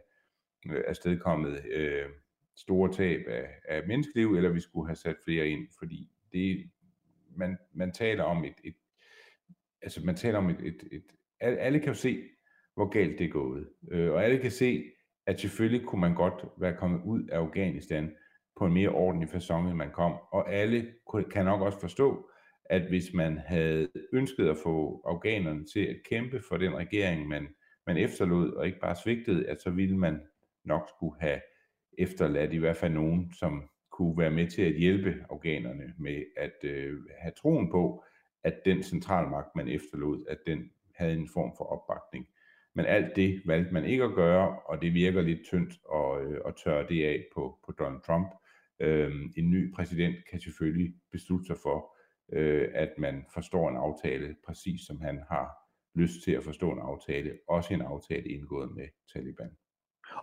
øh, 0.70 0.84
afstedkommet 0.88 1.66
øh, 1.74 2.06
store 2.56 2.92
tab 2.92 3.28
af, 3.28 3.48
af 3.70 3.88
menneskeliv, 3.88 4.36
eller 4.36 4.50
vi 4.50 4.60
skulle 4.60 4.88
have 4.88 4.96
sat 4.96 5.16
flere 5.24 5.48
ind, 5.48 5.68
fordi 5.80 6.12
det, 6.34 6.72
man, 7.36 7.58
man 7.74 7.92
taler 7.92 8.24
om 8.24 8.46
et, 8.46 8.56
et 8.64 8.76
altså 9.82 10.06
man 10.06 10.16
taler 10.16 10.38
om 10.38 10.50
et, 10.50 10.60
et, 10.60 10.84
et 10.92 11.04
alle 11.42 11.80
kan 11.80 11.88
jo 11.88 11.94
se, 11.94 12.24
hvor 12.74 12.90
galt 12.90 13.20
det 13.20 13.26
er 13.26 13.32
gået, 13.32 13.70
øh, 13.92 14.12
og 14.12 14.24
alle 14.24 14.40
kan 14.40 14.52
se, 14.52 14.84
at 15.26 15.40
selvfølgelig 15.40 15.88
kunne 15.88 16.02
man 16.02 16.16
godt 16.16 16.46
være 16.58 16.78
kommet 16.78 17.02
ud 17.06 17.28
af 17.28 17.38
Afghanistan, 17.38 18.12
på 18.60 18.66
en 18.66 18.74
mere 18.74 18.90
ordentlig 18.90 19.30
façon, 19.30 19.68
end 19.68 19.74
man 19.74 19.92
kom. 19.92 20.14
Og 20.32 20.54
alle 20.54 20.88
kan 21.32 21.46
nok 21.46 21.62
også 21.62 21.80
forstå, 21.80 22.30
at 22.66 22.82
hvis 22.82 23.14
man 23.14 23.38
havde 23.38 23.90
ønsket 24.14 24.50
at 24.50 24.58
få 24.64 25.02
afghanerne 25.06 25.66
til 25.74 25.86
at 25.86 25.96
kæmpe 26.10 26.42
for 26.50 26.58
den 26.58 26.76
regering, 26.76 27.28
man 27.28 27.48
man 27.88 27.98
efterlod, 27.98 28.54
og 28.54 28.66
ikke 28.66 28.80
bare 28.80 28.96
svigtede, 28.96 29.48
at 29.48 29.62
så 29.62 29.70
ville 29.70 29.98
man 29.98 30.22
nok 30.64 30.90
skulle 30.90 31.20
have 31.20 31.42
efterladt 31.98 32.54
i 32.54 32.58
hvert 32.58 32.78
fald 32.78 32.94
nogen, 32.94 33.34
som 33.34 33.70
kunne 33.92 34.18
være 34.18 34.32
med 34.32 34.48
til 34.48 34.62
at 34.62 34.74
hjælpe 34.74 35.26
afghanerne 35.30 35.94
med 35.98 36.24
at 36.38 36.64
øh, 36.64 37.00
have 37.20 37.32
troen 37.38 37.72
på, 37.72 38.04
at 38.44 38.66
den 38.66 38.84
centralmagt, 38.84 39.56
man 39.56 39.68
efterlod, 39.68 40.26
at 40.30 40.38
den 40.48 40.72
havde 40.96 41.14
en 41.14 41.30
form 41.34 41.54
for 41.58 41.66
opbakning. 41.66 42.28
Men 42.74 42.86
alt 42.86 43.16
det 43.16 43.42
valgte 43.46 43.74
man 43.74 43.86
ikke 43.86 44.04
at 44.04 44.16
gøre, 44.16 44.60
og 44.60 44.82
det 44.82 44.94
virker 44.94 45.22
lidt 45.22 45.46
tyndt 45.46 45.74
at, 45.94 46.28
øh, 46.28 46.42
at 46.46 46.56
tørre 46.56 46.88
det 46.88 47.06
af 47.06 47.26
på, 47.36 47.60
på 47.66 47.72
Donald 47.72 48.02
Trump. 48.02 48.28
Øh, 48.80 49.12
en 49.38 49.50
ny 49.50 49.74
præsident 49.74 50.16
kan 50.30 50.40
selvfølgelig 50.40 50.94
beslutte 51.12 51.46
sig 51.46 51.58
for, 51.64 51.96
øh, 52.34 52.70
at 52.74 52.90
man 52.98 53.26
forstår 53.34 53.70
en 53.70 53.78
aftale, 53.78 54.36
præcis 54.46 54.82
som 54.88 55.02
han 55.02 55.24
har 55.30 55.52
lyst 55.96 56.24
til 56.24 56.32
at 56.32 56.44
forstå 56.44 56.72
en 56.72 56.80
aftale, 56.80 57.40
også 57.48 57.74
en 57.74 57.82
aftale 57.82 58.30
indgået 58.30 58.76
med 58.76 58.88
Taliban. 59.14 59.52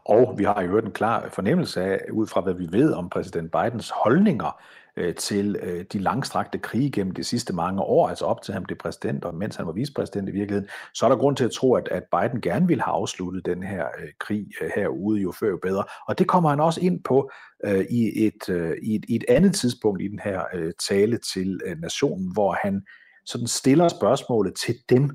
Og 0.05 0.35
vi 0.39 0.45
har 0.45 0.63
jo 0.63 0.69
hørt 0.69 0.85
en 0.85 0.93
klar 0.93 1.29
fornemmelse 1.29 1.83
af, 1.83 2.01
ud 2.13 2.27
fra 2.27 2.41
hvad 2.41 2.55
vi 2.55 2.69
ved 2.71 2.93
om 2.93 3.11
præsident 3.11 3.53
Bidens 3.53 3.93
holdninger 3.95 4.61
øh, 4.97 5.15
til 5.15 5.57
øh, 5.63 5.85
de 5.93 5.99
langstrakte 5.99 6.59
krige 6.59 6.91
gennem 6.91 7.15
de 7.15 7.25
sidste 7.25 7.53
mange 7.53 7.83
år, 7.83 8.09
altså 8.09 8.25
op 8.25 8.43
til 8.43 8.55
han 8.55 8.63
blev 8.63 8.79
præsident, 8.79 9.25
og 9.25 9.35
mens 9.35 9.57
han 9.57 9.67
var 9.67 9.73
vicepræsident 9.73 10.29
i 10.29 10.33
virkeligheden, 10.33 10.69
så 10.95 11.05
er 11.05 11.11
der 11.11 11.17
grund 11.17 11.37
til 11.37 11.45
at 11.45 11.51
tro, 11.51 11.75
at, 11.75 11.89
at 11.89 12.03
Biden 12.13 12.41
gerne 12.41 12.69
ville 12.69 12.83
have 12.83 12.95
afsluttet 12.95 13.47
den 13.47 13.63
her 13.63 13.87
øh, 14.03 14.09
krig 14.21 14.47
øh, 14.63 14.71
herude, 14.77 15.21
jo 15.21 15.33
før 15.33 15.49
jo 15.49 15.59
bedre. 15.63 15.85
Og 16.09 16.19
det 16.19 16.29
kommer 16.29 16.51
han 16.51 16.61
også 16.61 16.81
ind 16.81 17.05
på 17.05 17.31
øh, 17.65 17.85
i, 17.91 18.27
et, 18.27 18.49
øh, 18.49 18.77
i, 18.83 18.95
et, 18.95 19.05
i 19.09 19.17
et 19.17 19.25
andet 19.29 19.55
tidspunkt 19.55 20.03
i 20.03 20.09
den 20.09 20.21
her 20.25 20.43
øh, 20.55 20.73
tale 20.89 21.19
til 21.33 21.61
øh, 21.67 21.81
nationen, 21.81 22.33
hvor 22.33 22.57
han 22.63 22.83
sådan 23.27 23.47
stiller 23.47 23.89
spørgsmålet 23.89 24.55
til 24.55 24.75
dem, 24.91 25.11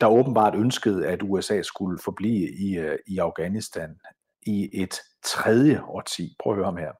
der 0.00 0.06
åbenbart 0.06 0.54
ønskede, 0.54 1.06
at 1.06 1.22
USA 1.22 1.62
skulle 1.62 1.98
forblive 1.98 2.52
i, 2.52 2.78
øh, 2.78 2.98
i 3.06 3.18
Afghanistan 3.18 3.90
i 4.46 4.82
et 4.82 5.00
tredje 5.22 5.82
årti. 5.82 6.36
Prøv 6.38 6.52
at 6.52 6.56
høre 6.56 6.66
ham 6.66 6.76
her. 6.76 6.92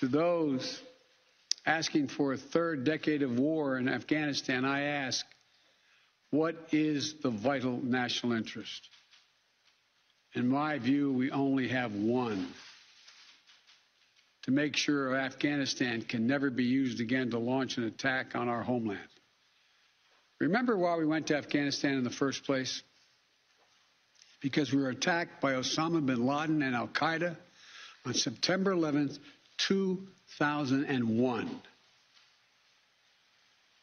To 0.00 0.06
those 0.08 0.84
asking 1.66 2.10
for 2.10 2.32
a 2.32 2.36
third 2.36 2.84
decade 2.84 3.22
of 3.22 3.30
war 3.38 3.78
in 3.78 3.88
Afghanistan, 3.88 4.64
I 4.64 4.80
ask, 4.80 5.26
what 6.30 6.54
is 6.72 7.14
the 7.22 7.30
vital 7.30 7.80
national 7.82 8.36
interest? 8.36 8.88
In 10.34 10.48
my 10.48 10.78
view, 10.78 11.12
we 11.12 11.30
only 11.30 11.68
have 11.68 11.94
one. 11.94 12.46
To 14.42 14.52
make 14.52 14.76
sure 14.76 15.16
Afghanistan 15.16 16.02
can 16.02 16.26
never 16.26 16.50
be 16.50 16.64
used 16.64 17.00
again 17.00 17.30
to 17.30 17.38
launch 17.38 17.78
an 17.78 17.84
attack 17.84 18.36
on 18.36 18.48
our 18.48 18.62
homeland. 18.62 19.15
Remember 20.40 20.76
why 20.76 20.96
we 20.96 21.06
went 21.06 21.28
to 21.28 21.36
Afghanistan 21.36 21.94
in 21.94 22.04
the 22.04 22.10
first 22.10 22.44
place? 22.44 22.82
Because 24.42 24.72
we 24.72 24.82
were 24.82 24.90
attacked 24.90 25.40
by 25.40 25.52
Osama 25.52 26.04
bin 26.04 26.26
Laden 26.26 26.62
and 26.62 26.74
Al 26.74 26.88
Qaeda 26.88 27.36
on 28.04 28.14
September 28.14 28.74
11th, 28.74 29.18
2001. 29.58 31.62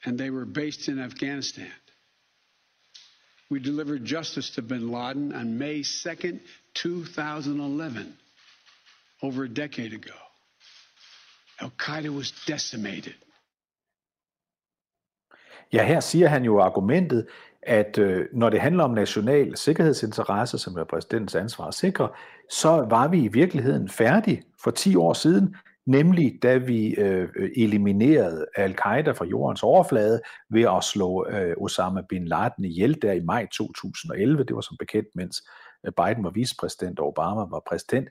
And 0.06 0.18
they 0.18 0.30
were 0.30 0.46
based 0.46 0.90
in 0.90 1.00
Afghanistan. 1.00 1.72
We 3.50 3.60
delivered 3.60 4.06
justice 4.06 4.52
to 4.52 4.62
bin 4.62 4.92
Laden 4.92 5.34
on 5.34 5.58
May 5.58 5.80
2nd, 5.80 6.40
2011, 6.76 8.14
over 9.22 9.44
a 9.44 9.50
decade 9.50 9.94
ago. 9.94 10.12
Al 11.60 11.72
Qaeda 11.72 12.16
was 12.16 12.32
decimated. 12.46 13.16
Ja, 15.74 15.86
her 15.86 16.00
siger 16.00 16.28
han 16.28 16.44
jo 16.44 16.60
argumentet, 16.60 17.28
at 17.62 17.98
øh, 17.98 18.26
når 18.34 18.50
det 18.50 18.62
handler 18.62 18.84
om 18.84 18.92
national 18.92 19.58
sikkerhedsinteresse, 19.58 20.58
som 20.58 20.78
er 20.78 20.84
præsidentens 20.84 21.36
ansvar 21.36 21.66
at 21.66 21.74
sikre, 21.74 22.10
så 22.50 22.70
var 22.90 23.08
vi 23.08 23.24
i 23.24 23.28
virkeligheden 23.28 23.90
færdige 23.90 24.44
for 24.64 24.72
10 24.72 24.96
år 24.96 25.14
siden, 25.14 25.56
nemlig 25.86 26.40
da 26.44 26.58
vi 26.58 26.94
øh, 26.94 27.30
eliminerede 27.58 28.46
al-Qaida 28.56 29.12
fra 29.12 29.26
jordens 29.26 29.64
overflade 29.64 30.22
ved 30.50 30.62
at 30.78 30.84
slå 30.84 31.28
øh, 31.30 31.56
Osama 31.58 32.02
bin 32.10 32.26
Laden 32.26 32.66
ihjel 32.66 33.02
der 33.02 33.12
i 33.12 33.20
maj 33.20 33.48
2011. 33.52 34.44
Det 34.44 34.56
var 34.56 34.62
som 34.62 34.78
bekendt, 34.80 35.08
mens 35.16 35.44
øh, 35.86 35.92
Biden 35.92 36.24
var 36.24 36.30
vicepræsident 36.30 37.00
og 37.00 37.08
Obama 37.08 37.42
var 37.42 37.62
præsident. 37.68 38.08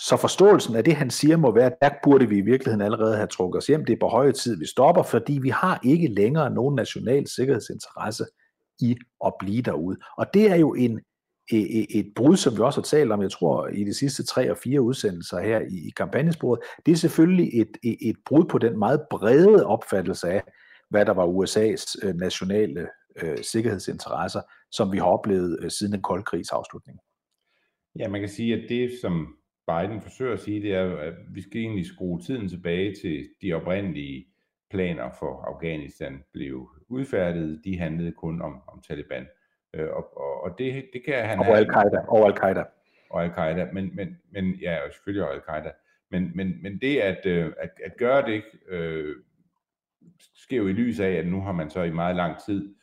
Så 0.00 0.16
forståelsen 0.16 0.76
af 0.76 0.84
det, 0.84 0.96
han 0.96 1.10
siger, 1.10 1.36
må 1.36 1.54
være, 1.54 1.66
at 1.66 1.76
der 1.82 1.90
burde 2.02 2.28
vi 2.28 2.38
i 2.38 2.40
virkeligheden 2.40 2.80
allerede 2.80 3.16
have 3.16 3.26
trukket 3.26 3.58
os 3.58 3.66
hjem. 3.66 3.84
Det 3.84 3.92
er 3.92 3.98
på 4.00 4.08
høje 4.08 4.32
tid, 4.32 4.58
vi 4.58 4.66
stopper, 4.66 5.02
fordi 5.02 5.38
vi 5.42 5.48
har 5.48 5.80
ikke 5.84 6.08
længere 6.08 6.50
nogen 6.50 6.74
national 6.74 7.26
sikkerhedsinteresse 7.26 8.24
i 8.80 8.96
at 9.26 9.32
blive 9.38 9.62
derude. 9.62 9.96
Og 10.18 10.26
det 10.34 10.50
er 10.50 10.56
jo 10.56 10.74
en, 10.74 11.00
et, 11.52 11.86
et 11.90 12.12
brud, 12.16 12.36
som 12.36 12.56
vi 12.56 12.58
også 12.58 12.80
har 12.80 12.84
talt 12.84 13.12
om, 13.12 13.22
jeg 13.22 13.30
tror, 13.30 13.68
i 13.68 13.84
de 13.84 13.94
sidste 13.94 14.26
tre 14.26 14.50
og 14.50 14.56
fire 14.56 14.82
udsendelser 14.82 15.40
her 15.40 15.60
i, 15.60 15.88
i 15.88 15.90
kampagnesporet. 15.96 16.60
Det 16.86 16.92
er 16.92 16.96
selvfølgelig 16.96 17.60
et, 17.60 17.76
et, 17.82 17.96
et 18.00 18.16
brud 18.26 18.44
på 18.44 18.58
den 18.58 18.78
meget 18.78 19.00
brede 19.10 19.66
opfattelse 19.66 20.28
af, 20.28 20.42
hvad 20.90 21.06
der 21.06 21.12
var 21.12 21.26
USA's 21.26 22.06
øh, 22.06 22.14
nationale 22.14 22.88
øh, 23.22 23.38
sikkerhedsinteresser, 23.42 24.40
som 24.70 24.92
vi 24.92 24.98
har 24.98 25.06
oplevet 25.06 25.58
øh, 25.60 25.70
siden 25.70 25.92
den 25.92 26.02
kolde 26.02 26.24
krigs 26.24 26.50
afslutning. 26.50 26.98
Ja, 27.98 28.08
man 28.08 28.20
kan 28.20 28.28
sige, 28.28 28.54
at 28.54 28.68
det, 28.68 28.90
som 29.02 29.34
Biden 29.68 30.00
forsøger 30.00 30.32
at 30.32 30.40
sige, 30.40 30.62
det 30.62 30.74
er, 30.74 30.96
at 30.96 31.14
vi 31.28 31.42
skal 31.42 31.60
egentlig 31.60 31.86
skrue 31.86 32.20
tiden 32.20 32.48
tilbage 32.48 32.94
til 32.94 33.28
de 33.42 33.52
oprindelige 33.52 34.26
planer 34.70 35.10
for 35.18 35.42
Afghanistan 35.42 36.24
blev 36.32 36.68
udfærdiget. 36.88 37.60
De 37.64 37.78
handlede 37.78 38.12
kun 38.12 38.42
om, 38.42 38.62
om 38.68 38.82
Taliban. 38.88 39.26
Øh, 39.74 39.88
og, 39.88 40.16
og, 40.16 40.42
og 40.44 40.58
det, 40.58 40.86
det 40.92 41.04
kan 41.04 41.24
han 41.24 41.38
Og 41.38 41.46
al-Qaida. 41.46 41.98
Og 42.08 42.26
al-Qaida. 42.26 42.64
Og 43.10 43.24
al-Qaida. 43.24 43.68
Men, 43.72 43.96
men, 43.96 44.18
men 44.30 44.54
ja, 44.54 44.76
og 44.86 44.92
selvfølgelig 44.92 45.28
og 45.28 45.34
al-Qaida. 45.34 45.72
Men, 46.10 46.32
men, 46.34 46.62
men 46.62 46.78
det 46.78 46.98
at, 46.98 47.26
øh, 47.26 47.52
at, 47.60 47.70
at 47.84 47.96
gøre 47.96 48.26
det, 48.26 48.42
øh, 48.68 49.16
sker 50.34 50.56
jo 50.56 50.68
i 50.68 50.72
lys 50.72 51.00
af, 51.00 51.10
at 51.10 51.26
nu 51.26 51.40
har 51.40 51.52
man 51.52 51.70
så 51.70 51.82
i 51.82 51.90
meget 51.90 52.16
lang 52.16 52.38
tid 52.46 52.74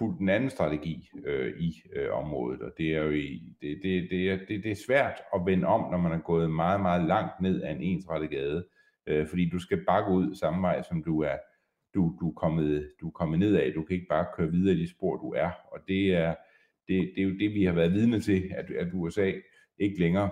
fulgt 0.00 0.20
en 0.20 0.28
anden 0.28 0.50
strategi 0.50 1.10
øh, 1.24 1.60
i 1.60 1.82
øh, 1.96 2.12
området, 2.12 2.62
og 2.62 2.72
det 2.78 2.94
er 2.94 3.02
jo 3.02 3.10
i, 3.10 3.56
det, 3.60 3.80
det, 3.82 4.10
det, 4.10 4.30
er, 4.30 4.36
det, 4.36 4.64
det 4.64 4.70
er 4.70 4.84
svært 4.86 5.20
at 5.34 5.40
vende 5.46 5.66
om, 5.66 5.90
når 5.90 5.98
man 5.98 6.12
er 6.12 6.18
gået 6.18 6.50
meget, 6.50 6.80
meget 6.80 7.08
langt 7.08 7.40
ned 7.40 7.62
ad 7.62 7.70
en 7.70 7.82
ensrettet 7.82 8.30
gade, 8.30 8.66
øh, 9.06 9.26
fordi 9.28 9.48
du 9.48 9.58
skal 9.58 9.84
bakke 9.84 10.10
ud 10.10 10.34
samme 10.34 10.62
vej, 10.62 10.82
som 10.82 11.02
du 11.02 11.22
er, 11.22 11.36
du, 11.94 12.16
du, 12.20 12.28
er 12.28 12.34
kommet, 12.34 12.90
du 13.00 13.06
er 13.06 13.10
kommet 13.10 13.38
ned 13.38 13.54
af. 13.54 13.72
Du 13.74 13.82
kan 13.82 13.94
ikke 13.94 14.08
bare 14.08 14.26
køre 14.36 14.50
videre 14.50 14.74
i 14.74 14.80
de 14.80 14.90
spor, 14.90 15.16
du 15.16 15.32
er, 15.32 15.50
og 15.72 15.78
det 15.88 16.14
er, 16.14 16.34
det, 16.88 17.12
det 17.14 17.22
er 17.22 17.28
jo 17.28 17.38
det, 17.38 17.54
vi 17.54 17.64
har 17.64 17.72
været 17.72 17.92
vidne 17.92 18.20
til, 18.20 18.50
at, 18.56 18.70
at 18.70 18.88
USA 18.92 19.32
ikke 19.78 20.00
længere 20.00 20.30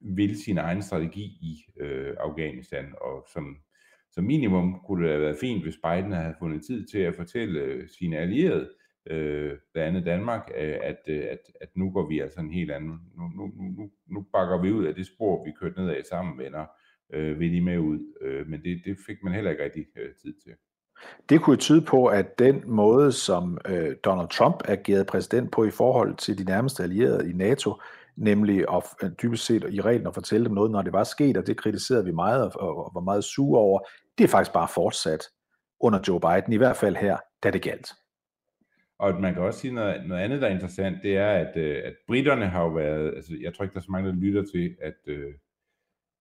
vil 0.00 0.42
sin 0.42 0.58
egen 0.58 0.82
strategi 0.82 1.24
i 1.24 1.64
øh, 1.80 2.16
Afghanistan, 2.20 2.94
og 3.00 3.26
som 3.32 3.56
som 4.12 4.24
minimum 4.24 4.80
kunne 4.86 5.02
det 5.02 5.10
have 5.10 5.22
været 5.22 5.38
fint, 5.40 5.62
hvis 5.62 5.78
Biden 5.84 6.12
havde 6.12 6.34
fundet 6.38 6.66
tid 6.66 6.86
til 6.86 6.98
at 6.98 7.14
fortælle 7.14 7.60
øh, 7.60 7.88
sine 7.98 8.18
allierede, 8.18 8.68
øh, 9.10 9.52
blandt 9.72 9.88
andet 9.88 10.06
Danmark, 10.06 10.50
øh, 10.58 10.76
at, 10.82 10.98
øh, 11.08 11.24
at, 11.30 11.38
at 11.60 11.68
nu 11.76 11.90
går 11.90 12.08
vi 12.08 12.20
altså 12.20 12.40
en 12.40 12.50
helt 12.50 12.70
anden, 12.70 13.00
nu, 13.16 13.28
nu, 13.36 13.52
nu, 13.76 13.90
nu 14.06 14.26
bakker 14.32 14.62
vi 14.62 14.72
ud 14.72 14.84
af 14.84 14.94
det 14.94 15.06
spor, 15.06 15.44
vi 15.44 15.52
kørte 15.60 15.80
ned 15.80 15.90
af 15.90 16.04
sammen, 16.04 16.38
venner, 16.38 16.66
øh, 17.12 17.40
vil 17.40 17.54
I 17.54 17.60
med 17.60 17.78
ud, 17.78 17.98
øh, 18.20 18.46
men 18.46 18.62
det, 18.62 18.80
det 18.84 18.96
fik 19.06 19.16
man 19.22 19.32
heller 19.32 19.50
ikke 19.50 19.64
rigtig 19.64 19.86
øh, 19.96 20.14
tid 20.22 20.34
til. 20.44 20.52
Det 21.28 21.40
kunne 21.40 21.56
tyde 21.56 21.82
på, 21.82 22.06
at 22.06 22.38
den 22.38 22.62
måde, 22.66 23.12
som 23.12 23.58
øh, 23.68 23.96
Donald 24.04 24.28
Trump 24.28 24.62
agerede 24.64 25.04
præsident 25.04 25.50
på 25.50 25.64
i 25.64 25.70
forhold 25.70 26.16
til 26.16 26.38
de 26.38 26.44
nærmeste 26.44 26.82
allierede 26.82 27.30
i 27.30 27.32
NATO, 27.32 27.74
nemlig 28.18 28.64
at 28.72 28.84
øh, 29.02 29.10
dybest 29.22 29.46
set 29.46 29.64
i 29.70 29.80
reglen 29.80 30.06
at 30.06 30.14
fortælle 30.14 30.46
dem 30.46 30.54
noget, 30.54 30.70
når 30.70 30.82
det 30.82 30.92
var 30.92 31.04
sket, 31.04 31.36
og 31.36 31.46
det 31.46 31.56
kritiserede 31.56 32.04
vi 32.04 32.12
meget 32.12 32.42
og, 32.54 32.76
og 32.86 32.90
var 32.94 33.00
meget 33.00 33.24
sure 33.24 33.60
over. 33.60 33.80
Det 34.18 34.24
er 34.24 34.28
faktisk 34.28 34.52
bare 34.52 34.68
fortsat 34.74 35.24
under 35.80 36.00
Joe 36.08 36.20
Biden, 36.20 36.52
i 36.52 36.56
hvert 36.56 36.76
fald 36.76 36.96
her, 36.96 37.16
da 37.42 37.50
det 37.50 37.62
galt. 37.62 37.88
Og 38.98 39.20
man 39.20 39.34
kan 39.34 39.42
også 39.42 39.60
sige 39.60 39.74
noget, 39.74 40.06
noget 40.06 40.22
andet, 40.22 40.40
der 40.40 40.48
er 40.48 40.54
interessant, 40.54 41.02
det 41.02 41.16
er, 41.16 41.30
at, 41.30 41.56
øh, 41.56 41.82
at 41.84 41.94
britterne 42.06 42.46
har 42.46 42.62
jo 42.62 42.68
været, 42.68 43.14
altså 43.16 43.32
jeg 43.40 43.54
tror 43.54 43.62
ikke, 43.62 43.72
der 43.72 43.80
er 43.80 43.84
så 43.84 43.92
mange, 43.92 44.08
der 44.08 44.16
lytter 44.16 44.44
til, 44.52 44.76
at 44.82 44.96
øh, 45.06 45.34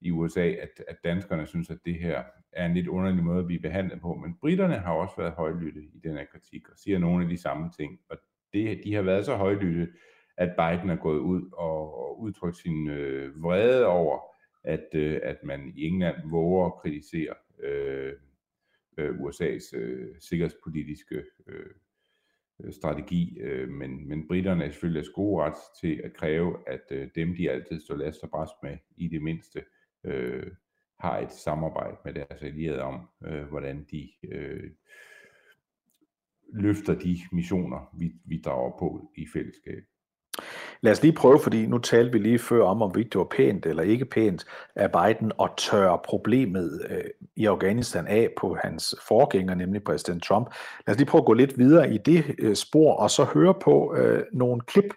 i 0.02 0.12
USA, 0.12 0.48
at, 0.48 0.84
at 0.88 0.98
danskerne 1.04 1.48
synes, 1.48 1.70
at 1.70 1.78
det 1.86 1.96
her 1.96 2.24
er 2.52 2.66
en 2.66 2.74
lidt 2.74 2.88
underlig 2.88 3.24
måde 3.24 3.40
at 3.40 3.46
blive 3.46 3.62
behandlet 3.62 4.02
på, 4.02 4.14
men 4.14 4.38
britterne 4.42 4.76
har 4.76 4.94
også 4.94 5.16
været 5.18 5.34
højlytte 5.34 5.82
i 5.94 6.00
den 6.04 6.18
her 6.18 6.26
kritik, 6.32 6.70
og 6.70 6.78
siger 6.78 7.00
nogle 7.00 7.24
af 7.24 7.30
de 7.30 7.42
samme 7.42 7.72
ting, 7.78 8.00
og 8.10 8.18
det, 8.54 8.82
de 8.84 8.94
har 8.94 9.02
været 9.02 9.26
så 9.26 9.36
højlytte, 9.36 9.88
at 10.38 10.56
Biden 10.58 10.90
er 10.90 10.96
gået 10.96 11.20
ud 11.20 11.50
og, 11.54 12.00
og 12.00 12.22
udtrykt 12.22 12.58
sin 12.58 12.90
øh, 12.90 13.44
vrede 13.44 13.86
over, 13.86 14.20
at, 14.64 14.88
øh, 14.94 15.20
at 15.24 15.38
man 15.44 15.74
i 15.76 15.88
England 15.88 16.16
våger 16.30 16.66
at 16.66 16.82
kritisere 16.82 17.34
øh, 17.64 18.14
øh, 18.98 19.16
USA's 19.20 19.78
øh, 19.78 20.16
sikkerhedspolitiske 20.20 21.24
øh, 21.48 21.70
strategi, 22.72 23.40
øh, 23.40 23.70
men, 23.70 24.08
men 24.08 24.28
britterne 24.28 24.64
er 24.64 24.70
selvfølgelig 24.70 25.04
deres 25.04 25.14
gode 25.14 25.44
ret 25.44 25.58
til 25.82 26.02
at 26.04 26.14
kræve, 26.14 26.58
at 26.68 26.82
øh, 26.92 27.10
dem, 27.16 27.36
de 27.36 27.52
altid 27.52 27.82
står 27.82 27.96
last 27.96 28.24
og 28.24 28.30
bræst 28.30 28.54
med, 28.64 28.78
i 28.98 29.08
det 29.08 29.22
mindste 29.22 29.64
øh, 30.04 30.52
har 31.00 31.20
et 31.20 31.32
samarbejde 31.32 31.98
med 32.06 32.14
deres 32.14 32.42
allierede 32.42 32.82
om, 32.82 33.10
øh, 33.26 33.44
hvordan 33.44 33.88
de 33.92 34.10
øh, 34.24 34.72
løfter 36.54 36.94
de 36.94 37.18
missioner, 37.32 37.96
vi, 38.00 38.12
vi 38.26 38.42
drager 38.46 38.78
på 38.80 39.12
i 39.16 39.28
fællesskab. 39.34 39.84
Lad 40.82 40.92
os 40.92 41.02
lige 41.02 41.14
prøve, 41.14 41.40
fordi 41.40 41.66
nu 41.66 41.78
talte 41.78 42.12
vi 42.12 42.20
lige 42.20 42.40
før 42.40 42.64
om, 42.64 42.82
om 42.82 42.92
det 42.92 43.16
var 43.16 43.28
pænt 43.32 43.66
eller 43.66 43.84
ikke 43.84 44.06
pænt 44.06 44.46
af 44.76 44.92
Biden 44.92 45.32
at 45.42 45.50
tørre 45.58 46.00
problemet 46.06 46.82
øh, 46.90 47.04
i 47.36 47.46
Afghanistan 47.46 48.08
af 48.08 48.30
på 48.38 48.58
hans 48.64 48.96
forgænger, 49.08 49.56
nemlig 49.56 49.84
præsident 49.84 50.24
Trump. 50.24 50.54
Lad 50.88 50.96
os 50.96 51.00
lige 51.00 51.10
prøve 51.10 51.22
at 51.22 51.26
gå 51.26 51.34
lidt 51.34 51.58
videre 51.58 51.94
i 51.94 51.98
det 51.98 52.36
øh, 52.40 52.56
spor, 52.56 52.94
og 52.94 53.12
så 53.12 53.24
høre 53.24 53.54
på 53.64 53.96
øh, 53.98 54.24
nogle 54.34 54.62
klip, 54.62 54.94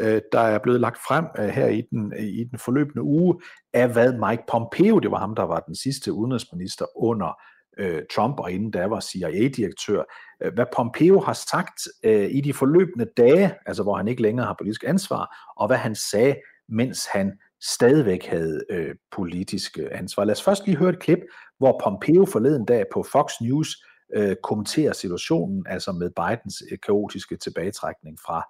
øh, 0.00 0.20
der 0.32 0.40
er 0.40 0.58
blevet 0.58 0.80
lagt 0.80 0.98
frem 1.08 1.24
øh, 1.38 1.48
her 1.48 1.66
i 1.66 1.80
den, 1.90 2.12
øh, 2.18 2.24
i 2.24 2.44
den 2.50 2.58
forløbende 2.58 3.02
uge, 3.02 3.40
af 3.74 3.88
hvad 3.88 4.12
Mike 4.12 4.42
Pompeo, 4.48 4.98
det 4.98 5.10
var 5.10 5.18
ham, 5.18 5.34
der 5.34 5.42
var 5.42 5.60
den 5.60 5.74
sidste 5.74 6.12
udenrigsminister 6.12 6.84
under 6.96 7.38
øh, 7.78 8.02
Trump, 8.14 8.40
og 8.40 8.52
inden 8.52 8.72
der 8.72 8.86
var 8.86 9.00
CIA-direktør, 9.00 10.02
øh, 10.42 10.54
hvad 10.54 10.66
Pompeo 10.76 11.20
har 11.20 11.32
sagt 11.32 11.80
øh, 12.04 12.30
i 12.30 12.40
de 12.40 12.52
forløbende 12.52 13.06
dage, 13.16 13.54
altså 13.66 13.82
hvor 13.82 13.96
han 13.96 14.08
ikke 14.08 14.22
længere 14.22 14.46
har 14.46 14.54
politisk 14.58 14.84
ansvar, 14.86 15.52
og 15.56 15.66
hvad 15.66 15.76
han 15.76 15.94
sagde, 15.94 16.36
mens 16.68 17.06
han 17.06 17.38
stadigvæk 17.62 18.26
havde 18.26 18.64
øh, 18.70 18.94
politisk 19.10 19.78
øh, 19.78 19.88
ansvar. 19.90 20.24
Lad 20.24 20.32
os 20.32 20.42
først 20.42 20.66
lige 20.66 20.76
høre 20.76 20.90
et 20.90 21.00
klip, 21.00 21.18
hvor 21.58 21.80
Pompeo 21.84 22.24
forleden 22.24 22.64
dag 22.64 22.84
på 22.92 23.02
Fox 23.02 23.32
News 23.40 23.76
øh, 24.14 24.36
kommenterer 24.42 24.92
situationen, 24.92 25.66
altså 25.68 25.92
med 25.92 26.10
Bidens 26.10 26.62
øh, 26.72 26.78
kaotiske 26.86 27.36
tilbagetrækning 27.36 28.18
fra 28.26 28.42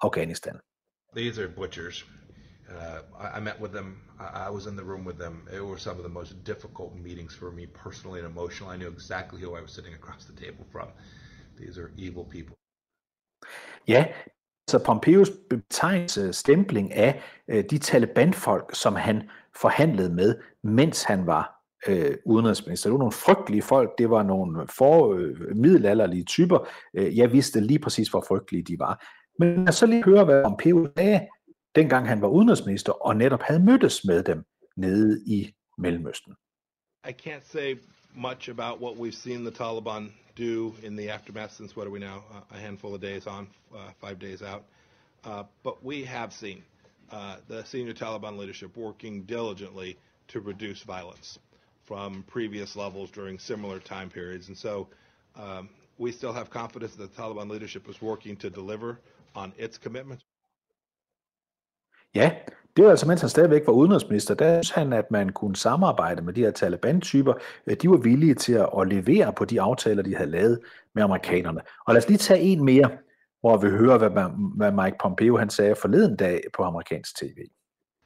Afghanistan. 0.00 0.54
These 1.16 1.42
are 1.42 1.50
butchers. 1.56 2.06
Uh, 2.74 3.00
I, 3.24 3.36
I 3.36 3.40
met 3.40 3.60
with 3.60 3.72
them. 3.72 4.00
I, 4.20 4.46
I 4.46 4.50
was 4.50 4.66
in 4.66 4.76
the 4.76 4.84
room 4.84 5.04
with 5.04 5.18
them. 5.18 5.48
It 5.56 5.60
were 5.60 5.78
some 5.78 5.96
of 5.96 6.04
the 6.08 6.14
most 6.20 6.32
difficult 6.46 6.90
meetings 7.06 7.34
for 7.34 7.50
me 7.50 7.66
personally 7.84 8.20
and 8.20 8.28
emotionally. 8.28 8.74
I 8.74 8.78
knew 8.78 8.92
exactly 8.92 9.40
who 9.44 9.50
I 9.58 9.62
was 9.62 9.70
sitting 9.70 9.94
across 9.94 10.24
the 10.24 10.36
table 10.44 10.64
from. 10.72 10.88
These 11.58 11.78
are 11.80 11.90
evil 11.98 12.24
people. 12.24 12.54
Ja, 13.88 14.06
så 14.68 14.78
Pompeos 14.78 15.30
betegnelse, 15.50 16.32
stempling 16.32 16.92
af 16.92 17.22
øh, 17.48 17.64
de 17.70 17.78
Taliban-folk, 17.78 18.74
som 18.74 18.94
han 18.94 19.22
forhandlede 19.56 20.14
med, 20.14 20.36
mens 20.62 21.02
han 21.02 21.26
var 21.26 21.60
øh, 21.88 22.16
udenrigsminister. 22.26 22.88
Det 22.88 22.92
var 22.92 22.98
nogle 22.98 23.12
frygtelige 23.12 23.62
folk, 23.62 23.90
det 23.98 24.10
var 24.10 24.22
nogle 24.22 24.68
for 24.68 25.14
øh, 25.14 25.56
middelalderlige 25.56 26.24
typer. 26.24 26.68
Øh, 26.94 27.18
jeg 27.18 27.32
vidste 27.32 27.60
lige 27.60 27.78
præcis, 27.78 28.08
hvor 28.08 28.24
frygtelige 28.28 28.62
de 28.62 28.78
var. 28.78 29.06
Men 29.38 29.72
så 29.72 29.86
lige 29.86 30.04
høre, 30.04 30.24
hvad 30.24 30.44
Pompeo 30.44 30.88
sagde, 30.96 31.28
dengang 31.74 32.08
han 32.08 32.20
var 32.20 32.28
udenrigsminister, 32.28 32.92
og 33.06 33.16
netop 33.16 33.42
havde 33.42 33.60
mødtes 33.60 34.04
med 34.04 34.22
dem 34.22 34.44
nede 34.76 35.22
i 35.26 35.54
Mellemøsten. 35.78 36.34
I 37.08 37.12
can't 37.12 37.44
say 37.44 37.76
much 38.14 38.50
about 38.50 38.80
what 38.80 38.96
we've 38.96 39.14
seen 39.14 39.44
the 39.44 39.50
Taliban 39.50 40.12
do 40.36 40.74
in 40.82 40.96
the 40.96 41.10
aftermath 41.10 41.52
since 41.52 41.76
what 41.76 41.86
are 41.86 41.90
we 41.90 41.98
now 41.98 42.22
a 42.50 42.56
handful 42.56 42.94
of 42.94 43.00
days 43.00 43.26
on, 43.26 43.48
uh, 43.74 43.90
five 44.00 44.18
days 44.18 44.42
out. 44.42 44.62
Uh, 45.24 45.42
but 45.62 45.84
we 45.84 46.04
have 46.04 46.32
seen 46.32 46.62
uh, 47.12 47.36
the 47.48 47.64
senior 47.64 47.94
Taliban 47.94 48.38
leadership 48.38 48.76
working 48.76 49.22
diligently 49.22 49.96
to 50.28 50.40
reduce 50.40 50.82
violence 50.82 51.38
from 51.84 52.24
previous 52.26 52.76
levels 52.76 53.10
during 53.10 53.38
similar 53.38 53.78
time 53.78 54.08
periods. 54.08 54.48
And 54.48 54.56
so 54.56 54.88
um, 55.36 55.68
we 55.98 56.12
still 56.12 56.32
have 56.32 56.50
confidence 56.50 56.94
that 56.96 57.14
the 57.14 57.22
Taliban 57.22 57.50
leadership 57.50 57.88
is 57.88 58.00
working 58.00 58.36
to 58.36 58.50
deliver 58.50 58.98
on 59.34 59.52
its 59.58 59.78
commitments. 59.78 60.24
Ja, 62.14 62.32
det 62.76 62.84
var 62.84 62.90
altså, 62.90 63.08
mens 63.08 63.20
han 63.20 63.30
stadigvæk 63.30 63.66
var 63.66 63.72
udenrigsminister, 63.72 64.34
der 64.34 64.62
synes 64.62 64.70
han, 64.70 64.92
at 64.92 65.10
man 65.10 65.28
kunne 65.28 65.56
samarbejde 65.56 66.22
med 66.22 66.32
de 66.32 66.40
her 66.40 66.50
Taliban-typer. 66.50 67.34
De 67.82 67.90
var 67.90 67.96
villige 67.96 68.34
til 68.34 68.52
at, 68.52 68.68
at 68.80 68.88
levere 68.88 69.32
på 69.32 69.44
de 69.44 69.60
aftaler, 69.60 70.02
de 70.02 70.16
havde 70.16 70.30
lavet 70.30 70.60
med 70.94 71.02
amerikanerne. 71.02 71.60
Og 71.86 71.94
lad 71.94 72.02
os 72.02 72.08
lige 72.08 72.18
tage 72.18 72.40
en 72.40 72.64
mere, 72.64 72.90
hvor 73.40 73.56
vi 73.56 73.68
hører, 73.68 73.98
hvad, 73.98 74.10
hvad 74.56 74.84
Mike 74.84 74.96
Pompeo 75.02 75.36
han 75.36 75.50
sagde 75.50 75.74
forleden 75.74 76.16
dag 76.16 76.40
på 76.56 76.62
amerikansk 76.62 77.16
tv. 77.16 77.38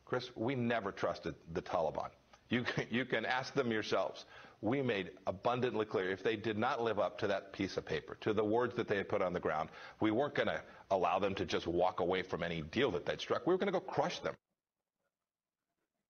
Chris, 0.09 0.37
we 0.37 0.55
never 0.55 0.91
trusted 0.91 1.33
the 1.55 1.61
Taliban. 1.61 2.11
You, 2.53 2.65
you 2.93 3.05
can 3.11 3.25
ask 3.27 3.55
them 3.55 3.73
yourselves. 3.73 4.27
We 4.61 4.83
made 4.83 5.11
abundantly 5.27 5.85
clear 5.85 6.11
if 6.11 6.23
they 6.23 6.37
did 6.37 6.59
not 6.59 6.83
live 6.83 6.99
up 6.99 7.19
to 7.19 7.27
that 7.29 7.53
piece 7.53 7.77
of 7.77 7.85
paper, 7.85 8.17
to 8.21 8.33
the 8.33 8.45
words 8.45 8.75
that 8.75 8.89
they 8.89 8.97
had 8.97 9.09
put 9.09 9.23
on 9.23 9.33
the 9.33 9.41
ground, 9.41 9.69
we 10.01 10.11
weren't 10.11 10.35
going 10.35 10.49
to 10.49 10.61
allow 10.91 11.19
them 11.19 11.35
to 11.35 11.45
just 11.45 11.67
walk 11.67 12.01
away 12.01 12.23
from 12.23 12.43
any 12.43 12.63
deal 12.63 12.91
that 12.91 13.05
they'd 13.07 13.21
struck. 13.21 13.47
We 13.47 13.53
were 13.53 13.59
going 13.59 13.73
to 13.73 13.79
go 13.81 13.85
crush 13.97 14.19
them. 14.21 14.35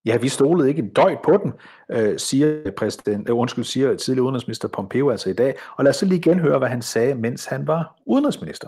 Ja, 0.05 0.17
vi 0.17 0.29
stolede 0.29 0.69
ikke 0.69 0.81
en 0.81 0.89
døj 0.89 1.15
på 1.23 1.37
den, 1.37 1.53
øh, 1.89 2.19
siger 2.19 2.71
præsident, 2.77 3.29
øh, 3.29 3.37
undskyld, 3.37 3.65
siger 3.65 3.95
tidligere 3.95 4.23
udenrigsminister 4.23 4.67
Pompeo 4.67 5.09
altså 5.09 5.29
i 5.29 5.33
dag. 5.33 5.55
Og 5.77 5.83
lad 5.83 5.89
os 5.89 5.95
så 5.95 6.05
lige 6.05 6.21
genhøre, 6.21 6.57
hvad 6.57 6.69
han 6.69 6.81
sagde, 6.81 7.15
mens 7.15 7.45
han 7.45 7.67
var 7.67 7.95
udenrigsminister. 8.05 8.67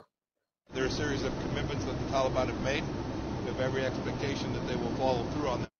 There 0.73 0.83
are 0.83 0.87
a 0.87 0.99
series 1.03 1.23
of 1.23 1.31
commitments 1.45 1.83
that 1.85 1.97
the 2.01 2.07
Taliban 2.13 2.47
have 2.53 2.63
made. 2.63 2.83
We 3.43 3.51
have 3.51 3.61
every 3.69 3.83
expectation 3.89 4.47
that 4.55 4.63
they 4.69 4.77
will 4.83 4.95
follow 5.03 5.23
through 5.31 5.53
on 5.53 5.57
them. 5.57 5.70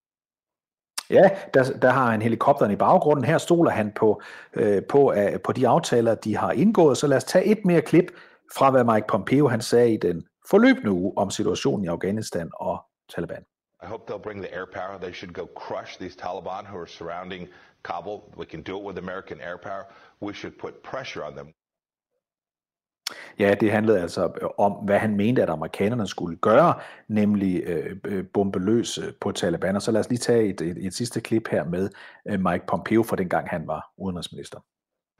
Ja, 1.12 1.30
der, 1.54 1.64
der 1.82 1.90
har 1.90 2.10
han 2.10 2.22
helikopteren 2.22 2.72
i 2.72 2.76
baggrunden. 2.76 3.24
Her 3.24 3.38
stoler 3.38 3.70
han 3.70 3.92
på, 3.92 4.22
øh, 4.54 4.82
på, 4.84 5.12
øh, 5.12 5.40
på 5.40 5.52
de 5.52 5.68
aftaler, 5.68 6.14
de 6.14 6.36
har 6.36 6.52
indgået. 6.52 6.98
Så 6.98 7.06
lad 7.06 7.16
os 7.16 7.24
tage 7.24 7.44
et 7.44 7.64
mere 7.64 7.80
klip 7.80 8.10
fra, 8.56 8.70
hvad 8.70 8.84
Mike 8.84 9.06
Pompeo 9.08 9.48
han 9.48 9.60
sagde 9.60 9.94
i 9.94 9.96
den 9.96 10.24
forløbende 10.50 10.90
uge 10.90 11.12
om 11.16 11.30
situationen 11.30 11.84
i 11.84 11.88
Afghanistan 11.88 12.50
og 12.54 12.84
Taliban. 13.14 13.44
I 13.82 13.86
hope 13.86 14.12
they'll 14.12 14.22
bring 14.22 14.42
the 14.42 14.54
air 14.54 14.66
power. 14.72 14.98
They 14.98 15.12
should 15.12 15.34
go 15.34 15.46
crush 15.56 15.98
these 15.98 16.16
Taliban 16.16 16.64
who 16.66 16.78
are 16.78 16.86
surrounding 16.86 17.48
Kabul. 17.84 18.18
We 18.36 18.46
can 18.46 18.62
do 18.62 18.78
it 18.80 18.84
with 18.88 18.98
American 18.98 19.40
air 19.40 19.58
power. 19.68 19.84
We 20.20 20.32
should 20.34 20.54
put 20.64 20.72
pressure 20.82 21.24
on 21.24 21.34
them. 21.34 21.48
Ja, 23.38 23.54
det 23.54 23.72
handlede 23.72 24.00
altså 24.00 24.52
om, 24.58 24.72
hvad 24.72 24.98
han 24.98 25.16
mente, 25.16 25.42
at 25.42 25.50
amerikanerne 25.50 26.06
skulle 26.06 26.36
gøre, 26.36 26.74
nemlig 27.08 27.62
øh, 27.66 27.96
øh 28.04 28.24
bombe 28.26 28.58
løs 28.58 28.98
øh, 28.98 29.12
på 29.20 29.32
Taliban. 29.32 29.76
Og 29.76 29.82
så 29.82 29.90
lad 29.90 30.00
os 30.00 30.08
lige 30.08 30.18
tage 30.18 30.48
et, 30.48 30.60
et, 30.60 30.86
et 30.86 30.94
sidste 30.94 31.20
klip 31.20 31.48
her 31.48 31.64
med 31.64 31.90
øh, 32.26 32.40
Mike 32.40 32.66
Pompeo 32.66 33.02
for 33.02 33.16
dengang 33.16 33.48
han 33.48 33.66
var 33.66 33.90
udenrigsminister. 33.96 34.60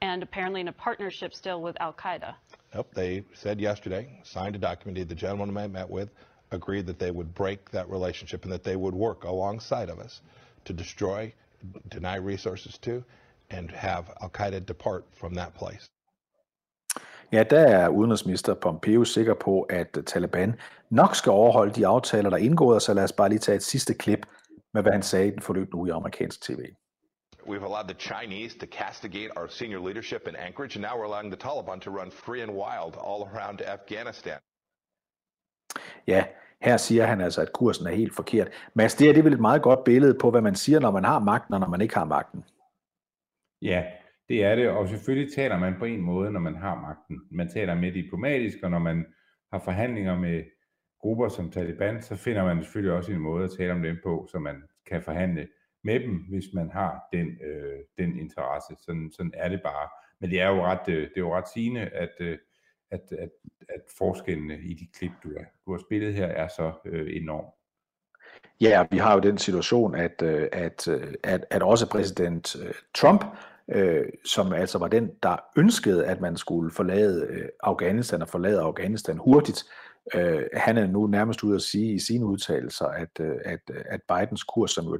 And 0.01 0.23
apparently 0.23 0.59
in 0.59 0.67
a 0.67 0.71
partnership 0.83 1.33
still 1.33 1.59
with 1.63 1.77
Al-Qaeda. 1.79 2.33
Yep, 2.75 2.93
they 2.95 3.23
said 3.33 3.61
yesterday, 3.61 4.05
signed 4.23 4.55
a 4.55 4.69
document, 4.69 5.09
the 5.09 5.15
gentleman 5.15 5.65
I 5.65 5.67
met 5.67 5.89
with 5.89 6.09
agreed 6.51 6.85
that 6.87 6.99
they 6.99 7.11
would 7.11 7.33
break 7.33 7.71
that 7.71 7.89
relationship 7.89 8.43
and 8.43 8.53
that 8.53 8.63
they 8.63 8.75
would 8.75 8.93
work 8.93 9.23
alongside 9.23 9.89
of 9.89 9.99
us 9.99 10.21
to 10.65 10.73
destroy, 10.73 11.33
deny 11.89 12.15
resources 12.15 12.77
to, 12.79 13.03
and 13.49 13.71
have 13.71 14.11
Al-Qaeda 14.21 14.65
depart 14.65 15.05
from 15.13 15.33
that 15.35 15.53
place. 15.55 15.87
Ja, 17.33 17.43
der 17.43 17.59
er 17.59 17.89
udenrigsminister 17.89 18.53
Pompeo 18.53 19.03
sikker 19.03 19.33
på, 19.33 19.61
at 19.61 19.97
Taliban 20.05 20.59
nok 20.89 21.15
skal 21.15 21.31
overholde 21.31 21.73
de 21.73 21.87
aftaler, 21.87 22.29
der 22.29 22.37
er 22.37 22.41
indgået, 22.41 22.81
så 22.81 22.93
lad 22.93 23.03
os 23.03 23.11
bare 23.11 23.29
lige 23.29 23.39
tage 23.39 23.55
et 23.55 23.63
sidste 23.63 23.93
klip 23.93 24.25
med, 24.73 24.81
hvad 24.81 24.91
han 24.91 25.03
sagde 25.03 25.27
i 25.27 25.31
den 25.31 25.41
forløbende 25.41 25.75
uge 25.75 25.87
i 25.87 25.91
amerikansk 25.91 26.41
tv. 26.41 26.59
We've 27.47 27.65
allowed 27.65 27.87
the 27.87 27.99
Chinese 27.99 28.59
to 28.59 28.65
castigate 28.65 29.37
our 29.37 29.47
senior 29.47 29.85
leadership 29.87 30.27
in 30.27 30.35
Anchorage, 30.35 30.75
and 30.77 30.81
now 30.81 30.95
we're 30.99 31.09
allowing 31.11 31.31
the 31.31 31.41
Taliban 31.47 31.79
to 31.79 31.91
run 31.99 32.11
free 32.11 32.41
and 32.41 32.51
wild 32.51 32.95
all 33.07 33.21
around 33.31 33.61
Afghanistan. 33.61 34.39
Ja, 36.07 36.25
her 36.61 36.77
siger 36.77 37.05
han 37.05 37.21
altså, 37.21 37.41
at 37.41 37.53
kursen 37.53 37.87
er 37.87 37.91
helt 37.91 38.15
forkert. 38.15 38.47
Mads, 38.73 38.95
det 38.95 39.09
er, 39.09 39.13
det 39.13 39.23
vel 39.23 39.33
et 39.33 39.39
meget 39.39 39.61
godt 39.61 39.83
billede 39.83 40.17
på, 40.21 40.31
hvad 40.31 40.41
man 40.41 40.55
siger, 40.55 40.79
når 40.79 40.91
man 40.91 41.03
har 41.03 41.19
magten, 41.19 41.53
og 41.53 41.59
når 41.59 41.67
man 41.67 41.81
ikke 41.81 41.95
har 41.95 42.05
magten. 42.05 42.45
Ja, 43.61 43.83
det 44.29 44.43
er 44.43 44.55
det, 44.55 44.69
og 44.69 44.87
selvfølgelig 44.87 45.33
taler 45.33 45.59
man 45.59 45.75
på 45.79 45.85
en 45.85 46.01
måde, 46.01 46.31
når 46.31 46.39
man 46.39 46.55
har 46.55 46.81
magten. 46.81 47.21
Man 47.31 47.49
taler 47.49 47.75
med 47.75 47.91
diplomatisk, 47.91 48.57
og 48.63 48.71
når 48.71 48.79
man 48.79 49.05
har 49.51 49.59
forhandlinger 49.59 50.19
med 50.19 50.43
grupper 50.99 51.29
som 51.29 51.51
Taliban, 51.51 52.01
så 52.01 52.15
finder 52.15 52.43
man 52.43 52.63
selvfølgelig 52.63 52.93
også 52.93 53.11
en 53.11 53.19
måde 53.19 53.43
at 53.43 53.51
tale 53.57 53.73
om 53.73 53.83
dem 53.83 53.97
på, 54.03 54.27
så 54.31 54.39
man 54.39 54.63
kan 54.85 55.01
forhandle 55.01 55.47
med 55.83 55.99
dem, 55.99 56.25
hvis 56.29 56.45
man 56.53 56.69
har 56.71 57.01
den, 57.13 57.27
øh, 57.27 57.79
den 57.97 58.19
interesse. 58.19 58.75
Sådan, 58.79 59.11
sådan 59.11 59.33
er 59.35 59.49
det 59.49 59.61
bare. 59.63 59.89
Men 60.19 60.29
det 60.29 60.41
er 60.41 60.49
jo 60.49 60.65
ret, 60.65 60.89
øh, 60.89 61.01
det 61.01 61.17
er 61.17 61.21
jo 61.21 61.35
ret 61.35 61.49
sigende, 61.53 61.81
at, 61.81 62.11
øh, 62.19 62.37
at, 62.91 63.01
at, 63.11 63.29
at 63.69 63.81
forskellene 63.97 64.59
i 64.59 64.73
de 64.73 64.87
klip, 64.93 65.11
du, 65.23 65.29
har, 65.37 65.45
du 65.65 65.71
har 65.71 65.79
spillet 65.79 66.13
her, 66.13 66.27
er 66.27 66.47
så 66.47 66.73
øh, 66.85 67.15
enorm. 67.15 67.45
Ja, 68.61 68.85
vi 68.91 68.97
har 68.97 69.13
jo 69.13 69.19
den 69.19 69.37
situation, 69.37 69.95
at, 69.95 70.21
øh, 70.21 70.49
at, 70.51 70.87
øh, 70.87 71.13
at, 71.23 71.45
at 71.49 71.63
også 71.63 71.89
præsident 71.89 72.55
øh, 72.55 72.73
Trump 72.93 73.25
øh, 73.71 74.05
som 74.25 74.53
altså 74.53 74.77
var 74.77 74.87
den, 74.87 75.11
der 75.23 75.37
ønskede, 75.57 76.05
at 76.05 76.21
man 76.21 76.37
skulle 76.37 76.71
forlade 76.71 77.27
øh, 77.29 77.49
Afghanistan 77.63 78.21
og 78.21 78.27
forlade 78.29 78.59
Afghanistan 78.59 79.17
hurtigt. 79.17 79.63
Øh, 80.15 80.43
han 80.53 80.77
er 80.77 80.87
nu 80.87 81.07
nærmest 81.07 81.43
ude 81.43 81.55
at 81.55 81.61
sige 81.61 81.93
i 81.93 81.99
sine 81.99 82.25
udtalelser, 82.25 82.85
at, 82.85 83.19
øh, 83.19 83.35
at, 83.45 83.59
øh, 83.71 83.83
at 83.85 83.99
Bidens 84.09 84.43
kurs, 84.43 84.71
som 84.71 84.85
jo 84.85 84.99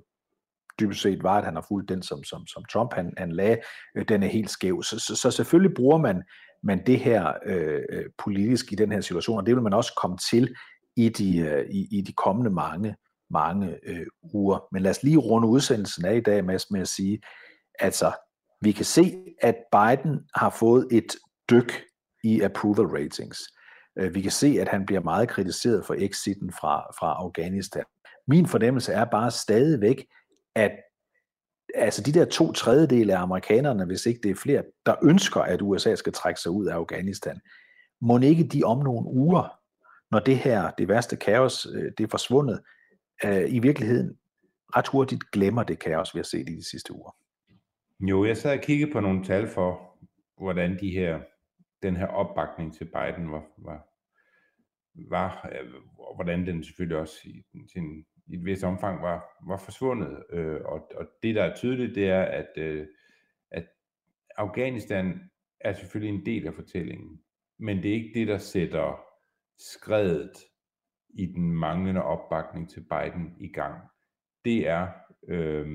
dybest 0.80 1.02
set 1.02 1.24
var, 1.24 1.38
at 1.38 1.46
han 1.46 1.56
har 1.56 1.66
fulgt 1.68 1.90
den, 1.90 2.04
som, 2.04 2.24
som, 2.24 2.48
som 2.48 2.66
Trump 2.66 2.94
han, 2.94 3.14
han 3.18 3.32
lagde, 3.32 3.58
øh, 3.98 4.06
den 4.08 4.24
er 4.24 4.28
helt 4.28 4.50
skæv. 4.50 4.84
Så, 4.84 5.00
så, 5.00 5.16
så 5.16 5.32
selvfølgelig 5.32 5.76
bruger 5.76 5.98
man, 5.98 6.24
man 6.64 6.86
det 6.86 7.00
her 7.00 7.34
øh, 7.46 7.82
øh, 7.90 8.06
politisk 8.18 8.72
i 8.72 8.76
den 8.76 8.92
her 8.92 9.02
situation, 9.02 9.38
og 9.38 9.46
det 9.46 9.56
vil 9.56 9.64
man 9.64 9.74
også 9.74 9.94
komme 10.02 10.18
til 10.32 10.56
i 10.96 11.10
de, 11.10 11.38
øh, 11.38 11.66
i, 11.70 11.88
i 11.92 12.02
de 12.02 12.14
kommende 12.14 12.52
mange, 12.52 12.96
mange 13.30 13.80
øh, 13.84 14.06
uger. 14.34 14.68
Men 14.72 14.82
lad 14.82 14.92
os 14.92 15.04
lige 15.04 15.18
runde 15.18 15.48
udsendelsen 15.48 16.06
af 16.06 16.16
i 16.16 16.22
dag, 16.22 16.46
Mads, 16.46 16.72
med 16.72 16.82
at 16.82 16.88
sige, 16.88 17.22
altså 17.80 18.12
vi 18.64 18.72
kan 18.72 18.86
se, 18.86 19.36
at 19.42 19.56
Biden 19.72 20.20
har 20.36 20.50
fået 20.50 20.88
et 20.92 21.16
dyk 21.50 21.84
i 22.24 22.42
approval 22.42 22.86
ratings. 22.86 23.40
Øh, 24.00 24.16
vi 24.16 24.22
kan 24.22 24.32
se, 24.32 24.58
at 24.60 24.68
han 24.68 24.86
bliver 24.86 25.02
meget 25.02 25.30
kritiseret 25.30 25.86
for 25.86 25.96
exiten 25.98 26.52
fra, 26.52 26.82
fra 27.00 27.14
Afghanistan. 27.14 27.84
Min 28.28 28.48
fornemmelse 28.48 28.94
er 28.94 29.06
bare 29.06 29.32
stadigvæk, 29.32 30.06
at 30.56 30.72
altså 31.76 32.02
de 32.02 32.12
der 32.12 32.26
to 32.26 32.52
tredjedele 32.52 33.16
af 33.18 33.22
amerikanerne, 33.22 33.86
hvis 33.86 34.06
ikke 34.06 34.20
det 34.24 34.32
er 34.32 34.36
flere, 34.36 34.64
der 34.86 34.96
ønsker, 35.04 35.42
at 35.42 35.62
USA 35.62 35.96
skal 35.96 36.14
trække 36.14 36.42
sig 36.42 36.52
ud 36.52 36.66
af 36.66 36.76
Afghanistan, 36.76 37.40
må 38.02 38.20
ikke 38.20 38.44
de 38.44 38.64
om 38.64 38.78
nogle 38.78 39.08
uger, 39.08 39.60
når 40.12 40.20
det 40.20 40.38
her, 40.38 40.72
det 40.72 40.88
værste 40.88 41.16
kaos, 41.16 41.68
øh, 41.74 41.92
det 41.98 42.04
er 42.04 42.08
forsvundet, 42.08 42.62
øh, 43.24 43.54
i 43.54 43.60
virkeligheden 43.60 44.18
ret 44.76 44.88
hurtigt 44.88 45.32
glemmer 45.32 45.64
det 45.64 45.80
kaos, 45.80 46.16
vi 46.16 46.20
har 46.20 46.24
set 46.24 46.50
i 46.50 46.56
de 46.56 46.70
sidste 46.70 46.94
uger. 46.94 47.16
Jo, 48.00 48.26
jeg 48.26 48.38
sad 48.38 48.58
og 48.58 48.64
kiggede 48.64 48.92
på 48.92 49.00
nogle 49.00 49.24
tal 49.24 49.48
for, 49.48 49.98
hvordan 50.38 50.80
de 50.80 50.92
her, 50.92 51.22
den 51.84 51.96
her 51.96 52.08
opbakning 52.08 52.74
til 52.74 52.86
Biden 52.86 53.32
var, 53.32 53.46
var, 53.58 53.88
var 54.96 55.50
øh, 55.52 55.74
og 55.98 56.16
hvordan 56.16 56.46
den 56.46 56.64
selvfølgelig 56.64 56.98
også 56.98 57.16
i, 57.26 57.44
sin, 57.74 58.06
i 58.28 58.36
et 58.36 58.46
vist 58.46 58.64
omfang 58.64 59.02
var, 59.02 59.26
var 59.48 59.58
forsvundet. 59.58 60.24
Øh, 60.30 60.62
og, 60.66 60.92
og 60.96 61.08
det, 61.24 61.36
der 61.36 61.44
er 61.44 61.56
tydeligt, 61.56 61.96
det 61.96 62.10
er, 62.10 62.22
at, 62.22 62.58
øh, 62.58 62.88
at 63.52 63.66
Afghanistan 64.38 65.30
er 65.60 65.74
selvfølgelig 65.74 66.20
en 66.20 66.26
del 66.26 66.48
af 66.48 66.54
fortællingen, 66.54 67.22
men 67.58 67.84
det 67.84 67.92
er 67.92 67.96
ikke 67.96 68.20
det, 68.20 68.28
der 68.28 68.38
sætter 68.38 69.06
skredet 69.60 70.32
i 71.10 71.26
den 71.26 71.52
manglende 71.52 72.04
opbakning 72.04 72.70
til 72.70 72.82
Biden 72.82 73.36
i 73.40 73.48
gang. 73.48 73.82
Det 74.46 74.68
er, 74.68 74.88
øh, 75.28 75.68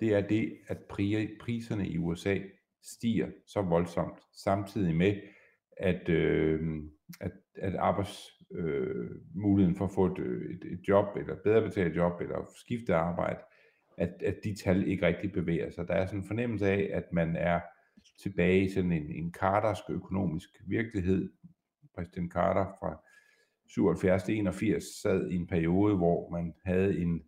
det 0.00 0.14
er 0.14 0.20
det, 0.20 0.58
at 0.66 0.78
priserne 1.40 1.88
i 1.88 1.98
USA 1.98 2.38
stiger 2.82 3.28
så 3.46 3.62
voldsomt, 3.62 4.18
samtidig 4.32 4.96
med, 4.96 5.20
at, 5.76 6.08
øh, 6.08 6.82
at, 7.20 7.32
at 7.54 7.74
arbejdsmuligheden 7.74 9.74
øh, 9.74 9.76
for 9.76 9.84
at 9.84 9.94
få 9.94 10.06
et, 10.06 10.18
et, 10.50 10.64
et 10.72 10.88
job, 10.88 11.16
eller 11.16 11.36
bedre 11.44 11.62
betalt 11.62 11.96
job, 11.96 12.20
eller 12.20 12.52
skifte 12.56 12.94
arbejde, 12.94 13.40
at, 13.98 14.22
at 14.22 14.36
de 14.44 14.54
tal 14.54 14.88
ikke 14.88 15.06
rigtig 15.06 15.32
bevæger 15.32 15.70
sig. 15.70 15.88
Der 15.88 15.94
er 15.94 16.06
sådan 16.06 16.20
en 16.20 16.26
fornemmelse 16.26 16.66
af, 16.66 16.90
at 16.92 17.12
man 17.12 17.36
er 17.36 17.60
tilbage 18.22 18.64
i 18.64 18.68
sådan 18.68 18.92
en, 18.92 19.10
en 19.10 19.32
Cartersk 19.32 19.82
økonomisk 19.90 20.48
virkelighed. 20.66 21.32
Præsident 21.94 22.32
Carter 22.32 22.66
fra 22.80 23.02
77 23.68 24.22
til 24.22 24.34
81 24.34 24.84
sad 25.02 25.30
i 25.30 25.34
en 25.34 25.46
periode, 25.46 25.96
hvor 25.96 26.30
man 26.30 26.54
havde 26.64 26.98
en, 26.98 27.22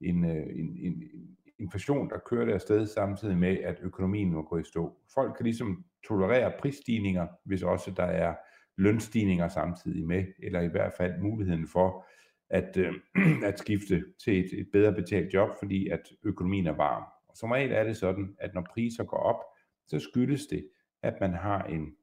en, 0.00 0.24
øh, 0.24 0.58
en, 0.58 0.78
en, 0.78 1.02
en 1.02 1.36
inflation, 1.60 2.10
der 2.10 2.18
kørte 2.18 2.54
afsted 2.54 2.86
samtidig 2.86 3.38
med, 3.38 3.58
at 3.58 3.78
økonomien 3.82 4.32
må 4.32 4.42
gå 4.42 4.58
i 4.58 4.64
stå. 4.64 4.96
Folk 5.14 5.36
kan 5.36 5.44
ligesom 5.44 5.84
tolerere 6.08 6.52
prisstigninger, 6.58 7.26
hvis 7.44 7.62
også 7.62 7.90
der 7.90 8.04
er 8.04 8.34
lønstigninger 8.76 9.48
samtidig 9.48 10.06
med, 10.06 10.24
eller 10.38 10.60
i 10.60 10.68
hvert 10.68 10.92
fald 10.92 11.20
muligheden 11.20 11.66
for 11.66 12.06
at, 12.50 12.76
øh, 12.76 12.94
at 13.48 13.58
skifte 13.58 14.04
til 14.24 14.40
et, 14.40 14.60
et 14.60 14.68
bedre 14.72 14.92
betalt 14.92 15.34
job, 15.34 15.48
fordi 15.58 15.88
at 15.88 16.02
økonomien 16.22 16.66
er 16.66 16.76
varm. 16.76 17.04
Og 17.28 17.36
som 17.36 17.50
regel 17.50 17.72
er 17.72 17.84
det 17.84 17.96
sådan, 17.96 18.36
at 18.38 18.54
når 18.54 18.66
priser 18.70 19.04
går 19.04 19.16
op, 19.16 19.44
så 19.86 19.98
skyldes 19.98 20.46
det, 20.46 20.68
at 21.02 21.14
man 21.20 21.34
har 21.34 21.62
en, 21.62 21.96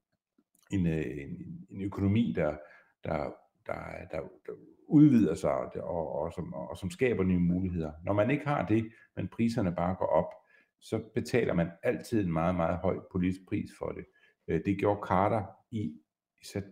en, 0.72 0.86
øh, 0.86 1.06
en, 1.06 1.66
en 1.70 1.82
økonomi, 1.82 2.32
der, 2.36 2.56
der, 3.04 3.34
der, 3.66 3.74
der, 4.10 4.20
der 4.46 4.52
udvider 4.88 5.34
sig 5.34 5.50
og, 5.50 5.70
og, 5.76 6.12
og, 6.12 6.32
som, 6.32 6.54
og 6.54 6.76
som 6.76 6.90
skaber 6.90 7.24
nye 7.24 7.38
muligheder. 7.38 7.92
Når 8.04 8.12
man 8.12 8.30
ikke 8.30 8.46
har 8.46 8.66
det, 8.66 8.92
men 9.16 9.28
priserne 9.28 9.74
bare 9.74 9.94
går 9.94 10.06
op, 10.06 10.32
så 10.80 11.00
betaler 11.14 11.54
man 11.54 11.70
altid 11.82 12.24
en 12.24 12.32
meget, 12.32 12.54
meget 12.54 12.78
høj 12.78 12.96
politisk 13.12 13.40
pris 13.48 13.70
for 13.78 13.88
det. 13.88 14.04
Øh, 14.48 14.60
det 14.64 14.78
gjorde 14.78 15.00
Carter 15.08 15.44
i, 15.70 15.92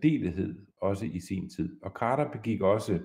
i 0.03 0.53
også 0.81 1.05
i 1.05 1.19
sin 1.19 1.49
tid. 1.49 1.79
Og 1.81 1.91
Carter 1.91 2.31
begik 2.31 2.61
også 2.61 2.99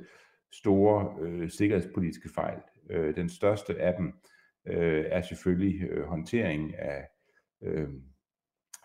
store 0.53 1.17
øh, 1.21 1.51
sikkerhedspolitiske 1.51 2.29
fejl. 2.35 2.59
Øh, 2.91 3.17
den 3.17 3.29
største 3.29 3.81
af 3.81 3.95
dem 3.99 4.13
øh, 4.67 5.05
er 5.09 5.23
selvfølgelig 5.23 5.83
øh, 5.83 6.05
håndteringen 6.05 6.75
af, 6.75 7.09
øh, 7.63 7.89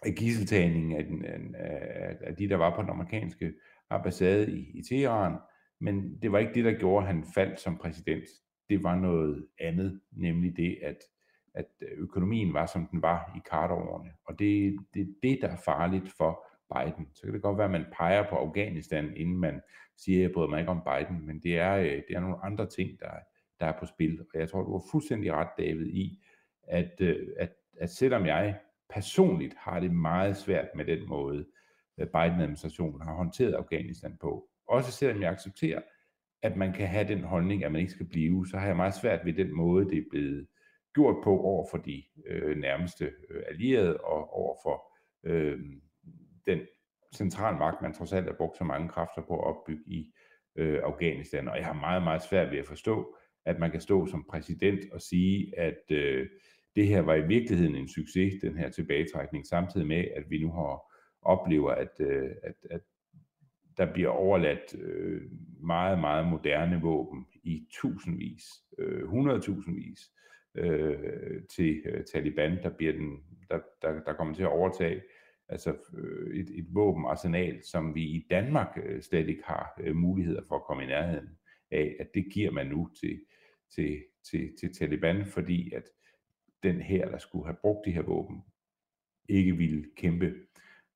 af 0.05 0.15
gisseltagningen 0.15 0.99
af, 0.99 1.05
den, 1.05 1.25
af, 1.55 2.17
af 2.21 2.35
de, 2.35 2.49
der 2.49 2.55
var 2.55 2.75
på 2.75 2.81
den 2.81 2.89
amerikanske 2.89 3.53
ambassade 3.89 4.51
i, 4.51 4.79
i 4.79 4.83
Teheran, 4.83 5.37
men 5.79 6.21
det 6.21 6.31
var 6.31 6.39
ikke 6.39 6.53
det, 6.53 6.65
der 6.65 6.79
gjorde, 6.79 7.07
at 7.07 7.13
han 7.13 7.23
faldt 7.35 7.59
som 7.59 7.77
præsident. 7.77 8.23
Det 8.69 8.83
var 8.83 8.95
noget 8.95 9.47
andet, 9.59 10.01
nemlig 10.11 10.57
det, 10.57 10.77
at, 10.81 10.97
at 11.53 11.65
økonomien 11.97 12.53
var, 12.53 12.65
som 12.65 12.87
den 12.87 13.01
var 13.01 13.33
i 13.35 13.39
Carter-årene. 13.49 14.11
Og 14.25 14.39
det 14.39 14.67
er 14.67 14.71
det, 14.93 15.15
det, 15.23 15.39
der 15.41 15.47
er 15.47 15.61
farligt 15.65 16.11
for 16.17 16.47
Biden. 16.75 17.07
Så 17.13 17.21
kan 17.23 17.33
det 17.33 17.41
godt 17.41 17.57
være, 17.57 17.65
at 17.65 17.71
man 17.71 17.85
peger 17.97 18.29
på 18.29 18.35
Afghanistan, 18.35 19.13
inden 19.15 19.37
man 19.37 19.61
siger, 19.97 20.19
at 20.19 20.23
jeg 20.23 20.31
bryder 20.31 20.49
mig 20.49 20.59
ikke 20.59 20.71
om 20.71 20.81
Biden, 20.81 21.25
men 21.25 21.39
det 21.39 21.57
er, 21.57 21.75
øh, 21.75 22.01
det 22.07 22.15
er 22.15 22.19
nogle 22.19 22.43
andre 22.43 22.65
ting, 22.69 22.99
der, 22.99 23.11
der 23.59 23.65
er 23.65 23.79
på 23.79 23.85
spil. 23.85 24.21
Og 24.33 24.39
jeg 24.39 24.49
tror, 24.49 24.63
du 24.63 24.71
var 24.71 24.83
fuldstændig 24.91 25.33
ret, 25.33 25.49
David, 25.57 25.87
i, 25.87 26.23
at, 26.63 27.01
øh, 27.01 27.27
at, 27.37 27.53
at 27.79 27.89
selvom 27.89 28.25
jeg 28.25 28.59
personligt 28.89 29.55
har 29.57 29.79
det 29.79 29.91
meget 29.91 30.37
svært 30.37 30.67
med 30.75 30.85
den 30.85 31.07
måde, 31.07 31.45
øh, 31.97 32.07
Biden-administrationen 32.07 33.01
har 33.01 33.15
håndteret 33.15 33.53
Afghanistan 33.53 34.17
på, 34.21 34.49
også 34.67 34.91
selvom 34.91 35.21
jeg 35.21 35.31
accepterer, 35.31 35.81
at 36.41 36.57
man 36.57 36.73
kan 36.73 36.87
have 36.87 37.07
den 37.07 37.23
holdning, 37.23 37.63
at 37.63 37.71
man 37.71 37.81
ikke 37.81 37.93
skal 37.93 38.05
blive, 38.05 38.47
så 38.47 38.57
har 38.57 38.67
jeg 38.67 38.75
meget 38.75 38.93
svært 38.93 39.25
ved 39.25 39.33
den 39.33 39.55
måde, 39.55 39.89
det 39.89 39.97
er 39.97 40.09
blevet 40.09 40.47
gjort 40.93 41.15
på 41.23 41.39
over 41.39 41.67
for 41.71 41.77
de 41.77 42.03
øh, 42.27 42.57
nærmeste 42.57 43.05
øh, 43.29 43.43
allierede 43.47 43.97
og 43.97 44.33
over 44.33 44.55
for 44.63 44.97
øh, 45.23 45.59
den 46.45 46.59
centralmagt, 47.15 47.81
man 47.81 47.93
trods 47.93 48.13
alt 48.13 48.25
har 48.25 48.33
brugt 48.33 48.57
så 48.57 48.63
mange 48.63 48.89
kræfter 48.89 49.21
på 49.21 49.39
at 49.39 49.47
opbygge 49.47 49.83
i 49.87 50.13
øh, 50.55 50.79
Afghanistan. 50.83 51.47
Og 51.47 51.57
jeg 51.57 51.65
har 51.65 51.73
meget, 51.73 52.03
meget 52.03 52.21
svært 52.21 52.51
ved 52.51 52.57
at 52.57 52.65
forstå, 52.65 53.15
at 53.45 53.59
man 53.59 53.71
kan 53.71 53.81
stå 53.81 54.05
som 54.05 54.25
præsident 54.29 54.91
og 54.91 55.01
sige, 55.01 55.59
at 55.59 55.91
øh, 55.91 56.27
det 56.75 56.87
her 56.87 57.01
var 57.01 57.15
i 57.15 57.27
virkeligheden 57.27 57.75
en 57.75 57.87
succes, 57.87 58.33
den 58.41 58.57
her 58.57 58.69
tilbagetrækning, 58.69 59.45
samtidig 59.45 59.87
med, 59.87 60.05
at 60.15 60.23
vi 60.29 60.39
nu 60.39 60.51
har 60.51 60.81
oplever, 61.21 61.71
at, 61.71 61.99
øh, 61.99 62.29
at, 62.43 62.55
at 62.71 62.81
der 63.77 63.93
bliver 63.93 64.09
overladt 64.09 64.75
øh, 64.79 65.21
meget, 65.59 65.99
meget 65.99 66.27
moderne 66.27 66.81
våben 66.81 67.25
i 67.43 67.67
tusindvis, 67.71 68.43
øh, 68.77 69.07
hundredtusindvis 69.07 69.99
øh, 70.55 71.43
til 71.55 71.81
øh, 71.85 72.03
Taliban, 72.03 72.63
der, 72.63 72.69
bliver 72.69 72.93
den, 72.93 73.17
der, 73.49 73.59
der, 73.81 74.03
der 74.03 74.13
kommer 74.13 74.35
til 74.35 74.43
at 74.43 74.49
overtage 74.49 75.01
altså 75.49 75.75
øh, 75.97 76.35
et, 76.35 76.49
et 76.49 76.65
våbenarsenal, 76.69 77.63
som 77.63 77.95
vi 77.95 78.03
i 78.03 78.27
Danmark 78.29 78.77
øh, 78.83 79.01
slet 79.01 79.29
ikke 79.29 79.43
har 79.45 79.73
øh, 79.79 79.95
muligheder 79.95 80.41
for 80.47 80.55
at 80.55 80.63
komme 80.63 80.83
i 80.83 80.87
nærheden 80.87 81.29
af, 81.71 81.95
at 81.99 82.07
det 82.13 82.25
giver 82.33 82.51
man 82.51 82.67
nu 82.67 82.89
til, 83.01 83.19
til, 83.75 84.03
til, 84.31 84.53
til 84.59 84.73
Taliban, 84.73 85.25
fordi 85.25 85.73
at 85.73 85.83
den 86.63 86.81
her, 86.81 87.09
der 87.09 87.17
skulle 87.17 87.45
have 87.45 87.57
brugt 87.61 87.85
de 87.85 87.91
her 87.91 88.01
våben, 88.01 88.41
ikke 89.29 89.57
ville 89.57 89.85
kæmpe 89.97 90.33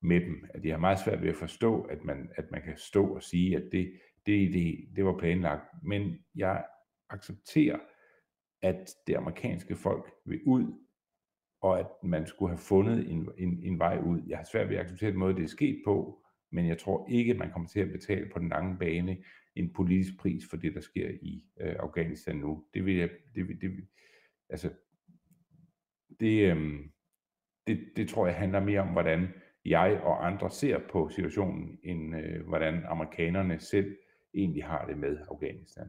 med 0.02 0.20
dem, 0.20 0.44
at 0.54 0.64
jeg 0.64 0.72
har 0.74 0.80
meget 0.80 0.98
svært 0.98 1.22
ved 1.22 1.28
at 1.28 1.36
forstå, 1.36 1.82
at 1.82 2.04
man, 2.04 2.30
at 2.36 2.50
man 2.50 2.62
kan 2.62 2.76
stå 2.76 3.14
og 3.14 3.22
sige, 3.22 3.56
at 3.56 3.68
det, 3.72 3.92
det, 4.26 4.52
det, 4.52 4.88
det 4.96 5.04
var 5.04 5.18
planlagt. 5.18 5.64
Men 5.82 6.18
jeg 6.34 6.64
accepterer, 7.10 7.78
at 8.62 8.90
det 9.06 9.14
amerikanske 9.14 9.76
folk 9.76 10.10
vil 10.26 10.40
ud, 10.46 10.74
og 11.60 11.80
at 11.80 11.86
man 12.02 12.26
skulle 12.26 12.50
have 12.50 12.58
fundet 12.58 13.10
en, 13.10 13.28
en, 13.38 13.62
en 13.62 13.78
vej 13.78 13.98
ud. 13.98 14.22
Jeg 14.26 14.38
har 14.38 14.44
svært 14.52 14.68
ved 14.68 14.76
at 14.76 14.82
acceptere 14.82 15.10
den 15.10 15.18
måde, 15.18 15.34
det 15.34 15.44
er 15.44 15.48
sket 15.48 15.82
på, 15.84 16.24
men 16.52 16.68
jeg 16.68 16.78
tror 16.78 17.08
ikke, 17.10 17.32
at 17.32 17.38
man 17.38 17.50
kommer 17.50 17.68
til 17.68 17.80
at 17.80 17.92
betale 17.92 18.30
på 18.32 18.38
den 18.38 18.48
lange 18.48 18.78
bane 18.78 19.16
en 19.54 19.72
politisk 19.72 20.18
pris 20.18 20.44
for 20.50 20.56
det, 20.56 20.74
der 20.74 20.80
sker 20.80 21.08
i 21.22 21.44
øh, 21.60 21.76
Afghanistan 21.78 22.36
nu. 22.36 22.64
Det 22.74 22.84
vil 22.86 22.96
jeg, 22.96 23.10
det, 23.34 23.48
det, 23.48 23.60
det 23.60 23.88
altså, 24.48 24.70
det, 26.20 26.50
øh, 26.50 26.80
det, 27.66 27.92
det 27.96 28.08
tror 28.08 28.26
jeg 28.26 28.36
handler 28.36 28.60
mere 28.60 28.80
om, 28.80 28.88
hvordan 28.88 29.28
jeg 29.64 30.00
og 30.02 30.26
andre 30.26 30.50
ser 30.50 30.78
på 30.92 31.08
situationen, 31.08 31.78
end 31.84 32.16
øh, 32.16 32.48
hvordan 32.48 32.82
amerikanerne 32.88 33.60
selv 33.60 33.86
egentlig 34.34 34.64
har 34.64 34.86
det 34.86 34.98
med 34.98 35.18
Afghanistan. 35.30 35.84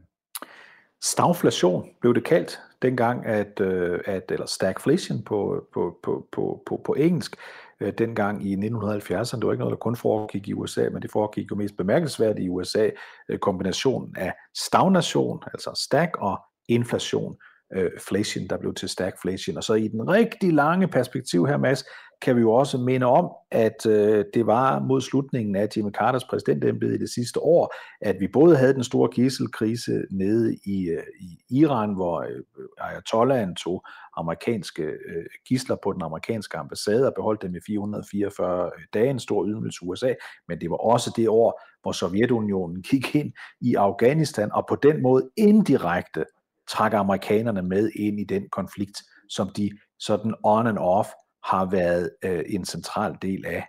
Stagflation 1.02 1.90
blev 2.00 2.14
det 2.14 2.24
kaldt 2.24 2.60
dengang, 2.82 3.26
at, 3.26 3.60
øh, 3.60 4.00
at 4.04 4.30
eller 4.30 4.46
stagflation 4.46 5.22
på, 5.22 5.66
på, 5.74 5.98
på, 6.02 6.28
på, 6.32 6.62
på, 6.66 6.80
på 6.84 6.94
engelsk, 6.94 7.36
øh, 7.80 7.92
dengang 7.98 8.46
i 8.46 8.54
1970'erne. 8.54 9.36
Det 9.36 9.46
var 9.46 9.52
ikke 9.52 9.64
noget, 9.64 9.72
der 9.72 9.76
kun 9.76 9.96
foregik 9.96 10.48
i 10.48 10.52
USA, 10.52 10.88
men 10.88 11.02
det 11.02 11.10
foregik 11.10 11.50
jo 11.50 11.56
mest 11.56 11.76
bemærkelsesværdigt 11.76 12.46
i 12.46 12.48
USA. 12.48 12.90
Øh, 13.28 13.38
kombinationen 13.38 14.14
af 14.16 14.32
stagnation, 14.56 15.42
altså 15.52 15.80
stag, 15.84 16.18
og 16.18 16.40
inflation, 16.68 17.36
øh, 17.74 17.90
flation, 18.08 18.46
der 18.50 18.56
blev 18.56 18.74
til 18.74 18.88
stagflation. 18.88 19.56
Og 19.56 19.64
så 19.64 19.74
i 19.74 19.88
den 19.88 20.08
rigtig 20.08 20.52
lange 20.52 20.88
perspektiv 20.88 21.46
her, 21.46 21.56
Mads, 21.56 21.84
kan 22.24 22.36
vi 22.36 22.40
jo 22.40 22.52
også 22.52 22.78
minde 22.78 23.06
om, 23.06 23.30
at 23.50 23.86
øh, 23.86 24.24
det 24.34 24.46
var 24.46 24.80
mod 24.80 25.00
slutningen 25.00 25.56
af 25.56 25.68
Jimmy 25.76 25.90
Carters 25.90 26.24
præsidentembede 26.24 26.94
i 26.94 26.98
det 26.98 27.10
sidste 27.10 27.40
år, 27.40 27.74
at 28.00 28.16
vi 28.20 28.28
både 28.28 28.56
havde 28.56 28.74
den 28.74 28.84
store 28.84 29.08
gisselkrise 29.12 30.02
nede 30.10 30.56
i, 30.66 30.88
øh, 30.88 31.02
i 31.20 31.60
Iran, 31.60 31.94
hvor 31.94 32.20
øh, 32.20 32.66
Ayatollahen 32.78 33.54
tog 33.54 33.84
amerikanske 34.16 34.82
øh, 34.82 35.24
gisler 35.48 35.76
på 35.82 35.92
den 35.92 36.02
amerikanske 36.02 36.56
ambassade 36.58 37.06
og 37.06 37.14
beholdt 37.14 37.42
dem 37.42 37.54
i 37.54 37.60
444 37.66 38.66
øh, 38.66 38.70
dage, 38.94 39.10
en 39.10 39.18
stor 39.18 39.46
ydmygelse 39.46 39.82
USA, 39.82 40.14
men 40.48 40.60
det 40.60 40.70
var 40.70 40.76
også 40.76 41.12
det 41.16 41.28
år, 41.28 41.60
hvor 41.82 41.92
Sovjetunionen 41.92 42.82
gik 42.82 43.14
ind 43.14 43.32
i 43.60 43.74
Afghanistan, 43.74 44.52
og 44.52 44.64
på 44.68 44.76
den 44.76 45.02
måde 45.02 45.30
indirekte 45.36 46.24
trak 46.68 46.94
amerikanerne 46.94 47.62
med 47.62 47.90
ind 47.96 48.20
i 48.20 48.24
den 48.24 48.48
konflikt, 48.48 49.02
som 49.28 49.48
de 49.56 49.70
sådan 49.98 50.34
on 50.44 50.66
and 50.66 50.78
off 50.78 51.08
har 51.44 51.64
været 51.70 52.10
øh, 52.24 52.44
en 52.48 52.64
central 52.64 53.16
del 53.22 53.46
af. 53.46 53.66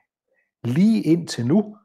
Lige 0.64 1.04
indtil 1.04 1.48
nu, 1.48 1.78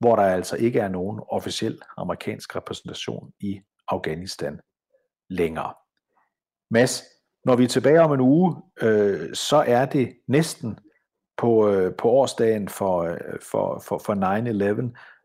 hvor 0.00 0.16
der 0.16 0.22
altså 0.22 0.56
ikke 0.56 0.80
er 0.80 0.88
nogen 0.88 1.20
officiel 1.28 1.80
amerikansk 1.96 2.56
repræsentation 2.56 3.32
i 3.40 3.60
Afghanistan 3.88 4.60
længere. 5.30 5.74
Mads, 6.70 7.02
når 7.44 7.56
vi 7.56 7.64
er 7.64 7.68
tilbage 7.68 8.00
om 8.00 8.12
en 8.12 8.20
uge, 8.20 8.56
øh, 8.82 9.34
så 9.34 9.64
er 9.66 9.86
det 9.86 10.16
næsten 10.28 10.78
på, 11.36 11.68
øh, 11.68 11.94
på 11.94 12.08
årsdagen 12.08 12.68
for, 12.68 13.02
øh, 13.02 13.18
for, 13.50 13.82
for, 13.86 13.98
for 13.98 14.14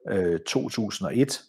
9-11 0.10 0.14
øh, 0.14 0.40
2001, 0.40 1.42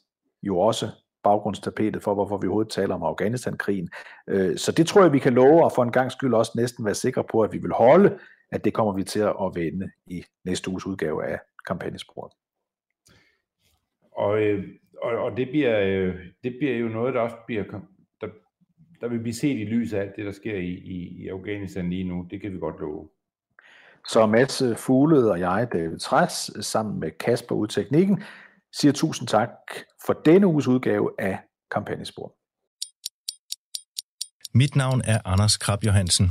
jo 0.43 0.59
også 0.59 0.91
baggrundstapetet 1.25 2.03
for, 2.03 2.15
hvorfor 2.15 2.39
vi 2.39 2.47
overhovedet 2.47 2.73
taler 2.73 2.95
om 2.95 3.03
Afghanistan-krigen. 3.03 3.89
Øh, 4.29 4.59
så 4.59 4.73
det 4.73 4.87
tror 4.87 5.03
jeg, 5.03 5.13
vi 5.13 5.19
kan 5.19 5.35
love, 5.35 5.65
og 5.65 5.73
for 5.73 5.83
en 5.83 5.93
gang 5.93 6.13
skyld 6.13 6.35
også 6.35 6.53
næsten 6.57 6.85
være 6.85 6.95
sikre 6.95 7.25
på, 7.25 7.41
at 7.41 7.53
vi 7.53 7.59
vil 7.59 7.73
holde, 7.73 8.19
at 8.55 8.65
det 8.65 8.75
kommer 8.75 8.93
vi 8.93 9.05
til 9.05 9.21
at 9.21 9.51
vende 9.55 9.91
i 10.07 10.25
næste 10.45 10.71
uges 10.71 10.87
udgave 10.87 11.27
af 11.27 11.39
kampagnesporet. 11.67 12.33
Og, 14.13 14.43
øh, 14.43 14.65
og, 15.03 15.11
og 15.11 15.37
det, 15.37 15.49
bliver, 15.49 15.81
øh, 15.81 16.15
det 16.45 16.57
bliver 16.61 16.77
jo 16.77 16.89
noget, 16.89 17.15
der 17.15 17.21
også 17.21 17.37
bliver, 17.47 17.65
der, 18.21 18.29
der 19.01 19.09
vil 19.09 19.19
blive 19.19 19.35
set 19.35 19.59
i 19.59 19.65
lyset 19.65 19.97
af 19.97 20.01
alt 20.01 20.17
det, 20.17 20.25
der 20.25 20.33
sker 20.33 20.57
i, 20.57 20.73
i, 20.73 21.23
i 21.23 21.29
Afghanistan 21.29 21.91
lige 21.91 22.05
nu. 22.05 22.27
Det 22.31 22.41
kan 22.41 22.53
vi 22.53 22.59
godt 22.59 22.81
love. 22.81 23.09
Så 24.09 24.27
Mads 24.27 24.63
Fuglede 24.77 25.31
og 25.31 25.41
jeg, 25.41 25.69
David 25.73 25.99
Træs, 25.99 26.51
sammen 26.61 27.01
med 27.01 27.11
Kasper 27.11 27.55
ud 27.55 27.67
teknikken, 27.67 28.23
siger 28.73 28.93
tusind 28.93 29.29
tak 29.29 29.51
for 30.07 30.13
denne 30.13 30.47
uges 30.47 30.69
udgave 30.69 31.11
af 31.19 31.39
Kampagnespor. 31.71 32.35
Mit 34.55 34.77
navn 34.77 35.03
er 35.05 35.19
Anders 35.25 35.57
Krab 35.57 35.85
Johansen. 35.85 36.31